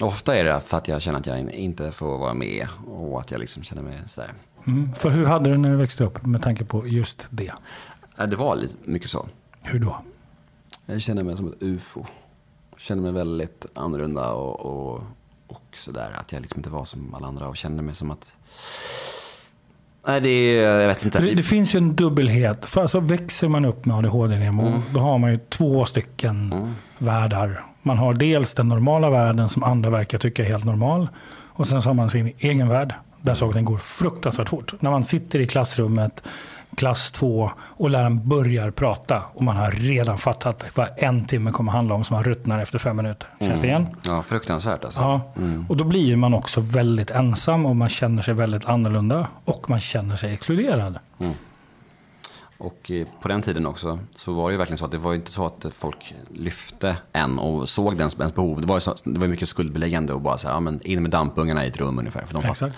ofta 0.00 0.36
är 0.36 0.44
det 0.44 0.60
för 0.60 0.76
att 0.76 0.88
jag 0.88 1.02
känner 1.02 1.18
att 1.18 1.26
jag 1.26 1.38
in- 1.40 1.50
inte 1.50 1.92
får 1.92 2.18
vara 2.18 2.34
med 2.34 2.68
och 2.86 3.20
att 3.20 3.30
jag 3.30 3.40
liksom 3.40 3.62
känner 3.62 3.82
mig 3.82 3.94
sådär. 4.06 4.32
Mm. 4.66 4.94
För 4.94 5.10
hur 5.10 5.26
hade 5.26 5.50
du 5.50 5.58
när 5.58 5.70
du 5.70 5.76
växte 5.76 6.04
upp 6.04 6.26
med 6.26 6.42
tanke 6.42 6.64
på 6.64 6.86
just 6.86 7.26
det? 7.30 7.52
Det 8.28 8.36
var 8.36 8.56
lite 8.56 8.74
mycket 8.84 9.10
så. 9.10 9.28
Hur 9.62 9.78
då? 9.78 9.96
Jag 10.86 11.00
känner 11.00 11.22
mig 11.22 11.36
som 11.36 11.48
ett 11.48 11.62
ufo. 11.62 12.04
Känner 12.82 13.02
mig 13.02 13.12
väldigt 13.12 13.66
annorlunda 13.74 14.30
och, 14.32 14.60
och, 14.60 15.02
och 15.46 15.62
sådär. 15.76 16.10
Att 16.18 16.32
jag 16.32 16.40
liksom 16.40 16.58
inte 16.58 16.70
var 16.70 16.84
som 16.84 17.14
alla 17.14 17.26
andra 17.26 17.48
och 17.48 17.56
kände 17.56 17.82
mig 17.82 17.94
som 17.94 18.10
att... 18.10 18.32
Nej, 20.06 20.20
det 20.20 20.28
är, 20.28 20.80
jag 20.80 20.88
vet 20.88 21.04
inte. 21.04 21.20
Det, 21.22 21.34
det 21.34 21.42
finns 21.42 21.74
ju 21.74 21.78
en 21.78 21.96
dubbelhet. 21.96 22.66
För 22.66 22.80
alltså 22.80 23.00
växer 23.00 23.48
man 23.48 23.64
upp 23.64 23.84
med 23.86 23.96
ADHD, 23.96 24.38
Nemo, 24.38 24.66
Mm. 24.66 24.80
då 24.94 25.00
har 25.00 25.18
man 25.18 25.32
ju 25.32 25.38
två 25.48 25.84
stycken 25.84 26.54
världar. 26.98 27.64
Man 27.82 27.98
har 27.98 28.14
dels 28.14 28.54
den 28.54 28.68
normala 28.68 29.10
världen 29.10 29.48
som 29.48 29.62
andra 29.64 29.90
verkar 29.90 30.18
tycka 30.18 30.42
är 30.42 30.46
helt 30.46 30.64
normal. 30.64 31.08
Och 31.54 31.66
sen 31.66 31.82
så 31.82 31.88
har 31.88 31.94
man 31.94 32.10
sin 32.10 32.32
egen 32.38 32.68
värld. 32.68 32.94
Där 33.20 33.34
saker 33.34 33.60
går 33.60 33.78
fruktansvärt 33.78 34.48
fort. 34.48 34.74
När 34.80 34.90
man 34.90 35.04
sitter 35.04 35.40
i 35.40 35.46
klassrummet, 35.46 36.22
klass 36.76 37.10
två, 37.10 37.50
och 37.58 37.90
läraren 37.90 38.28
börjar 38.28 38.70
prata 38.70 39.22
och 39.34 39.42
man 39.42 39.56
har 39.56 39.70
redan 39.70 40.18
fattat 40.18 40.64
vad 40.74 40.88
en 40.96 41.24
timme 41.24 41.50
kommer 41.52 41.72
handla 41.72 41.94
om, 41.94 42.04
som 42.04 42.14
man 42.14 42.24
ruttnar 42.24 42.58
efter 42.62 42.78
fem 42.78 42.96
minuter. 42.96 43.28
Känns 43.40 43.60
det 43.60 43.66
igen? 43.66 43.86
Ja, 44.06 44.22
fruktansvärt 44.22 44.84
alltså. 44.84 45.00
Ja, 45.00 45.32
och 45.68 45.76
då 45.76 45.84
blir 45.84 46.16
man 46.16 46.34
också 46.34 46.60
väldigt 46.60 47.10
ensam 47.10 47.66
och 47.66 47.76
man 47.76 47.88
känner 47.88 48.22
sig 48.22 48.34
väldigt 48.34 48.64
annorlunda 48.64 49.26
och 49.44 49.70
man 49.70 49.80
känner 49.80 50.16
sig 50.16 50.32
exkluderad. 50.34 50.98
Och 52.58 52.90
eh, 52.90 53.06
på 53.22 53.28
den 53.28 53.42
tiden 53.42 53.66
också 53.66 53.98
så 54.16 54.32
var 54.32 54.48
det 54.48 54.52
ju 54.52 54.58
verkligen 54.58 54.78
så 54.78 54.84
att 54.84 54.90
det 54.90 54.98
var 54.98 55.14
inte 55.14 55.30
så 55.32 55.46
att 55.46 55.66
folk 55.74 56.14
lyfte 56.34 56.96
en 57.12 57.38
och 57.38 57.68
såg 57.68 57.94
ens, 57.96 58.14
ens 58.18 58.34
behov. 58.34 58.60
Det 58.60 58.66
var 58.66 58.76
ju 58.76 58.80
så, 58.80 58.94
det 59.04 59.18
var 59.18 59.26
ju 59.26 59.30
mycket 59.30 59.48
skuldbeläggande 59.48 60.12
och 60.12 60.20
bara 60.20 60.38
så 60.38 60.48
här, 60.48 60.54
ja, 60.54 60.60
men 60.60 60.80
in 60.82 61.02
med 61.02 61.10
dampungarna 61.10 61.64
i 61.64 61.68
ett 61.68 61.76
rum 61.76 61.98
ungefär. 61.98 62.24
För 62.26 62.34
de 62.34 62.42
fast- 62.42 62.62
Exakt. 62.62 62.76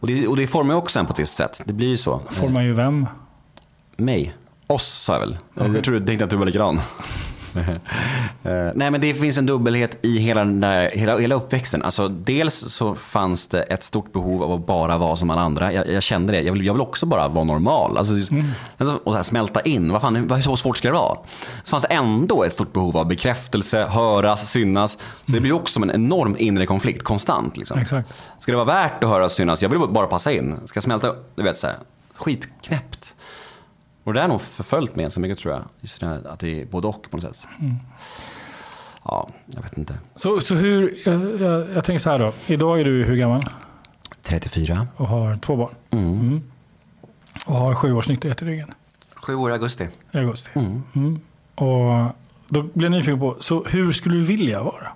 Och, 0.00 0.06
det, 0.06 0.26
och 0.28 0.36
det 0.36 0.46
formar 0.46 0.74
ju 0.74 0.78
också 0.78 0.98
en 0.98 1.06
på 1.06 1.12
ett 1.12 1.18
visst 1.18 1.36
sätt. 1.36 1.62
Det 1.64 1.72
blir 1.72 1.88
ju 1.88 1.96
så. 1.96 2.20
Får 2.30 2.48
man 2.48 2.64
ju 2.64 2.72
vem? 2.72 3.06
Mig. 3.96 4.34
Oss 4.66 4.86
sa 4.86 5.12
jag 5.12 5.20
väl. 5.20 5.36
Jag 5.74 5.84
tror 5.84 5.98
tänkte 5.98 6.24
att 6.24 6.30
du 6.30 6.36
var 6.36 6.46
likadan. 6.46 6.80
Eh, 7.56 8.72
Nej 8.74 8.90
men 8.90 9.00
det 9.00 9.14
finns 9.14 9.38
en 9.38 9.46
dubbelhet 9.46 9.98
i 10.02 10.18
hela, 10.18 10.40
den 10.44 10.60
där, 10.60 10.90
hela, 10.94 11.18
hela 11.18 11.34
uppväxten. 11.34 11.82
Alltså, 11.82 12.08
dels 12.08 12.54
så 12.54 12.94
fanns 12.94 13.46
det 13.46 13.62
ett 13.62 13.84
stort 13.84 14.12
behov 14.12 14.42
av 14.42 14.52
att 14.52 14.66
bara 14.66 14.98
vara 14.98 15.16
som 15.16 15.30
alla 15.30 15.40
andra. 15.40 15.72
Jag, 15.72 15.88
jag 15.88 16.02
kände 16.02 16.32
det. 16.32 16.40
Jag 16.40 16.52
vill, 16.52 16.66
jag 16.66 16.72
vill 16.72 16.82
också 16.82 17.06
bara 17.06 17.28
vara 17.28 17.44
normal. 17.44 17.98
Alltså, 17.98 18.14
alltså, 18.78 19.00
och 19.04 19.12
så 19.12 19.16
här, 19.16 19.22
smälta 19.22 19.60
in. 19.60 19.92
Vad 19.92 20.00
fan, 20.00 20.16
hur, 20.16 20.40
så 20.40 20.56
svårt 20.56 20.76
ska 20.76 20.88
det 20.88 20.94
vara? 20.94 21.18
Så 21.64 21.70
fanns 21.70 21.82
det 21.82 21.88
ändå 21.88 22.44
ett 22.44 22.54
stort 22.54 22.72
behov 22.72 22.96
av 22.96 23.06
bekräftelse, 23.06 23.84
höras, 23.84 24.50
synas. 24.50 24.98
Så 25.26 25.32
det 25.32 25.40
blir 25.40 25.52
också 25.52 25.72
som 25.72 25.82
en 25.82 25.90
enorm 25.90 26.36
inre 26.38 26.66
konflikt 26.66 27.02
konstant. 27.02 27.56
Liksom. 27.56 27.78
Exakt. 27.78 28.08
Ska 28.38 28.52
det 28.52 28.56
vara 28.56 28.66
värt 28.66 29.04
att 29.04 29.10
höras 29.10 29.34
synas? 29.34 29.62
Jag 29.62 29.68
vill 29.68 29.78
bara 29.88 30.06
passa 30.06 30.32
in. 30.32 30.56
Ska 30.64 30.76
jag 30.76 30.84
smälta, 30.84 31.14
du 31.36 31.42
vet 31.42 31.58
så 31.58 31.66
här, 31.66 31.76
skitknäppt. 32.14 33.14
Och 34.06 34.14
det 34.14 34.20
är 34.20 34.28
nog 34.28 34.40
förföljt 34.40 34.96
med 34.96 35.04
en 35.04 35.10
så 35.10 35.20
mycket 35.20 35.38
tror 35.38 35.54
jag. 35.54 35.64
Just 35.80 36.00
det 36.00 36.06
här, 36.06 36.26
att 36.26 36.40
det 36.40 36.60
är 36.60 36.66
både 36.66 36.88
och 36.88 37.10
på 37.10 37.16
något 37.16 37.36
sätt. 37.36 37.48
Ja, 39.04 39.28
jag 39.46 39.62
vet 39.62 39.78
inte. 39.78 39.98
Så, 40.14 40.40
så 40.40 40.54
hur, 40.54 40.98
jag, 41.04 41.40
jag, 41.40 41.70
jag 41.74 41.84
tänker 41.84 41.98
så 41.98 42.10
här 42.10 42.18
då. 42.18 42.32
Idag 42.46 42.80
är 42.80 42.84
du 42.84 43.04
hur 43.04 43.16
gammal? 43.16 43.42
34. 44.22 44.86
Och 44.96 45.08
har 45.08 45.36
två 45.36 45.56
barn. 45.56 45.74
Mm. 45.90 46.42
Och 47.46 47.54
har 47.54 47.74
sju 47.74 47.92
års 47.92 48.08
nykterhet 48.08 48.42
i 48.42 48.44
ryggen. 48.44 48.74
Sju 49.14 49.34
år 49.34 49.50
i 49.50 49.52
augusti. 49.52 49.88
I 50.12 50.18
augusti. 50.18 50.50
Mm. 50.54 50.82
Mm. 50.96 51.20
Och 51.54 52.16
då 52.48 52.62
blir 52.62 52.84
jag 52.84 52.92
nyfiken 52.92 53.20
på, 53.20 53.36
så 53.40 53.64
hur 53.64 53.92
skulle 53.92 54.14
du 54.14 54.22
vilja 54.22 54.62
vara? 54.62 54.86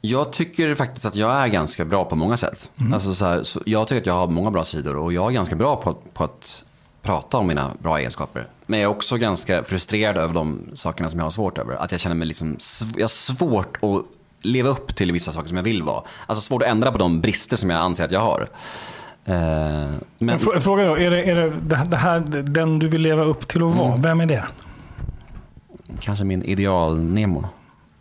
Jag 0.00 0.32
tycker 0.32 0.74
faktiskt 0.74 1.06
att 1.06 1.16
jag 1.16 1.36
är 1.36 1.48
ganska 1.48 1.84
bra 1.84 2.04
på 2.04 2.16
många 2.16 2.36
sätt. 2.36 2.70
Alltså 2.92 3.14
så 3.14 3.24
här, 3.24 3.42
så 3.42 3.60
jag 3.66 3.88
tycker 3.88 4.00
att 4.00 4.06
jag 4.06 4.14
har 4.14 4.28
många 4.28 4.50
bra 4.50 4.64
sidor 4.64 4.96
och 4.96 5.12
jag 5.12 5.26
är 5.30 5.34
ganska 5.34 5.56
bra 5.56 5.76
på, 5.76 5.94
på 5.94 6.24
att 6.24 6.64
prata 7.06 7.36
om 7.36 7.46
mina 7.46 7.70
bra 7.78 7.98
egenskaper. 7.98 8.46
Men 8.66 8.80
jag 8.80 8.90
är 8.90 8.96
också 8.96 9.16
ganska 9.16 9.64
frustrerad 9.64 10.16
över 10.16 10.34
de 10.34 10.60
sakerna 10.74 11.10
som 11.10 11.18
jag 11.18 11.26
har 11.26 11.30
svårt 11.30 11.58
över. 11.58 11.74
Att 11.76 11.92
jag 11.92 12.00
känner 12.00 12.16
mig 12.16 12.28
liksom, 12.28 12.56
jag 12.96 13.02
har 13.02 13.08
svårt 13.08 13.76
att 13.82 14.02
leva 14.42 14.68
upp 14.68 14.96
till 14.96 15.12
vissa 15.12 15.32
saker 15.32 15.48
som 15.48 15.56
jag 15.56 15.64
vill 15.64 15.82
vara. 15.82 16.02
Alltså 16.26 16.42
svårt 16.44 16.62
att 16.62 16.68
ändra 16.68 16.92
på 16.92 16.98
de 16.98 17.20
brister 17.20 17.56
som 17.56 17.70
jag 17.70 17.80
anser 17.80 18.04
att 18.04 18.10
jag 18.12 18.20
har. 18.20 18.48
Eh, 19.24 19.34
En 19.34 20.00
men, 20.18 20.38
frå- 20.38 20.60
Fråga 20.60 20.84
då, 20.84 20.98
är 20.98 21.10
det, 21.10 21.22
är 21.22 21.34
det, 21.36 21.52
det 21.90 21.96
här 21.96 22.20
den 22.42 22.78
du 22.78 22.86
vill 22.86 23.02
leva 23.02 23.24
upp 23.24 23.48
till 23.48 23.62
att 23.62 23.74
vara? 23.76 23.88
Mm. 23.88 24.02
Vem 24.02 24.20
är 24.20 24.26
det? 24.26 24.44
kanske 26.00 26.24
min 26.24 26.42
ideal-Nemo. 26.42 27.44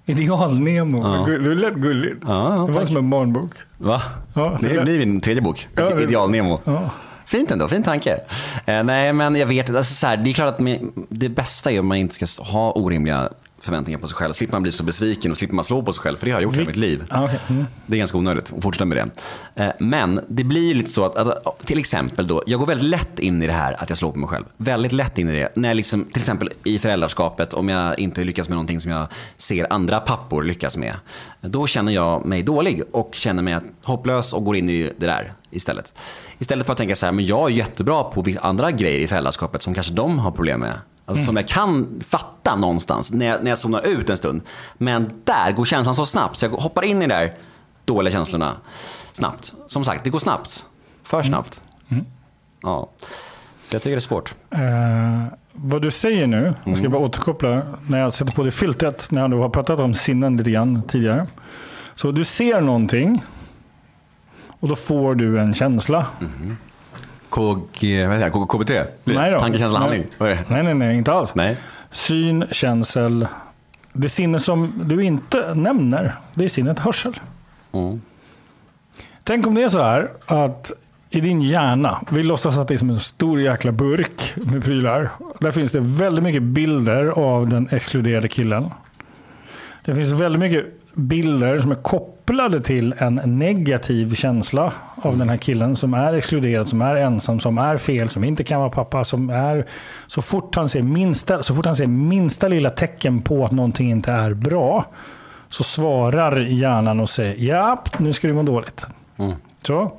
Ideal-Nemo. 0.05 0.97
Ja. 1.03 1.25
Det 1.27 1.51
är 1.51 1.55
lätt 1.55 1.73
gulligt. 1.73 2.23
Ja, 2.27 2.33
det 2.49 2.57
var 2.57 2.73
tack. 2.73 2.87
som 2.87 2.97
en 2.97 3.09
barnbok. 3.09 3.51
Va? 3.77 4.01
Ja, 4.33 4.57
det 4.61 4.67
det- 4.67 4.83
blir 4.83 4.99
min 4.99 5.21
tredje 5.21 5.41
bok. 5.41 5.67
Ja, 5.75 5.99
Ideal-Nemo. 6.01 6.59
Ja. 6.65 6.89
Fint 7.25 7.51
ändå, 7.51 7.67
fin 7.67 7.83
tanke. 7.83 8.19
Eh, 8.65 8.83
nej, 8.83 9.13
men 9.13 9.35
jag 9.35 9.47
vet 9.47 9.69
alltså, 9.69 9.93
så 9.93 10.07
här, 10.07 10.17
Det 10.17 10.29
är 10.29 10.33
klart 10.33 10.59
att 10.59 10.65
det 11.09 11.29
bästa 11.29 11.71
är 11.71 11.79
om 11.79 11.87
man 11.87 11.97
inte 11.97 12.25
ska 12.25 12.43
ha 12.43 12.71
orimliga 12.71 13.29
förväntningar 13.65 13.99
på 13.99 14.07
sig 14.07 14.15
själv. 14.15 14.33
Slipper 14.33 14.53
man 14.55 14.61
bli 14.63 14.71
så 14.71 14.83
besviken 14.83 15.31
och 15.31 15.37
slipper 15.37 15.55
man 15.55 15.65
slå 15.65 15.81
på 15.83 15.93
sig 15.93 16.01
själv. 16.01 16.17
För 16.17 16.25
det 16.25 16.31
har 16.31 16.39
jag 16.41 16.43
gjort 16.43 16.55
Vi- 16.61 16.65
mitt 16.65 16.75
liv. 16.75 17.03
Okej. 17.11 17.39
Mm. 17.49 17.65
Det 17.85 17.95
är 17.95 17.97
ganska 17.97 18.17
onödigt 18.17 18.53
att 18.57 18.63
fortsätta 18.63 18.85
med 18.85 18.97
det. 19.55 19.63
Eh, 19.63 19.71
Men 19.79 20.19
det 20.27 20.43
blir 20.43 20.67
ju 20.67 20.73
lite 20.73 20.91
så 20.91 21.05
att, 21.05 21.15
att, 21.17 21.59
till 21.65 21.79
exempel 21.79 22.27
då, 22.27 22.43
jag 22.45 22.59
går 22.59 22.65
väldigt 22.67 22.89
lätt 22.89 23.19
in 23.19 23.41
i 23.41 23.47
det 23.47 23.53
här 23.53 23.81
att 23.83 23.89
jag 23.89 23.97
slår 23.97 24.11
på 24.11 24.19
mig 24.19 24.29
själv. 24.29 24.45
Väldigt 24.57 24.91
lätt 24.91 25.17
in 25.17 25.29
i 25.29 25.31
det. 25.39 25.49
När 25.55 25.69
jag 25.69 25.75
liksom, 25.75 26.03
till 26.05 26.21
exempel 26.21 26.49
i 26.63 26.79
föräldraskapet, 26.79 27.53
om 27.53 27.69
jag 27.69 27.99
inte 27.99 28.23
lyckas 28.23 28.49
med 28.49 28.55
någonting 28.55 28.81
som 28.81 28.91
jag 28.91 29.07
ser 29.37 29.73
andra 29.73 29.99
pappor 29.99 30.43
lyckas 30.43 30.77
med. 30.77 30.95
Då 31.41 31.67
känner 31.67 31.91
jag 31.91 32.25
mig 32.25 32.43
dålig 32.43 32.83
och 32.91 33.09
känner 33.15 33.43
mig 33.43 33.59
hopplös 33.83 34.33
och 34.33 34.43
går 34.43 34.55
in 34.55 34.69
i 34.69 34.91
det 34.97 35.05
där 35.05 35.33
istället. 35.51 35.93
Istället 36.39 36.65
för 36.65 36.71
att 36.71 36.77
tänka 36.77 36.95
så 36.95 37.05
här, 37.05 37.13
men 37.13 37.25
jag 37.25 37.51
är 37.51 37.55
jättebra 37.55 38.03
på 38.03 38.25
andra 38.41 38.71
grejer 38.71 38.99
i 38.99 39.07
föräldraskapet 39.07 39.61
som 39.63 39.73
kanske 39.73 39.93
de 39.93 40.19
har 40.19 40.31
problem 40.31 40.59
med. 40.59 40.73
Alltså 41.05 41.23
som 41.25 41.35
jag 41.37 41.47
kan 41.47 42.01
fatta 42.07 42.55
någonstans 42.55 43.11
när 43.11 43.25
jag, 43.25 43.43
när 43.43 43.51
jag 43.51 43.57
zonar 43.57 43.87
ut 43.87 44.09
en 44.09 44.17
stund. 44.17 44.41
Men 44.77 45.11
där 45.23 45.51
går 45.51 45.65
känslan 45.65 45.95
så 45.95 46.05
snabbt 46.05 46.39
så 46.39 46.45
jag 46.45 46.49
hoppar 46.51 46.83
in 46.83 46.97
i 47.01 47.07
de 47.07 47.13
där 47.13 47.33
dåliga 47.85 48.11
känslorna 48.11 48.53
snabbt. 49.13 49.53
Som 49.67 49.85
sagt, 49.85 50.03
det 50.03 50.09
går 50.09 50.19
snabbt. 50.19 50.65
För 51.03 51.23
snabbt. 51.23 51.61
Ja. 52.61 52.89
Så 53.63 53.75
jag 53.75 53.81
tycker 53.81 53.95
det 53.95 53.99
är 53.99 54.01
svårt. 54.01 54.33
Eh, 54.49 54.59
vad 55.51 55.81
du 55.81 55.91
säger 55.91 56.27
nu, 56.27 56.37
jag 56.45 56.55
Mm. 56.67 56.75
ska 56.79 56.89
bara 56.89 57.01
återkoppla 57.01 57.61
när 57.87 57.99
jag 57.99 58.13
sätter 58.13 58.31
på 58.31 58.43
det 58.43 58.51
filtret, 58.51 59.11
när 59.11 59.27
du 59.27 59.35
har 59.37 59.49
pratat 59.49 59.79
om 59.79 59.93
sinnen 59.93 60.37
lite 60.37 60.51
grann 60.51 60.83
tidigare. 60.87 61.27
Så 61.95 62.11
du 62.11 62.23
ser 62.23 62.61
någonting 62.61 63.23
och 64.59 64.67
då 64.67 64.75
får 64.75 65.15
du 65.15 65.39
en 65.39 65.53
känsla. 65.53 66.05
KG, 67.35 68.07
vad 68.07 68.17
säger 68.17 68.31
jag, 68.33 68.49
KBT? 68.49 68.71
Nej 69.03 69.31
då. 69.31 69.39
Tanke, 69.39 69.59
känsla, 69.59 69.79
Nej. 69.79 69.87
handling? 69.87 70.07
Det? 70.17 70.39
Nej, 70.47 70.63
nej, 70.63 70.73
nej, 70.73 70.97
inte 70.97 71.13
alls. 71.13 71.35
Nej. 71.35 71.57
Syn, 71.91 72.45
känsel. 72.51 73.27
Det 73.93 74.09
sinne 74.09 74.39
som 74.39 74.73
du 74.83 75.03
inte 75.03 75.53
nämner, 75.53 76.15
det 76.33 76.43
är 76.43 76.49
sinnet 76.49 76.79
hörsel. 76.79 77.19
Mm. 77.71 78.01
Tänk 79.23 79.47
om 79.47 79.55
det 79.55 79.63
är 79.63 79.69
så 79.69 79.83
här 79.83 80.11
att 80.25 80.71
i 81.09 81.21
din 81.21 81.41
hjärna, 81.41 81.97
vi 82.11 82.23
låtsas 82.23 82.57
att 82.57 82.67
det 82.67 82.73
är 82.73 82.77
som 82.77 82.89
en 82.89 82.99
stor 82.99 83.41
jäkla 83.41 83.71
burk 83.71 84.33
med 84.35 84.63
prylar. 84.63 85.09
Där 85.39 85.51
finns 85.51 85.71
det 85.71 85.79
väldigt 85.79 86.23
mycket 86.23 86.43
bilder 86.43 87.05
av 87.05 87.47
den 87.47 87.67
exkluderade 87.71 88.27
killen. 88.27 88.69
Det 89.85 89.95
finns 89.95 90.11
väldigt 90.11 90.39
mycket 90.39 90.65
bilder 90.93 91.59
som 91.59 91.71
är 91.71 91.75
kopplade 91.75 92.14
till 92.63 92.93
en 92.97 93.15
negativ 93.39 94.15
känsla 94.15 94.73
av 94.95 95.17
den 95.17 95.29
här 95.29 95.37
killen 95.37 95.75
som 95.75 95.93
är 95.93 96.13
exkluderad, 96.13 96.67
som 96.67 96.81
är 96.81 96.95
ensam, 96.95 97.39
som 97.39 97.57
är 97.57 97.77
fel, 97.77 98.09
som 98.09 98.23
inte 98.23 98.43
kan 98.43 98.59
vara 98.59 98.69
pappa, 98.69 99.05
som 99.05 99.29
är... 99.29 99.65
Så 100.07 100.21
fort 100.21 100.55
han 100.55 100.69
ser 100.69 100.81
minsta, 100.81 101.43
så 101.43 101.55
fort 101.55 101.65
han 101.65 101.75
ser 101.75 101.87
minsta 101.87 102.47
lilla 102.47 102.69
tecken 102.69 103.21
på 103.21 103.45
att 103.45 103.51
någonting 103.51 103.91
inte 103.91 104.11
är 104.11 104.33
bra 104.33 104.85
så 105.49 105.63
svarar 105.63 106.39
hjärnan 106.39 106.99
och 106.99 107.09
säger 107.09 107.53
ja, 107.53 107.83
nu 107.97 108.13
ska 108.13 108.27
det 108.27 108.33
må 108.33 108.43
dåligt. 108.43 108.85
Mm. 109.17 109.33
Så. 109.61 109.97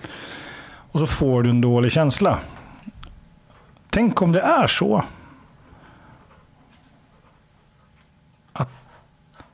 Och 0.92 1.00
så 1.00 1.06
får 1.06 1.42
du 1.42 1.50
en 1.50 1.60
dålig 1.60 1.92
känsla. 1.92 2.38
Tänk 3.90 4.22
om 4.22 4.32
det 4.32 4.40
är 4.40 4.66
så 4.66 5.04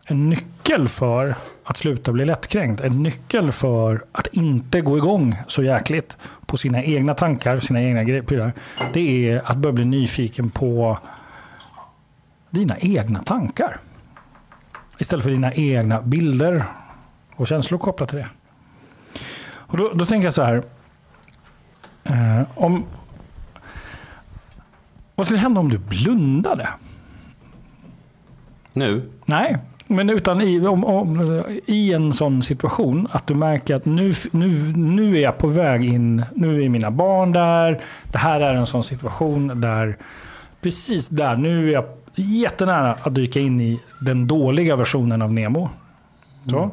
en 0.05 0.31
nyckel 0.31 0.89
för 0.89 1.35
att 1.73 1.77
sluta 1.79 2.13
bli 2.13 2.25
lättkränkt, 2.25 2.81
en 2.81 3.03
nyckel 3.03 3.53
för 3.53 4.05
att 4.13 4.27
inte 4.27 4.81
gå 4.81 4.97
igång 4.99 5.37
så 5.49 5.63
jäkligt 5.63 6.17
på 6.47 6.57
sina 6.57 6.83
egna 6.83 7.15
tankar, 7.15 7.61
sina 7.61 7.83
egna 7.83 8.03
gre- 8.03 8.23
prylar, 8.23 8.53
det 8.93 9.31
är 9.31 9.43
att 9.51 9.57
börja 9.57 9.73
bli 9.73 9.85
nyfiken 9.85 10.51
på 10.51 10.99
dina 12.51 12.77
egna 12.79 13.23
tankar. 13.23 13.81
Istället 14.99 15.25
för 15.25 15.31
dina 15.31 15.53
egna 15.53 16.03
bilder 16.03 16.65
och 17.37 17.47
känslor 17.49 17.79
kopplat 17.79 18.09
till 18.09 18.19
det. 18.19 18.29
Och 19.45 19.77
då, 19.77 19.91
då 19.95 20.07
tänker 20.07 20.27
jag 20.27 20.35
så 20.35 20.43
här. 20.43 20.63
Eh, 22.05 22.43
om, 22.55 22.85
vad 25.15 25.27
skulle 25.27 25.39
hända 25.41 25.61
om 25.61 25.69
du 25.69 25.79
blundade? 25.79 26.69
Nu? 28.73 29.11
Nej, 29.27 29.59
men 29.93 30.11
utan 30.11 30.41
i, 30.41 30.67
om, 30.67 30.85
om, 30.85 31.43
i 31.67 31.93
en 31.93 32.13
sån 32.13 32.43
situation 32.43 33.09
att 33.11 33.27
du 33.27 33.35
märker 33.35 33.75
att 33.75 33.85
nu, 33.85 34.13
nu, 34.31 34.73
nu 34.77 35.17
är 35.17 35.21
jag 35.21 35.39
på 35.39 35.47
väg 35.47 35.85
in, 35.85 36.25
nu 36.35 36.65
är 36.65 36.69
mina 36.69 36.91
barn 36.91 37.33
där. 37.33 37.81
Det 38.13 38.19
här 38.19 38.41
är 38.41 38.55
en 38.55 38.67
sån 38.67 38.85
situation 38.85 39.61
där, 39.61 39.97
precis 40.61 41.09
där, 41.09 41.37
nu 41.37 41.69
är 41.69 41.73
jag 41.73 41.85
jättenära 42.15 42.93
att 43.03 43.15
dyka 43.15 43.41
in 43.41 43.61
i 43.61 43.81
den 44.01 44.27
dåliga 44.27 44.77
versionen 44.77 45.23
av 45.23 45.33
Nemo. 45.33 45.71
Så. 46.47 46.71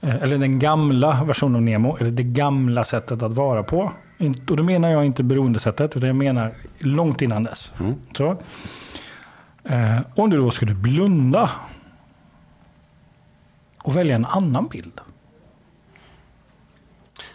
Eh, 0.00 0.22
Eller 0.22 0.38
den 0.38 0.58
gamla 0.58 1.24
versionen 1.24 1.56
av 1.56 1.62
Nemo, 1.62 1.96
eller 2.00 2.10
det 2.10 2.22
gamla 2.22 2.84
sättet 2.84 3.22
att 3.22 3.32
vara 3.32 3.62
på. 3.62 3.92
Och 4.50 4.56
då 4.56 4.62
menar 4.62 4.88
jag 4.90 5.04
inte 5.04 5.22
beroendesättet, 5.22 5.96
utan 5.96 6.06
jag 6.06 6.16
menar 6.16 6.54
långt 6.78 7.22
innan 7.22 7.44
dess. 7.44 7.72
Mm. 7.80 7.94
Så. 8.16 8.36
Eh, 9.64 9.98
om 10.14 10.30
du 10.30 10.36
då 10.36 10.50
skulle 10.50 10.74
blunda 10.74 11.50
och 13.84 13.96
välja 13.96 14.14
en 14.14 14.24
annan 14.24 14.68
bild. 14.68 15.00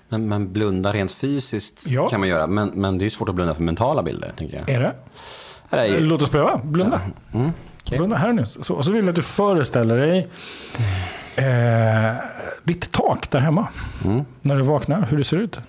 Men, 0.10 0.30
men 0.30 0.54
blunda 0.54 0.94
rent 0.94 1.12
fysiskt 1.12 1.88
Ja. 1.88 2.08
kan 2.08 2.20
man 2.20 2.30
göra. 2.30 2.48
Men, 2.48 2.70
men 2.70 2.98
det 2.98 3.06
är 3.06 3.10
svårt 3.10 3.30
att 3.30 3.36
blunda 3.36 3.56
för 3.56 3.64
mentala 3.64 4.04
bilder, 4.04 4.34
tänker 4.38 4.58
jag. 4.58 4.70
Är 4.70 4.80
det? 4.80 5.88
Eh, 5.96 6.02
Låt 6.02 6.22
oss 6.22 6.30
pröva. 6.30 6.62
Blunda. 6.64 7.02
Mm, 7.34 7.52
okej. 7.82 7.98
Blunda 7.98 8.16
här 8.16 8.34
nu. 8.34 8.46
Så, 8.46 8.74
och 8.74 8.86
så 8.86 8.92
vill 8.92 9.02
jag 9.06 9.10
att 9.10 9.16
du 9.16 9.22
föreställer 9.22 9.98
dig 9.98 10.28
eh, 11.36 12.16
ditt 12.64 12.92
tak 12.92 13.32
där 13.32 13.40
hemma. 13.40 13.68
Mm. 14.06 14.26
När 14.42 14.56
du 14.56 14.62
vaknar, 14.62 15.02
hur 15.10 15.18
det 15.18 15.24
ser 15.24 15.38
ut. 15.38 15.60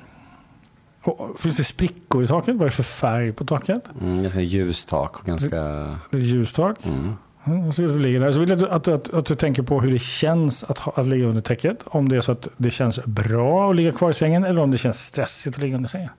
Och, 1.03 1.41
finns 1.41 1.57
det 1.57 1.65
sprickor 1.65 2.23
i 2.23 2.27
taket? 2.27 2.55
Vad 2.55 2.61
är 2.63 2.65
det 2.65 2.71
för 2.77 2.83
färg 2.83 3.33
på 3.33 3.45
taket? 3.45 3.85
Mm, 4.01 4.23
ganska 4.23 4.41
ljust 4.41 4.89
tak 4.89 5.19
och 5.21 5.27
ganska... 5.27 5.57
Det 5.57 6.17
är 6.17 6.17
ett 6.17 6.21
ljustak. 6.21 6.87
Mm. 6.87 7.15
Mm, 7.45 7.73
så 7.73 7.83
vill 7.83 7.93
du 7.93 7.99
ligga 7.99 8.21
där. 8.21 8.33
Så 8.33 8.39
vill 8.41 8.49
jag 8.49 8.65
att, 8.65 8.89
att, 8.89 9.15
att, 9.15 9.27
du 9.27 9.35
tänker 9.35 9.63
på 9.63 9.81
hur 9.81 9.91
det 9.93 9.99
känns 9.99 10.65
att, 10.65 10.99
att 10.99 11.07
ligga 11.07 11.27
under 11.27 11.41
täcket. 11.41 11.79
Om 11.85 12.09
det 12.09 12.17
är 12.17 12.21
så 12.21 12.33
att 12.33 12.49
det 12.57 12.71
känns 12.71 13.05
bra 13.05 13.71
att 13.71 13.77
ligga 13.77 13.93
kvar 13.93 14.11
i 14.11 14.15
sängen 14.15 14.45
eller 14.45 14.61
om 14.61 14.71
det 14.71 14.79
känns 14.79 15.05
stressigt 15.05 15.57
att 15.57 15.63
ligga 15.63 15.77
under 15.77 15.89
sängen. 15.89 16.11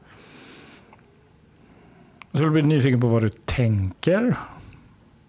Så 2.31 2.37
vill 2.37 2.43
du 2.45 2.51
bli 2.51 2.61
nyfiken 2.61 3.01
på 3.01 3.07
vad 3.07 3.21
du 3.21 3.29
tänker. 3.29 4.35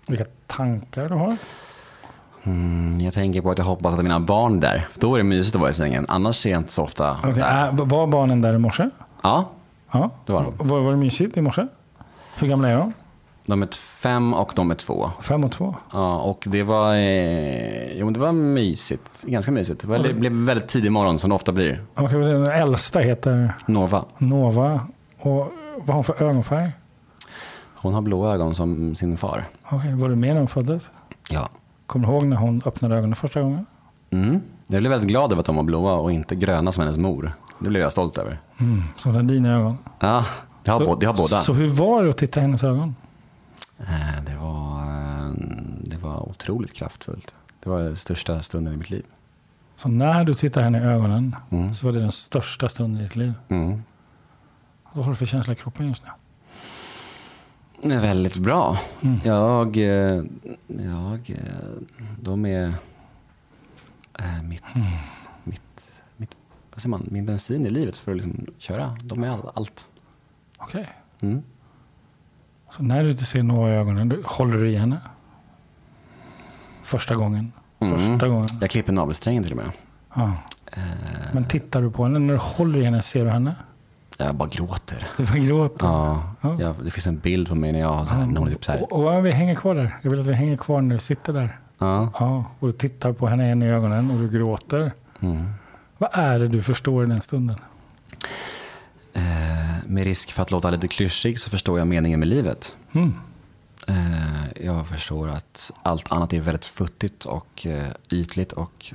Vilka 0.09 0.25
tankar 0.47 1.09
du 1.09 1.15
har. 1.15 1.37
Mm, 2.45 3.01
jag 3.01 3.15
tänker 3.15 3.43
på 3.43 3.51
att 3.51 3.59
jag 3.59 3.65
hoppas 3.65 3.95
att 3.95 4.03
mina 4.03 4.21
barn 4.21 4.57
är 4.57 4.61
där. 4.61 4.87
Då 4.99 5.15
är 5.15 5.19
det 5.19 5.25
mysigt 5.25 5.55
att 5.57 5.61
vara 5.61 5.71
i 5.71 5.75
sängen. 5.75 6.07
Annars 6.09 6.47
är 6.47 6.51
jag 6.51 6.61
inte 6.61 6.73
så 6.73 6.83
ofta 6.83 7.13
Okay. 7.19 7.33
där. 7.33 7.69
Äh, 7.69 7.75
var 7.75 8.07
barnen 8.07 8.41
där 8.43 8.55
i 8.55 8.59
morse? 8.59 8.91
Ja, 9.23 9.51
Ja. 9.93 10.11
det 10.27 10.33
var 10.33 10.43
de. 10.59 10.69
Var, 10.69 10.81
var 10.81 10.91
det 10.91 10.97
mysigt 10.97 11.37
i 11.37 11.43
morse? 11.43 11.67
Hur 12.39 12.49
gamla 12.49 12.69
är 12.69 12.77
de? 12.77 12.93
De 13.47 13.63
är 13.63 13.67
fem 13.77 14.35
och 14.35 14.53
de 14.57 14.71
är 14.71 14.75
två. 14.75 15.11
Fem 15.21 15.45
och 15.45 15.53
två? 15.53 15.75
Ja, 15.93 16.19
och 16.19 16.45
det 16.47 16.63
var, 16.63 16.95
eh, 16.95 17.99
jo, 17.99 18.11
det 18.11 18.21
var 18.21 18.33
mysigt. 18.33 19.23
Ganska 19.23 19.53
mysigt. 19.53 19.81
Det, 19.81 19.87
var, 19.87 19.99
det 19.99 20.15
blev 20.15 20.33
väldigt 20.33 20.69
tidig 20.69 20.93
morgon 20.93 21.19
som 21.19 21.31
det 21.31 21.35
ofta 21.37 21.53
blir. 21.53 21.85
Okay, 21.97 22.21
den 22.21 22.47
äldsta 22.47 23.01
heter 23.01 23.53
Nova. 23.67 24.05
Nova. 24.19 24.81
Och 25.19 25.53
vad 25.77 25.87
har 25.87 25.95
hon 25.95 26.05
för 26.05 26.23
ögonfärg? 26.23 26.73
Hon 27.75 27.95
har 27.95 28.03
blå 28.03 28.33
ögon 28.33 28.55
som 28.55 28.95
sin 28.95 29.17
far. 29.17 29.45
Okay, 29.71 29.95
var 29.95 30.09
du 30.09 30.17
med 30.17 30.31
när 30.31 30.39
hon 30.39 30.49
föddes? 30.49 30.91
Ja. 31.31 31.49
Kommer 31.87 32.07
du 32.07 32.13
ihåg 32.13 32.27
när 32.27 32.37
hon 32.37 32.63
öppnade 32.67 32.97
ögonen 32.97 33.15
första 33.15 33.41
gången? 33.41 33.67
Mm. 34.11 34.41
Jag 34.67 34.81
blev 34.81 34.91
väldigt 34.91 35.09
glad 35.09 35.33
över 35.33 35.41
att 35.41 35.47
de 35.47 35.57
var 35.57 35.63
blåa 35.63 35.95
och 35.95 36.13
inte 36.13 36.35
gröna 36.35 36.73
som 36.73 36.83
hennes 36.83 36.99
mor. 36.99 37.33
Det 37.59 37.71
blev 37.71 37.83
jag 37.83 37.93
stolt 37.93 38.19
över. 38.19 38.41
Mm, 38.61 38.83
som 38.97 39.27
dina 39.27 39.55
ögon. 39.55 39.79
Ja, 40.01 40.25
jag 40.65 40.73
har, 40.73 40.81
så, 40.81 40.87
båda, 40.87 41.03
jag 41.03 41.11
har 41.11 41.17
båda. 41.17 41.37
Så 41.37 41.53
hur 41.53 41.69
var 41.69 42.05
det 42.05 42.11
att 42.11 42.19
titta 42.19 42.41
i 42.41 42.43
hennes 42.43 42.65
ögon? 42.65 42.95
Eh, 43.89 44.25
Det 44.25 44.37
var, 44.37 44.83
eh, 44.83 45.33
det 45.85 45.97
var 45.97 46.29
otroligt 46.29 46.73
kraftfullt. 46.73 47.35
Det 47.63 47.69
var 47.71 47.83
den 47.83 47.97
största 47.97 48.43
stunden 48.43 48.75
i 48.75 48.77
mitt 48.77 48.91
liv. 48.91 49.05
Så 49.77 49.89
när 49.89 50.25
du 50.25 50.35
tittar 50.35 50.63
henne 50.63 50.79
i 50.79 50.83
ögonen 50.83 51.37
Mm. 51.51 51.75
så 51.75 51.87
var 51.87 51.93
det 51.93 52.01
den 52.01 52.13
största 52.13 52.69
stunden 52.69 53.01
i 53.01 53.05
ditt 53.05 53.17
liv. 53.17 53.33
Mm. 53.49 53.83
Vad 54.93 55.05
har 55.05 55.13
du 55.13 55.17
för 55.17 55.27
känsla 55.27 55.53
i 55.53 55.57
kroppen 55.57 55.89
just 55.89 56.03
nu? 56.05 56.11
Det 57.89 57.95
är 57.95 58.01
väldigt 58.01 58.37
bra. 58.37 58.79
Mm. 59.01 59.19
Jag, 59.25 59.77
eh, 59.77 60.23
jag, 60.67 61.37
de 62.21 62.47
är, 62.47 62.75
eh, 64.19 64.43
mitt, 64.43 64.63
mitt, 65.45 65.63
mitt, 66.17 66.31
vad 66.73 66.81
säger 66.83 66.91
man, 66.91 67.07
min 67.11 67.27
bensin 67.27 67.67
i 67.67 67.71
livet 67.71 67.97
för 67.97 68.11
att 68.13 68.17
liksom 68.17 68.47
köra. 68.59 68.97
De 69.03 69.25
är 69.25 69.29
all, 69.29 69.51
allt. 69.55 69.89
Okej. 70.59 70.89
Mm. 71.21 71.43
Så 72.77 72.83
när 72.83 73.05
du 73.05 73.11
inte 73.11 73.25
ser 73.25 73.43
Noah 73.43 73.71
i 73.71 73.75
ögonen, 73.75 74.09
du, 74.09 74.23
håller 74.25 74.57
du 74.57 74.71
i 74.71 74.77
henne? 74.77 74.97
Första 76.83 77.15
gången? 77.15 77.53
Första 77.81 78.29
gången? 78.29 78.49
Jag 78.61 78.71
klipper 78.71 78.93
navelsträngen 78.93 79.43
till 79.43 79.53
och 79.53 79.57
med. 79.59 79.67
Ja. 80.15 80.33
Eh, 80.73 80.81
Men 81.33 81.45
tittar 81.45 81.83
du 81.83 81.91
på 81.91 82.03
henne, 82.05 82.19
när 82.19 82.35
du 82.35 82.41
håller 82.43 82.79
i 82.79 82.85
henne, 82.85 83.03
ser 83.03 83.25
du 83.25 83.31
henne? 83.31 83.55
jag 84.19 84.35
bara 84.35 84.49
gråter. 84.49 85.09
Du 85.17 85.25
bara 85.25 85.39
gråter. 85.39 85.87
Ja, 85.87 86.35
Ja. 86.41 86.57
jag, 86.61 86.75
det 86.85 86.91
finns 86.91 87.07
en 87.07 87.19
bild 87.19 87.49
på 87.49 87.55
mig 87.55 87.73
när 87.73 87.81
jag 87.81 87.93
har 87.93 88.05
så 88.05 88.15
här, 88.15 88.47
är 88.47 88.51
typ 88.51 88.65
så 88.65 88.73
här. 88.73 88.83
Och, 88.93 89.17
och 89.17 89.27
vi 89.27 89.31
hänger 89.31 89.55
kvar 89.55 89.75
där. 89.75 89.97
Jag 90.03 90.11
vill 90.11 90.21
att 90.21 90.27
vi 90.27 90.33
hänger 90.33 90.57
kvar 90.57 90.81
när 90.81 90.95
du 90.95 91.01
sitter 91.01 91.33
där. 91.33 91.59
Ja. 91.79 92.11
Ja, 92.21 92.45
och 92.59 92.67
du 92.67 92.73
tittar 92.73 93.13
på 93.13 93.27
henne 93.27 93.53
in 93.53 93.63
i 93.63 93.67
ögonen 93.69 94.11
och 94.11 94.17
du 94.19 94.29
gråter. 94.39 94.93
Mm. 95.21 95.53
Vad 95.99 96.11
är 96.13 96.39
det 96.39 96.49
du 96.49 96.63
förstår 96.63 97.05
i 97.05 97.07
den 97.07 97.21
stunden? 97.21 97.57
Eh, 99.13 99.23
med 99.87 100.05
risk 100.05 100.33
för 100.33 100.43
att 100.43 100.51
låta 100.51 100.71
lite 100.71 100.89
klyschig 100.89 101.41
så 101.41 101.51
förstår 101.51 101.79
jag 101.79 101.89
meningen 101.89 102.21
med 102.21 102.29
livet. 102.29 102.77
Mm. 102.93 103.15
Eh, 103.89 104.65
jag 104.67 104.89
förstår 104.89 105.29
att 105.29 105.71
allt 105.83 106.13
annat 106.13 106.33
är 106.33 106.41
väldigt 106.41 106.65
futtigt 106.65 107.25
och 107.25 107.67
eh, 107.67 107.87
ytligt 108.11 108.53
och 108.53 108.93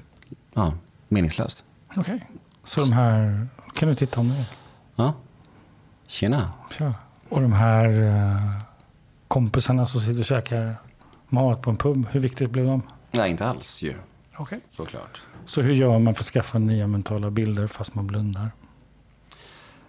ja, 0.54 0.74
meningslöst. 1.08 1.64
Okej. 1.96 2.28
Så 2.64 2.82
de 2.82 2.92
här... 2.94 3.48
Kan 3.76 3.90
du 3.90 3.96
titta 3.96 4.20
om 4.20 4.30
det? 4.30 4.46
Ja. 4.96 5.14
Tjena. 6.08 6.52
Tja. 6.78 6.94
Och 7.30 7.42
de 7.42 7.54
här 7.54 8.04
eh, 8.04 8.62
kompisarna 9.28 9.86
som 9.86 10.02
sitter 10.02 10.20
och 10.20 10.26
käkar 10.26 10.76
mat 11.30 11.62
på 11.62 11.70
en 11.70 11.78
pub. 11.78 12.08
Hur 12.12 12.20
viktigt 12.20 12.52
blev 12.52 12.66
de? 12.66 12.82
Nej, 13.12 13.32
inte 13.32 13.46
alls 13.46 13.84
ju. 13.84 13.94
Okej. 14.38 14.60
Såklart. 14.70 15.22
Så 15.46 15.62
hur 15.62 15.74
gör 15.74 16.00
man 16.00 16.16
för 16.16 16.24
att 16.24 16.28
skaffa 16.28 16.60
nya 16.60 16.88
mentala 16.88 17.32
bilder 17.32 17.68
fast 17.68 17.96
man 17.96 18.08
blundar? 18.08 18.52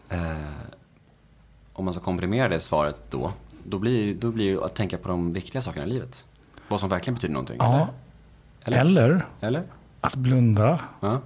Eh, 0.09 0.19
om 1.73 1.85
man 1.85 1.95
ska 1.95 2.03
komprimera 2.03 2.49
det 2.49 2.61
svaret 2.61 3.03
då, 3.11 3.33
då 3.65 3.79
blir, 3.79 4.15
då 4.15 4.31
blir 4.31 4.55
det 4.57 4.65
att 4.65 4.75
tänka 4.75 4.99
på 4.99 5.09
de 5.09 5.33
viktiga 5.33 5.63
sakerna 5.63 5.87
i 5.87 5.89
livet. 5.89 6.27
Vad 6.69 6.81
som 6.81 6.89
verkligen 6.89 7.15
betyder 7.15 7.33
någonting. 7.35 7.57
Ja. 7.61 7.89
Eller? 8.65 8.79
Eller, 8.81 9.03
Eller? 9.03 9.27
Eller? 9.41 9.63
att 10.01 10.15
blunda 10.15 10.81
Ja. 11.01 11.21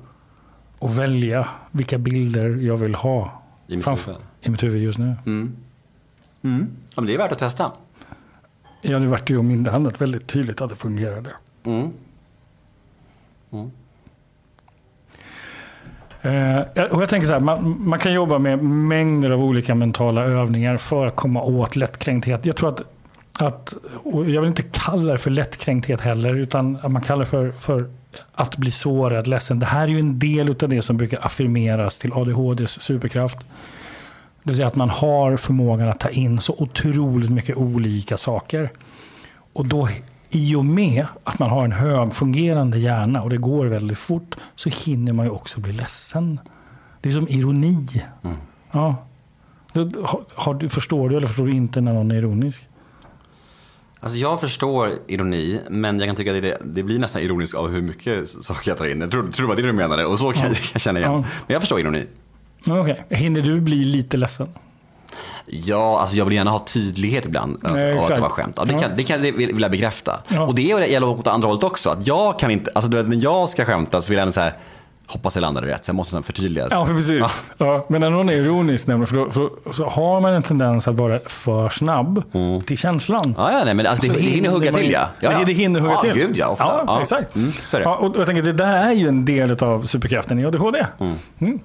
och 0.78 0.98
välja 0.98 1.48
vilka 1.70 1.98
bilder 1.98 2.48
jag 2.48 2.76
vill 2.76 2.94
ha 2.94 3.42
I 3.66 3.74
mitt 3.76 3.84
framför, 3.84 4.12
huvud. 4.12 4.26
i 4.40 4.50
mitt 4.50 4.62
huvud 4.62 4.82
just 4.82 4.98
nu. 4.98 5.14
Mm. 5.26 5.56
Mm. 6.42 6.68
Ja, 6.94 7.00
men 7.00 7.06
det 7.06 7.14
är 7.14 7.18
värt 7.18 7.32
att 7.32 7.38
testa. 7.38 7.72
Ja, 8.82 8.98
det 8.98 9.06
vart 9.06 9.30
ju 9.30 9.38
om 9.38 9.50
inte 9.50 9.72
annat 9.72 10.00
väldigt 10.00 10.26
tydligt 10.26 10.60
att 10.60 10.70
det 10.70 10.76
fungerade. 10.76 11.30
Mm. 11.64 11.90
Mm. 13.50 13.70
Eh, 16.22 16.84
och 16.90 17.02
jag 17.02 17.08
tänker 17.08 17.26
så 17.26 17.32
här, 17.32 17.40
man, 17.40 17.76
man 17.88 17.98
kan 17.98 18.12
jobba 18.12 18.38
med 18.38 18.64
mängder 18.64 19.30
av 19.30 19.44
olika 19.44 19.74
mentala 19.74 20.24
övningar 20.24 20.76
för 20.76 21.06
att 21.06 21.16
komma 21.16 21.42
åt 21.42 21.76
lättkränkthet. 21.76 22.46
Jag 22.46 22.56
tror 22.56 22.68
att, 22.68 22.82
att 23.38 23.74
och 24.04 24.30
jag 24.30 24.40
vill 24.40 24.48
inte 24.48 24.62
kalla 24.62 25.12
det 25.12 25.18
för 25.18 25.30
lättkränkthet 25.30 26.00
heller, 26.00 26.34
utan 26.34 26.78
att 26.82 26.90
man 26.90 27.02
kallar 27.02 27.20
det 27.20 27.30
för, 27.30 27.52
för 27.52 27.90
att 28.34 28.56
bli 28.56 28.70
sårad, 28.70 29.26
ledsen. 29.26 29.58
Det 29.58 29.66
här 29.66 29.82
är 29.82 29.88
ju 29.88 29.98
en 29.98 30.18
del 30.18 30.48
av 30.48 30.68
det 30.68 30.82
som 30.82 30.96
brukar 30.96 31.26
affirmeras 31.26 31.98
till 31.98 32.12
ADHDs 32.12 32.80
superkraft. 32.80 33.38
Det 33.38 34.50
vill 34.50 34.56
säga 34.56 34.68
att 34.68 34.76
man 34.76 34.90
har 34.90 35.36
förmågan 35.36 35.88
att 35.88 36.00
ta 36.00 36.08
in 36.08 36.40
så 36.40 36.54
otroligt 36.58 37.30
mycket 37.30 37.56
olika 37.56 38.16
saker. 38.16 38.70
Och 39.52 39.66
då 39.66 39.88
i 40.32 40.54
och 40.54 40.64
med 40.64 41.06
att 41.24 41.38
man 41.38 41.50
har 41.50 41.64
en 41.64 41.72
högfungerande 41.72 42.78
hjärna 42.78 43.22
och 43.22 43.30
det 43.30 43.36
går 43.36 43.66
väldigt 43.66 43.98
fort 43.98 44.36
så 44.54 44.68
hinner 44.68 45.12
man 45.12 45.26
ju 45.26 45.30
också 45.30 45.60
bli 45.60 45.72
ledsen. 45.72 46.40
Det 47.00 47.08
är 47.08 47.12
som 47.12 47.28
ironi. 47.28 47.86
Mm. 48.22 48.36
Ja. 48.72 48.96
Har, 49.74 50.24
har 50.34 50.54
du, 50.54 50.68
förstår 50.68 51.08
du 51.08 51.16
eller 51.16 51.26
förstår 51.26 51.46
du 51.46 51.52
inte 51.52 51.80
när 51.80 51.92
någon 51.92 52.10
är 52.10 52.14
ironisk? 52.14 52.68
Alltså 54.00 54.18
jag 54.18 54.40
förstår 54.40 54.92
ironi, 55.06 55.60
men 55.70 55.98
jag 55.98 56.08
kan 56.08 56.16
tycka 56.16 56.36
att 56.36 56.42
det, 56.42 56.58
det 56.64 56.82
blir 56.82 56.98
nästan 56.98 57.22
ironiskt 57.22 57.54
av 57.54 57.70
hur 57.70 57.82
mycket 57.82 58.28
saker 58.28 58.70
jag 58.70 58.78
tar 58.78 58.84
in. 58.84 59.00
Jag 59.00 59.10
tror, 59.10 59.30
tror 59.30 59.46
det 59.46 59.48
var 59.48 59.56
det 59.56 59.62
du 59.62 59.72
menade 59.72 60.04
och 60.04 60.18
så 60.18 60.32
kan 60.32 60.42
jag, 60.42 60.56
kan 60.56 60.70
jag 60.72 60.80
känna 60.80 60.98
igen. 60.98 61.12
Ja. 61.12 61.18
Men 61.18 61.54
jag 61.54 61.62
förstår 61.62 61.80
ironi. 61.80 62.06
Okej, 62.66 63.04
hinner 63.10 63.40
du 63.40 63.60
bli 63.60 63.84
lite 63.84 64.16
ledsen? 64.16 64.48
Ja, 65.46 66.00
alltså 66.00 66.16
jag 66.16 66.24
vill 66.24 66.34
gärna 66.34 66.50
ha 66.50 66.58
tydlighet 66.58 67.26
ibland 67.26 67.58
att, 67.62 67.72
Nej, 67.72 67.92
av 67.92 67.98
att 67.98 68.08
det 68.08 68.20
var 68.20 68.28
skämt. 68.28 68.54
Ja, 68.56 68.64
det, 68.64 68.72
Ja. 68.72 68.78
kan, 68.78 68.90
det, 68.96 69.02
kan, 69.02 69.22
det 69.22 69.32
vill 69.32 69.60
jag 69.60 69.70
bekräfta. 69.70 70.20
Ja. 70.28 70.42
Och 70.42 70.54
det 70.54 70.62
gäller 70.62 71.08
åt 71.08 71.26
andra 71.26 71.48
hållet 71.48 71.62
också. 71.62 71.90
Att 71.90 72.06
jag 72.06 72.38
kan 72.38 72.50
inte, 72.50 72.70
alltså 72.74 72.90
du 72.90 72.96
vet, 72.96 73.08
när 73.08 73.22
jag 73.22 73.48
ska 73.48 73.64
skämta 73.64 74.02
så 74.02 74.08
vill 74.08 74.16
jag 74.16 74.22
ändå 74.22 74.32
så 74.32 74.40
här, 74.40 74.52
hoppas 75.06 75.36
jag 75.36 75.42
landade 75.42 75.66
rätt, 75.66 75.84
så 75.84 75.88
jag 75.88 75.96
måste 75.96 76.22
förtydliga. 76.22 76.68
Ja, 76.70 76.86
precis. 76.86 77.22
Ja. 77.58 77.86
men 77.88 78.00
när 78.00 78.10
någon 78.10 78.28
är 78.28 78.32
ironisk, 78.32 78.86
nämligen, 78.86 79.06
för 79.06 79.16
då, 79.16 79.30
för 79.30 79.72
så 79.72 79.88
har 79.88 80.20
man 80.20 80.32
en 80.32 80.42
tendens 80.42 80.88
att 80.88 80.94
vara 80.94 81.20
för 81.26 81.68
snabb 81.68 82.22
till 82.66 82.78
känslan. 82.78 83.34
Ja, 83.38 83.52
ja, 83.52 83.64
nej, 83.64 83.74
men 83.74 83.86
alltså, 83.86 84.06
det, 84.06 84.12
Så 84.12 84.18
det 84.18 84.26
hinner 84.26 84.50
hugga 84.50 84.72
till 84.72 84.90
ja. 84.90 85.08
ja, 85.20 85.32
ja. 85.32 85.44
Det 85.46 85.52
hinner 85.52 85.80
hugga 85.80 85.94
ja, 85.94 86.00
till. 86.00 86.12
gud 86.12 86.36
ja. 86.36 86.48
Ofta. 86.48 86.64
Ja, 86.64 86.84
ja. 86.86 87.00
exakt. 87.00 87.34
Mm. 87.36 87.52
Ja, 87.72 87.96
och 87.96 88.16
jag 88.16 88.26
tänker, 88.26 88.42
det 88.42 88.52
där 88.52 88.74
är 88.74 88.92
ju 88.92 89.08
en 89.08 89.24
del 89.24 89.64
av 89.64 89.82
superkraften 89.82 90.38
i 90.38 90.46
ADHD. 90.46 90.86
Mm. 91.38 91.58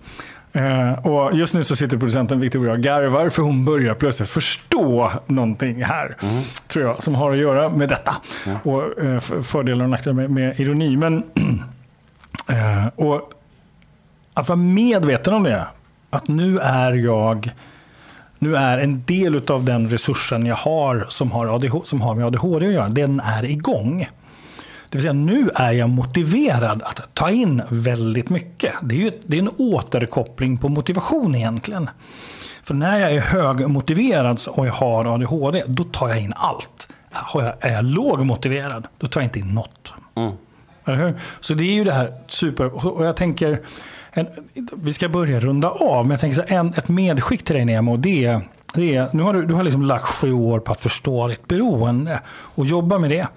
Eh, 0.58 0.92
och 1.08 1.36
just 1.36 1.56
nu 1.56 1.64
så 1.64 1.76
sitter 1.76 1.98
producenten 1.98 2.40
Victoria 2.40 2.72
och 2.74 2.80
garvar 2.80 3.30
för 3.30 3.42
hon 3.44 3.66
börjar 3.66 3.94
plötsligt 3.96 4.30
förstå 4.30 5.12
någonting 5.26 5.84
här. 5.84 6.18
Mm. 6.22 6.44
Tror 6.68 6.86
jag, 6.86 7.04
som 7.04 7.16
har 7.16 7.32
att 7.32 7.38
göra 7.38 7.70
med 7.70 7.90
detta. 7.90 8.16
Och 8.64 9.04
eh, 9.04 9.20
för- 9.20 9.42
fördelar 9.42 9.84
och 9.84 9.90
nackdelar 9.90 10.14
med, 10.16 10.30
med 10.32 10.60
ironi. 10.60 10.98
Men, 10.98 11.18
eh, 12.50 12.88
och 12.96 13.32
att 14.34 14.48
vara 14.50 14.56
medveten 14.58 15.34
om 15.34 15.44
det. 15.44 15.68
Att 16.10 16.28
nu 16.28 16.60
är 16.60 16.92
jag 16.92 17.52
nu 18.40 18.56
är 18.56 18.78
en 18.78 19.04
del 19.06 19.42
av 19.52 19.64
den 19.64 19.90
resursen 19.90 20.46
jag 20.46 20.56
har 20.56 21.06
som 21.10 21.32
har, 21.32 21.56
ADHD, 21.56 21.86
som 21.86 22.02
har 22.02 22.16
med 22.16 22.26
ADHD 22.26 22.68
att 22.68 22.74
göra, 22.74 22.90
den 22.90 23.20
är 23.20 23.46
igång. 23.46 24.10
Det 24.90 24.98
vill 24.98 25.02
säga 25.02 25.14
nu 25.14 25.50
är 25.56 25.72
jag 25.72 25.90
motiverad 25.90 26.84
att 26.84 27.14
ta 27.14 27.30
in 27.30 27.62
väldigt 27.70 28.30
mycket. 28.30 28.74
Det 28.82 28.96
är, 28.96 29.00
ju, 29.00 29.12
det 29.26 29.38
är 29.38 29.42
en 29.42 29.52
återkoppling 29.58 30.58
på 30.58 30.70
motivation 30.70 31.36
egentligen. 31.36 31.90
För 32.64 32.74
när 32.74 33.00
jag 33.00 33.12
är 33.12 33.20
högmotiverad 33.20 34.42
och 34.50 34.68
jag 34.68 34.74
har 34.74 35.06
ADHD, 35.06 35.64
då 35.68 35.84
tar 35.84 36.10
jag 36.10 36.22
in 36.22 36.34
allt. 36.36 36.94
Är 37.60 37.74
jag 37.74 37.84
lågmotiverad, 37.84 38.88
då 38.98 39.08
tar 39.08 39.22
jag 39.22 39.26
inte 39.26 39.40
in 39.40 39.54
något. 39.54 39.94
Mm. 40.16 41.14
Så 41.40 41.54
det 41.54 41.64
är 41.64 41.74
ju 41.74 41.84
det 41.84 41.94
här 41.94 42.14
super... 42.28 42.86
Och 42.88 43.06
jag 43.06 43.16
tänker... 43.16 43.62
En, 44.12 44.28
vi 44.74 44.94
ska 44.94 45.10
börja 45.10 45.40
runda 45.40 45.70
av, 45.70 46.06
men 46.06 46.12
jag 46.12 46.20
tänker 46.20 46.36
så 46.36 46.44
en, 46.48 46.74
ett 46.74 46.88
medskick 46.88 47.44
till 47.44 47.56
dig 47.56 47.66
Nemo. 47.66 47.98
Det 47.98 48.26
är, 48.26 48.42
det 48.74 48.96
är, 48.96 49.08
nu 49.14 49.24
har 49.24 49.34
du, 49.34 49.46
du 49.46 49.54
har 49.54 49.64
liksom 49.64 49.82
lagt 49.82 50.06
sju 50.06 50.34
år 50.34 50.60
på 50.60 50.72
att 50.72 50.80
förstå 50.80 51.28
ditt 51.28 51.48
beroende 51.48 52.20
och 52.30 52.66
jobba 52.66 53.00
med 53.00 53.10
det. 53.10 53.28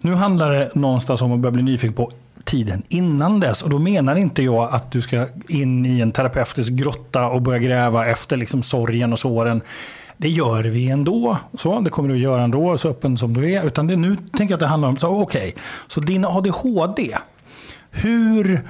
Nu 0.00 0.14
handlar 0.14 0.52
det 0.52 0.74
någonstans 0.74 1.22
om 1.22 1.32
att 1.32 1.38
börja 1.38 1.52
bli 1.52 1.62
nyfiken 1.62 1.94
på 1.94 2.10
tiden 2.44 2.82
innan 2.88 3.40
dess. 3.40 3.62
Och 3.62 3.70
då 3.70 3.78
menar 3.78 4.16
inte 4.16 4.42
jag 4.42 4.72
att 4.72 4.92
du 4.92 5.00
ska 5.00 5.26
in 5.48 5.86
i 5.86 6.00
en 6.00 6.12
terapeutisk 6.12 6.72
grotta 6.72 7.28
och 7.28 7.42
börja 7.42 7.58
gräva 7.58 8.06
efter 8.06 8.36
liksom 8.36 8.62
sorgen 8.62 9.12
och 9.12 9.18
såren. 9.18 9.60
Det 10.16 10.28
gör 10.28 10.62
vi 10.62 10.90
ändå. 10.90 11.36
Så, 11.54 11.80
det 11.80 11.90
kommer 11.90 12.08
du 12.08 12.14
att 12.14 12.20
göra 12.20 12.42
ändå, 12.42 12.78
så 12.78 12.88
öppen 12.88 13.16
som 13.16 13.34
du 13.34 13.52
är. 13.52 13.66
Utan 13.66 13.86
det, 13.86 13.96
nu 13.96 14.16
tänker 14.16 14.52
jag 14.52 14.56
att 14.56 14.60
det 14.60 14.66
handlar 14.66 14.88
om, 14.88 14.96
så 14.96 15.22
okej, 15.22 15.54
så 15.86 16.00
din 16.00 16.24
ADHD, 16.24 17.16
hur 17.90 18.62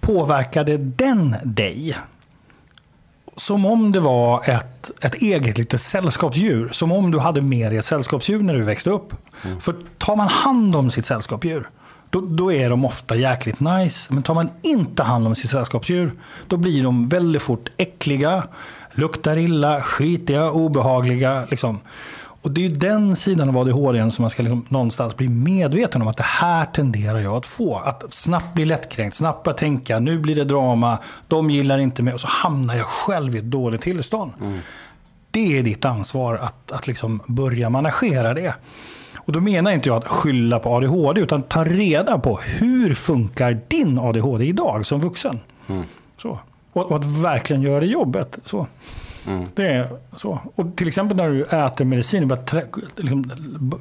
påverkade 0.00 0.76
den 0.76 1.36
dig? 1.44 1.96
Som 3.40 3.64
om 3.64 3.92
det 3.92 4.00
var 4.00 4.50
ett, 4.50 4.90
ett 5.04 5.14
eget 5.14 5.58
litet 5.58 5.80
sällskapsdjur. 5.80 6.68
Som 6.72 6.92
om 6.92 7.10
du 7.10 7.18
hade 7.18 7.42
med 7.42 7.70
dig 7.70 7.78
ett 7.78 7.84
sällskapsdjur 7.84 8.42
när 8.42 8.54
du 8.54 8.62
växte 8.62 8.90
upp. 8.90 9.14
För 9.60 9.74
tar 9.98 10.16
man 10.16 10.28
hand 10.28 10.76
om 10.76 10.90
sitt 10.90 11.06
sällskapsdjur, 11.06 11.68
då, 12.10 12.20
då 12.20 12.52
är 12.52 12.70
de 12.70 12.84
ofta 12.84 13.16
jäkligt 13.16 13.60
nice. 13.60 14.14
Men 14.14 14.22
tar 14.22 14.34
man 14.34 14.50
inte 14.62 15.02
hand 15.02 15.26
om 15.26 15.34
sitt 15.34 15.50
sällskapsdjur, 15.50 16.12
då 16.48 16.56
blir 16.56 16.82
de 16.82 17.08
väldigt 17.08 17.42
fort 17.42 17.68
äckliga, 17.76 18.44
luktar 18.92 19.36
illa, 19.36 19.80
skitiga, 19.80 20.50
obehagliga. 20.50 21.46
Liksom. 21.50 21.80
Och 22.42 22.50
det 22.50 22.60
är 22.60 22.68
ju 22.68 22.74
den 22.76 23.16
sidan 23.16 23.48
av 23.48 23.58
ADHD 23.58 24.10
som 24.10 24.22
man 24.22 24.30
ska 24.30 24.42
liksom 24.42 24.64
någonstans 24.68 25.16
bli 25.16 25.28
medveten 25.28 26.02
om 26.02 26.08
att 26.08 26.16
det 26.16 26.22
här 26.22 26.66
tenderar 26.66 27.18
jag 27.18 27.36
att 27.36 27.46
få. 27.46 27.76
Att 27.76 28.12
snabbt 28.12 28.54
bli 28.54 28.64
lättkränkt, 28.64 29.16
snabbt 29.16 29.42
börja 29.44 29.56
tänka, 29.56 29.98
nu 29.98 30.18
blir 30.18 30.34
det 30.34 30.44
drama, 30.44 30.98
de 31.28 31.50
gillar 31.50 31.78
inte 31.78 32.02
mig 32.02 32.14
och 32.14 32.20
så 32.20 32.26
hamnar 32.26 32.74
jag 32.74 32.86
själv 32.86 33.36
i 33.36 33.38
ett 33.38 33.44
dåligt 33.44 33.80
tillstånd. 33.80 34.32
Det 35.30 35.58
är 35.58 35.62
ditt 35.62 35.84
ansvar 35.84 36.34
att, 36.34 36.72
att 36.72 36.86
liksom 36.86 37.20
börja 37.26 37.70
managera 37.70 38.34
det. 38.34 38.54
Och 39.16 39.32
då 39.32 39.40
menar 39.40 39.70
inte 39.70 39.88
jag 39.88 39.96
att 39.96 40.08
skylla 40.08 40.58
på 40.58 40.76
ADHD, 40.76 41.20
utan 41.20 41.42
ta 41.42 41.64
reda 41.64 42.18
på 42.18 42.36
hur 42.36 42.94
funkar 42.94 43.60
din 43.68 43.98
ADHD 43.98 44.44
idag 44.44 44.86
som 44.86 45.00
vuxen. 45.00 45.40
Så. 46.16 46.38
Och, 46.72 46.90
och 46.90 46.96
att 46.96 47.04
verkligen 47.04 47.62
göra 47.62 47.80
det 47.80 47.86
jobbet. 47.86 48.38
Så. 48.44 48.66
Mm. 49.30 49.48
Det 49.54 49.66
är 49.66 49.88
så. 50.16 50.40
Och 50.54 50.76
till 50.76 50.88
exempel 50.88 51.16
när 51.16 51.28
du 51.28 51.42
äter 51.42 51.84
medicin, 51.84 52.28
börjar, 52.28 52.64
liksom, 52.96 53.32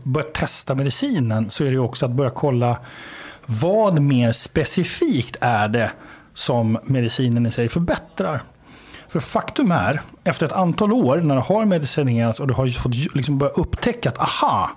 börjar 0.04 0.30
testa 0.30 0.76
medicinen, 0.76 1.50
så 1.50 1.66
är 1.66 1.72
det 1.72 1.80
också 1.80 2.06
att 2.06 2.12
börja 2.12 2.30
kolla 2.30 2.78
vad 3.46 4.02
mer 4.02 4.32
specifikt 4.32 5.38
är 5.42 5.68
det 5.68 5.92
som 6.34 6.78
medicinen 6.84 7.46
i 7.46 7.52
sig 7.52 7.70
förbättrar? 7.70 8.42
För 9.08 9.20
faktum 9.20 9.72
är, 9.72 10.02
efter 10.24 10.46
ett 10.46 10.52
antal 10.52 10.94
år 10.94 11.18
när 11.18 11.36
du 11.36 11.42
har 11.42 11.66
medicinerats 11.66 12.40
och 12.40 12.48
du 12.48 12.54
har 12.54 12.68
fått 12.68 13.16
liksom 13.16 13.38
börjat 13.38 13.58
upptäcka 13.58 14.10
att 14.10 14.20
aha, 14.20 14.70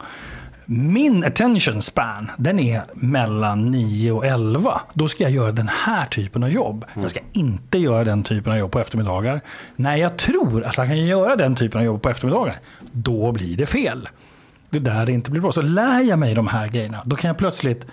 min 0.72 1.24
attention 1.24 1.82
span, 1.82 2.30
den 2.36 2.58
är 2.58 2.82
mellan 2.94 3.70
9 3.70 4.12
och 4.12 4.26
11. 4.26 4.80
Då 4.92 5.08
ska 5.08 5.24
jag 5.24 5.32
göra 5.32 5.52
den 5.52 5.68
här 5.68 6.06
typen 6.06 6.42
av 6.42 6.50
jobb. 6.50 6.84
Jag 6.94 7.10
ska 7.10 7.20
inte 7.32 7.78
göra 7.78 8.04
den 8.04 8.22
typen 8.22 8.52
av 8.52 8.58
jobb 8.58 8.70
på 8.70 8.80
eftermiddagar. 8.80 9.40
När 9.76 9.96
jag 9.96 10.16
tror 10.16 10.64
att 10.64 10.76
jag 10.76 10.86
kan 10.86 11.06
göra 11.06 11.36
den 11.36 11.54
typen 11.54 11.80
av 11.80 11.84
jobb 11.84 12.02
på 12.02 12.08
eftermiddagar, 12.08 12.60
då 12.92 13.32
blir 13.32 13.56
det 13.56 13.66
fel. 13.66 14.08
Det 14.70 14.76
är 14.76 14.80
där 14.80 15.10
inte 15.10 15.30
blir 15.30 15.40
bra. 15.40 15.52
Så 15.52 15.62
lär 15.62 16.00
jag 16.00 16.18
mig 16.18 16.34
de 16.34 16.46
här 16.46 16.68
grejerna, 16.68 17.02
då 17.04 17.16
kan 17.16 17.28
jag 17.28 17.38
plötsligt 17.38 17.86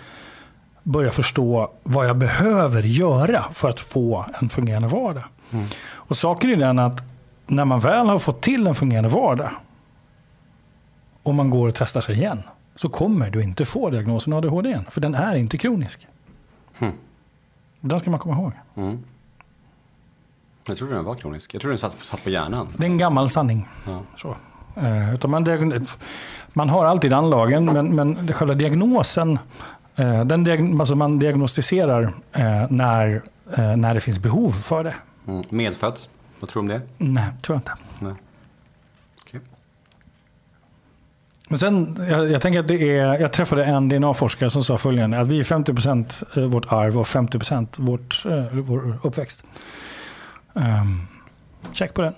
börja 0.84 1.12
förstå 1.12 1.72
vad 1.84 2.08
jag 2.08 2.18
behöver 2.18 2.84
göra 2.84 3.44
för 3.52 3.70
att 3.70 3.80
få 3.80 4.26
en 4.42 4.50
fungerande 4.50 4.88
vardag. 4.88 5.24
Mm. 5.52 5.66
Och 5.94 6.18
saken 6.18 6.50
är 6.50 6.56
den 6.56 6.80
att 6.80 7.04
när 7.48 7.66
man 7.66 7.80
väl 7.80 8.08
har 8.08 8.20
fått 8.20 8.42
till 8.42 8.68
en 8.68 8.76
fungerande 8.76 9.10
vardag 9.10 9.50
och 11.24 11.36
man 11.36 11.50
går 11.50 11.68
och 11.68 11.76
testar 11.76 12.02
sig 12.02 12.16
igen 12.16 12.44
så 12.82 12.90
kommer 12.90 13.30
du 13.30 13.44
inte 13.44 13.66
få 13.66 13.90
diagnosen 13.90 14.34
ADHD. 14.34 14.80
För 14.90 15.02
den 15.02 15.16
är 15.16 15.36
inte 15.36 15.58
kronisk. 15.58 16.08
Mm. 16.80 16.94
Den 17.82 18.00
ska 18.00 18.12
man 18.12 18.20
komma 18.20 18.36
ihåg. 18.36 18.52
Mm. 18.76 19.04
Jag 20.68 20.78
trodde 20.78 20.94
den 20.94 21.06
var 21.06 21.16
kronisk. 21.16 21.54
Jag 21.54 21.62
trodde 21.62 21.72
den 21.72 21.80
satt, 21.80 22.06
satt 22.06 22.24
på 22.24 22.30
hjärnan. 22.30 22.68
Det 22.78 22.84
är 22.84 22.90
en 22.90 22.98
gammal 22.98 23.30
sanning. 23.30 23.68
Ja. 23.88 24.02
Så. 24.18 24.36
Eh, 24.76 25.14
utan 25.14 25.32
man, 25.32 25.46
man 26.54 26.70
har 26.70 26.86
alltid 26.86 27.14
anlagen, 27.14 27.66
men, 27.66 27.96
men 27.96 28.34
själva 28.34 28.54
diagnosen, 28.54 29.40
eh, 29.96 30.26
den 30.26 30.44
diagn, 30.44 30.80
alltså 30.80 30.96
man 30.96 31.20
diagnostiserar 31.20 32.04
eh, 32.32 32.66
när, 32.70 33.24
eh, 33.58 33.78
när 33.78 33.94
det 33.94 34.02
finns 34.02 34.20
behov 34.20 34.52
för 34.52 34.84
det. 34.84 34.96
Mm. 35.28 35.44
Medfött? 35.50 36.10
Vad 36.40 36.50
tror 36.50 36.64
du 36.64 36.74
om 36.74 36.80
det? 36.80 37.06
Nej, 37.06 37.28
tror 37.42 37.56
jag 37.56 37.60
inte. 37.60 37.74
Nej. 38.00 38.14
Men 41.52 41.60
sen, 41.60 41.98
jag, 42.10 42.32
jag, 42.32 42.42
tänker 42.42 42.60
att 42.60 42.68
det 42.68 42.98
är, 42.98 43.20
jag 43.20 43.34
träffade 43.34 43.66
en 43.66 43.90
DNA-forskare 43.90 44.50
som 44.50 44.64
sa 44.64 44.78
följande, 44.78 45.20
att 45.20 45.28
vi 45.28 45.40
är 45.40 45.44
50% 45.44 46.48
vårt 46.48 46.72
arv 46.72 46.98
och 46.98 47.06
50% 47.06 47.68
vårt, 47.78 48.26
äh, 48.26 48.46
vår 48.52 49.00
uppväxt. 49.04 49.44
Um, 50.54 51.08
check 51.72 51.94
på 51.94 52.02
den. 52.02 52.14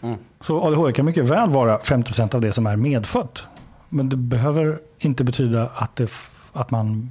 Mm. 0.00 0.18
Så 0.40 0.62
ADHD 0.62 0.92
kan 0.92 1.04
mycket 1.04 1.24
väl 1.24 1.50
vara 1.50 1.78
50% 1.78 2.34
av 2.34 2.40
det 2.40 2.52
som 2.52 2.66
är 2.66 2.76
medfött. 2.76 3.46
Men 3.88 4.08
det 4.08 4.16
behöver 4.16 4.78
inte 4.98 5.24
betyda 5.24 5.70
att, 5.74 5.96
det, 5.96 6.10
att 6.52 6.70
man 6.70 7.10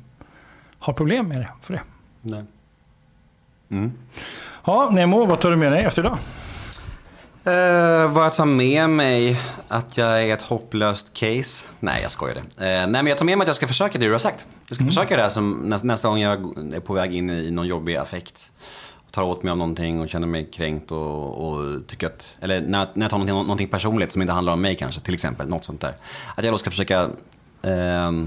har 0.80 0.94
problem 0.94 1.28
med 1.28 1.38
det 1.38 1.50
för 1.62 1.74
det. 1.74 1.82
Nej. 2.22 2.44
Mm. 3.70 3.92
Ja, 4.66 4.90
Nemo, 4.94 5.26
vad 5.26 5.40
tar 5.40 5.52
du 5.52 5.58
med 5.58 5.72
dig 5.72 5.84
efter 5.84 6.02
idag? 6.02 6.18
Uh, 7.48 8.12
vad 8.12 8.26
jag 8.26 8.34
tar 8.34 8.46
med 8.46 8.90
mig, 8.90 9.42
att 9.68 9.98
jag 9.98 10.24
är 10.24 10.34
ett 10.34 10.42
hopplöst 10.42 11.14
case. 11.14 11.66
Nej, 11.80 12.02
jag 12.02 12.12
skojar 12.12 12.36
det. 12.36 12.42
Uh, 12.42 12.48
nej, 12.58 12.88
men 12.88 13.08
jag 13.08 13.18
tar 13.18 13.26
med 13.26 13.38
mig 13.38 13.46
att 13.46 13.48
jag 13.48 13.56
ska 13.56 13.68
försöka 13.68 13.98
det 13.98 14.06
du 14.06 14.12
har 14.12 14.20
sagt. 14.20 14.48
Jag 14.68 14.76
ska 14.76 14.84
mm. 14.84 14.92
försöka 14.92 15.18
det 15.18 15.30
som 15.30 15.52
nästa, 15.52 15.88
nästa 15.88 16.08
gång 16.08 16.20
jag 16.20 16.34
är 16.74 16.80
på 16.80 16.94
väg 16.94 17.16
in 17.16 17.30
i 17.30 17.52
någon 17.52 17.68
jobbig 17.68 17.96
affekt. 17.96 18.52
Tar 19.12 19.24
åt 19.24 19.44
mig 19.44 19.52
av 19.52 19.58
någonting 19.58 20.02
och 20.02 20.10
känner 20.10 20.28
mig 20.28 20.50
kränkt 20.52 20.92
och, 20.92 21.48
och 21.48 21.88
tycker 21.88 22.08
att, 22.08 22.38
eller 22.42 22.62
när, 22.62 22.88
när 22.94 23.04
jag 23.04 23.10
tar 23.10 23.18
någonting, 23.18 23.36
någonting 23.36 23.68
personligt 23.68 24.12
som 24.12 24.22
inte 24.22 24.34
handlar 24.34 24.54
om 24.54 24.62
mig 24.62 24.76
kanske, 24.76 25.02
till 25.02 25.14
exempel, 25.14 25.50
något 25.50 25.66
sånt 25.66 25.82
där. 25.82 25.94
Att 26.36 26.44
jag 26.44 26.54
då 26.54 26.58
ska 26.58 26.70
försöka 26.70 27.04
uh, 27.04 28.26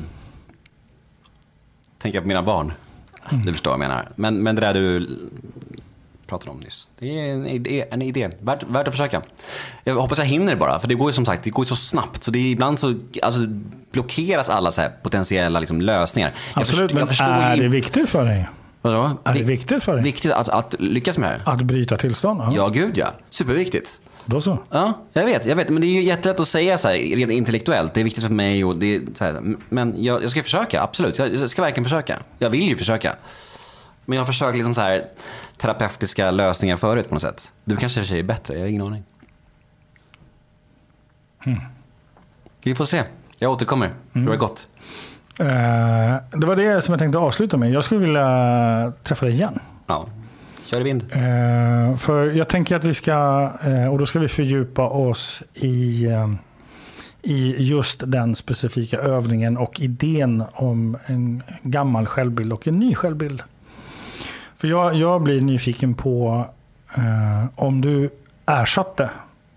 tänka 1.98 2.20
på 2.20 2.28
mina 2.28 2.42
barn. 2.42 2.72
Mm. 3.30 3.46
Du 3.46 3.52
förstår 3.52 3.70
vad 3.70 3.80
jag 3.80 3.88
menar. 3.88 4.08
Men, 4.14 4.42
men 4.42 4.54
det 4.54 4.60
där 4.60 4.74
du 4.74 5.18
pratade 6.30 6.50
om 6.50 6.60
nyss. 6.60 6.88
Det 6.98 7.20
är 7.20 7.32
en 7.32 7.46
idé, 7.46 7.84
en 7.90 8.02
idé. 8.02 8.30
Värt, 8.40 8.62
värt 8.62 8.88
att 8.88 8.94
försöka. 8.94 9.22
Jag 9.84 9.94
hoppas 9.94 10.18
jag 10.18 10.26
hinner 10.26 10.56
bara, 10.56 10.80
för 10.80 10.88
det 10.88 10.94
går 10.94 11.10
ju 11.10 11.14
som 11.14 11.26
sagt 11.26 11.44
det 11.44 11.50
går 11.50 11.64
så 11.64 11.76
snabbt. 11.76 12.24
Så 12.24 12.30
det 12.30 12.38
är 12.38 12.50
ibland 12.52 12.78
så 12.78 12.94
alltså, 13.22 13.40
blockeras 13.92 14.48
alla 14.48 14.70
så 14.70 14.82
potentiella 15.02 15.60
liksom, 15.60 15.80
lösningar. 15.80 16.32
Absolut, 16.54 16.90
jag 16.90 17.08
förstår, 17.08 17.26
men 17.26 17.40
är 17.40 17.56
det 17.56 17.68
viktigt 17.68 18.08
för 18.08 18.24
dig? 18.24 18.48
Vadå? 18.82 19.10
Är 19.24 19.34
det 19.34 19.42
viktigt 19.42 19.82
för 19.82 19.94
dig? 19.94 20.04
Viktigt 20.04 20.32
att, 20.32 20.48
att 20.48 20.74
lyckas 20.78 21.18
med 21.18 21.30
det 21.30 21.40
här? 21.44 21.54
Att 21.54 21.62
bryta 21.62 21.96
tillstånd? 21.96 22.40
Ja, 22.40 22.52
ja 22.56 22.68
gud 22.68 22.98
ja. 22.98 23.12
Superviktigt. 23.30 24.00
Då 24.24 24.40
så. 24.40 24.58
Ja, 24.70 25.06
jag 25.12 25.24
vet, 25.24 25.46
jag 25.46 25.56
vet. 25.56 25.68
Men 25.68 25.80
det 25.80 25.86
är 25.86 25.94
ju 25.94 26.02
jättelätt 26.02 26.40
att 26.40 26.48
säga 26.48 26.78
så 26.78 26.88
här, 26.88 27.16
rent 27.16 27.32
intellektuellt. 27.32 27.94
Det 27.94 28.00
är 28.00 28.04
viktigt 28.04 28.24
för 28.24 28.30
mig 28.30 28.64
och 28.64 28.76
det 28.76 29.00
så 29.14 29.24
här, 29.24 29.42
Men 29.68 30.04
jag, 30.04 30.22
jag, 30.22 30.30
ska 30.30 30.42
försöka, 30.42 30.82
absolut. 30.82 31.18
Jag 31.18 31.50
ska 31.50 31.62
verkligen 31.62 31.84
försöka. 31.84 32.18
Jag 32.38 32.50
vill 32.50 32.68
ju 32.68 32.76
försöka. 32.76 33.16
Men 34.11 34.16
jag 34.16 34.20
har 34.20 34.26
försökt 34.26 34.56
liksom 34.56 34.74
så 34.74 34.80
här, 34.80 35.04
terapeutiska 35.56 36.30
lösningar 36.30 36.76
förut 36.76 37.08
på 37.08 37.14
något 37.14 37.22
sätt. 37.22 37.52
Du 37.64 37.76
kanske 37.76 38.18
är 38.18 38.22
bättre, 38.22 38.54
jag 38.54 38.61
har 38.61 38.68
ingen 38.68 38.82
aning. 38.82 39.02
Hmm. 41.38 41.61
Vi 42.64 42.74
får 42.74 42.84
se. 42.84 43.02
Jag 43.38 43.52
återkommer. 43.52 43.86
Mm. 43.86 43.98
Hur 44.12 44.24
har 44.24 44.32
det 44.32 44.38
gått? 44.38 44.68
Uh, 45.40 46.40
det 46.40 46.46
var 46.46 46.56
det 46.56 46.82
som 46.82 46.92
jag 46.92 46.98
tänkte 46.98 47.18
avsluta 47.18 47.56
med. 47.56 47.70
Jag 47.70 47.84
skulle 47.84 48.00
vilja 48.00 48.92
träffa 49.02 49.26
dig 49.26 49.34
igen. 49.34 49.58
Ja, 49.86 50.06
kör 50.64 50.80
i 50.80 50.82
vind. 50.82 51.02
Uh, 51.02 51.96
för 51.96 52.26
jag 52.26 52.48
tänker 52.48 52.76
att 52.76 52.84
vi 52.84 52.94
ska, 52.94 53.50
uh, 53.66 53.86
och 53.86 53.98
då 53.98 54.06
ska 54.06 54.18
vi 54.18 54.28
fördjupa 54.28 54.88
oss 54.88 55.42
i, 55.54 56.08
i 57.22 57.54
just 57.58 58.02
den 58.06 58.34
specifika 58.34 58.98
övningen 58.98 59.56
och 59.56 59.80
idén 59.80 60.44
om 60.52 60.98
en 61.06 61.42
gammal 61.62 62.06
självbild 62.06 62.52
och 62.52 62.68
en 62.68 62.78
ny 62.78 62.94
självbild. 62.94 63.42
För 64.61 64.68
jag, 64.68 64.94
jag 64.94 65.22
blir 65.22 65.40
nyfiken 65.40 65.94
på 65.94 66.44
eh, 66.96 67.44
om 67.56 67.80
du 67.80 68.11
ersatte 68.46 69.11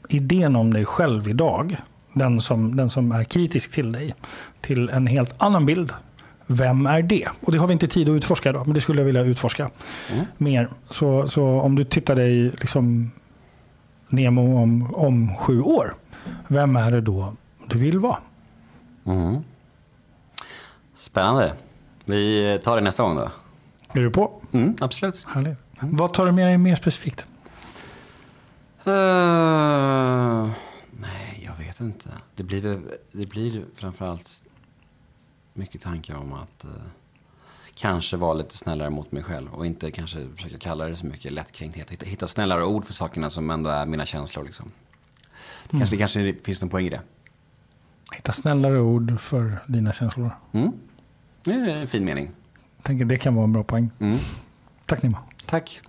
idén 0.09 0.55
om 0.55 0.73
dig 0.73 0.85
själv 0.85 1.27
idag, 1.27 1.77
den 2.13 2.41
som, 2.41 2.75
den 2.75 2.89
som 2.89 3.11
är 3.11 3.23
kritisk 3.23 3.71
till 3.71 3.91
dig, 3.91 4.13
till 4.61 4.89
en 4.89 5.07
helt 5.07 5.43
annan 5.43 5.65
bild. 5.65 5.93
Vem 6.47 6.85
är 6.85 7.01
det? 7.01 7.27
Och 7.41 7.51
det 7.51 7.57
har 7.57 7.67
vi 7.67 7.73
inte 7.73 7.87
tid 7.87 8.09
att 8.09 8.13
utforska 8.13 8.49
idag, 8.49 8.67
men 8.67 8.73
det 8.73 8.81
skulle 8.81 9.01
jag 9.01 9.05
vilja 9.05 9.21
utforska 9.21 9.69
mm. 10.11 10.25
mer. 10.37 10.69
Så, 10.89 11.27
så 11.27 11.45
om 11.45 11.75
du 11.75 11.83
tittar 11.83 12.15
dig 12.15 12.49
liksom 12.49 13.11
Nemo 14.07 14.61
om, 14.61 14.95
om 14.95 15.35
sju 15.37 15.61
år, 15.61 15.95
vem 16.47 16.75
är 16.75 16.91
det 16.91 17.01
då 17.01 17.33
du 17.67 17.77
vill 17.77 17.99
vara? 17.99 18.17
Mm. 19.05 19.37
Spännande. 20.95 21.53
Vi 22.05 22.59
tar 22.63 22.75
det 22.75 22.81
nästa 22.81 23.03
gång 23.03 23.15
då. 23.15 23.31
Är 23.93 24.01
du 24.01 24.09
på? 24.09 24.41
Mm, 24.51 24.75
absolut. 24.81 25.23
Härligt. 25.23 25.57
Mm. 25.81 25.97
Vad 25.97 26.13
tar 26.13 26.25
du 26.25 26.31
med 26.31 26.47
dig 26.47 26.57
mer 26.57 26.75
specifikt? 26.75 27.25
Uh, 28.87 28.93
nej, 30.91 31.43
jag 31.45 31.65
vet 31.65 31.79
inte. 31.79 32.09
Det 32.35 32.43
blir, 32.43 32.81
det 33.11 33.29
blir 33.29 33.65
framförallt 33.75 34.43
mycket 35.53 35.81
tankar 35.81 36.15
om 36.15 36.33
att 36.33 36.65
uh, 36.65 36.71
kanske 37.75 38.17
vara 38.17 38.33
lite 38.33 38.57
snällare 38.57 38.89
mot 38.89 39.11
mig 39.11 39.23
själv 39.23 39.53
och 39.53 39.65
inte 39.65 39.91
kanske 39.91 40.27
försöka 40.35 40.57
kalla 40.57 40.87
det 40.87 40.95
så 40.95 41.05
mycket 41.05 41.33
lättkränkthet. 41.33 41.91
Hitta, 41.91 42.05
hitta 42.05 42.27
snällare 42.27 42.65
ord 42.65 42.85
för 42.85 42.93
sakerna 42.93 43.29
som 43.29 43.49
ändå 43.49 43.69
är 43.69 43.85
mina 43.85 44.05
känslor. 44.05 44.43
Liksom. 44.43 44.71
Mm. 45.71 45.79
kanske, 45.79 45.95
det 45.95 45.99
kanske 45.99 46.35
finns 46.43 46.61
någon 46.61 46.69
poäng 46.69 46.85
i 46.85 46.89
det. 46.89 47.01
Hitta 48.15 48.31
snällare 48.31 48.79
ord 48.79 49.19
för 49.19 49.57
dina 49.67 49.91
känslor. 49.91 50.31
Mm. 50.51 50.71
Det 51.43 51.51
är 51.51 51.69
en 51.69 51.87
fin 51.87 52.05
mening 52.05 52.31
tänker 52.83 53.05
det 53.05 53.17
kan 53.17 53.35
vara 53.35 53.43
en 53.43 53.53
bra 53.53 53.63
poäng. 53.63 53.91
Mm. 53.99 54.17
Tack 54.85 55.03
Nima. 55.03 55.17
Tack. 55.45 55.81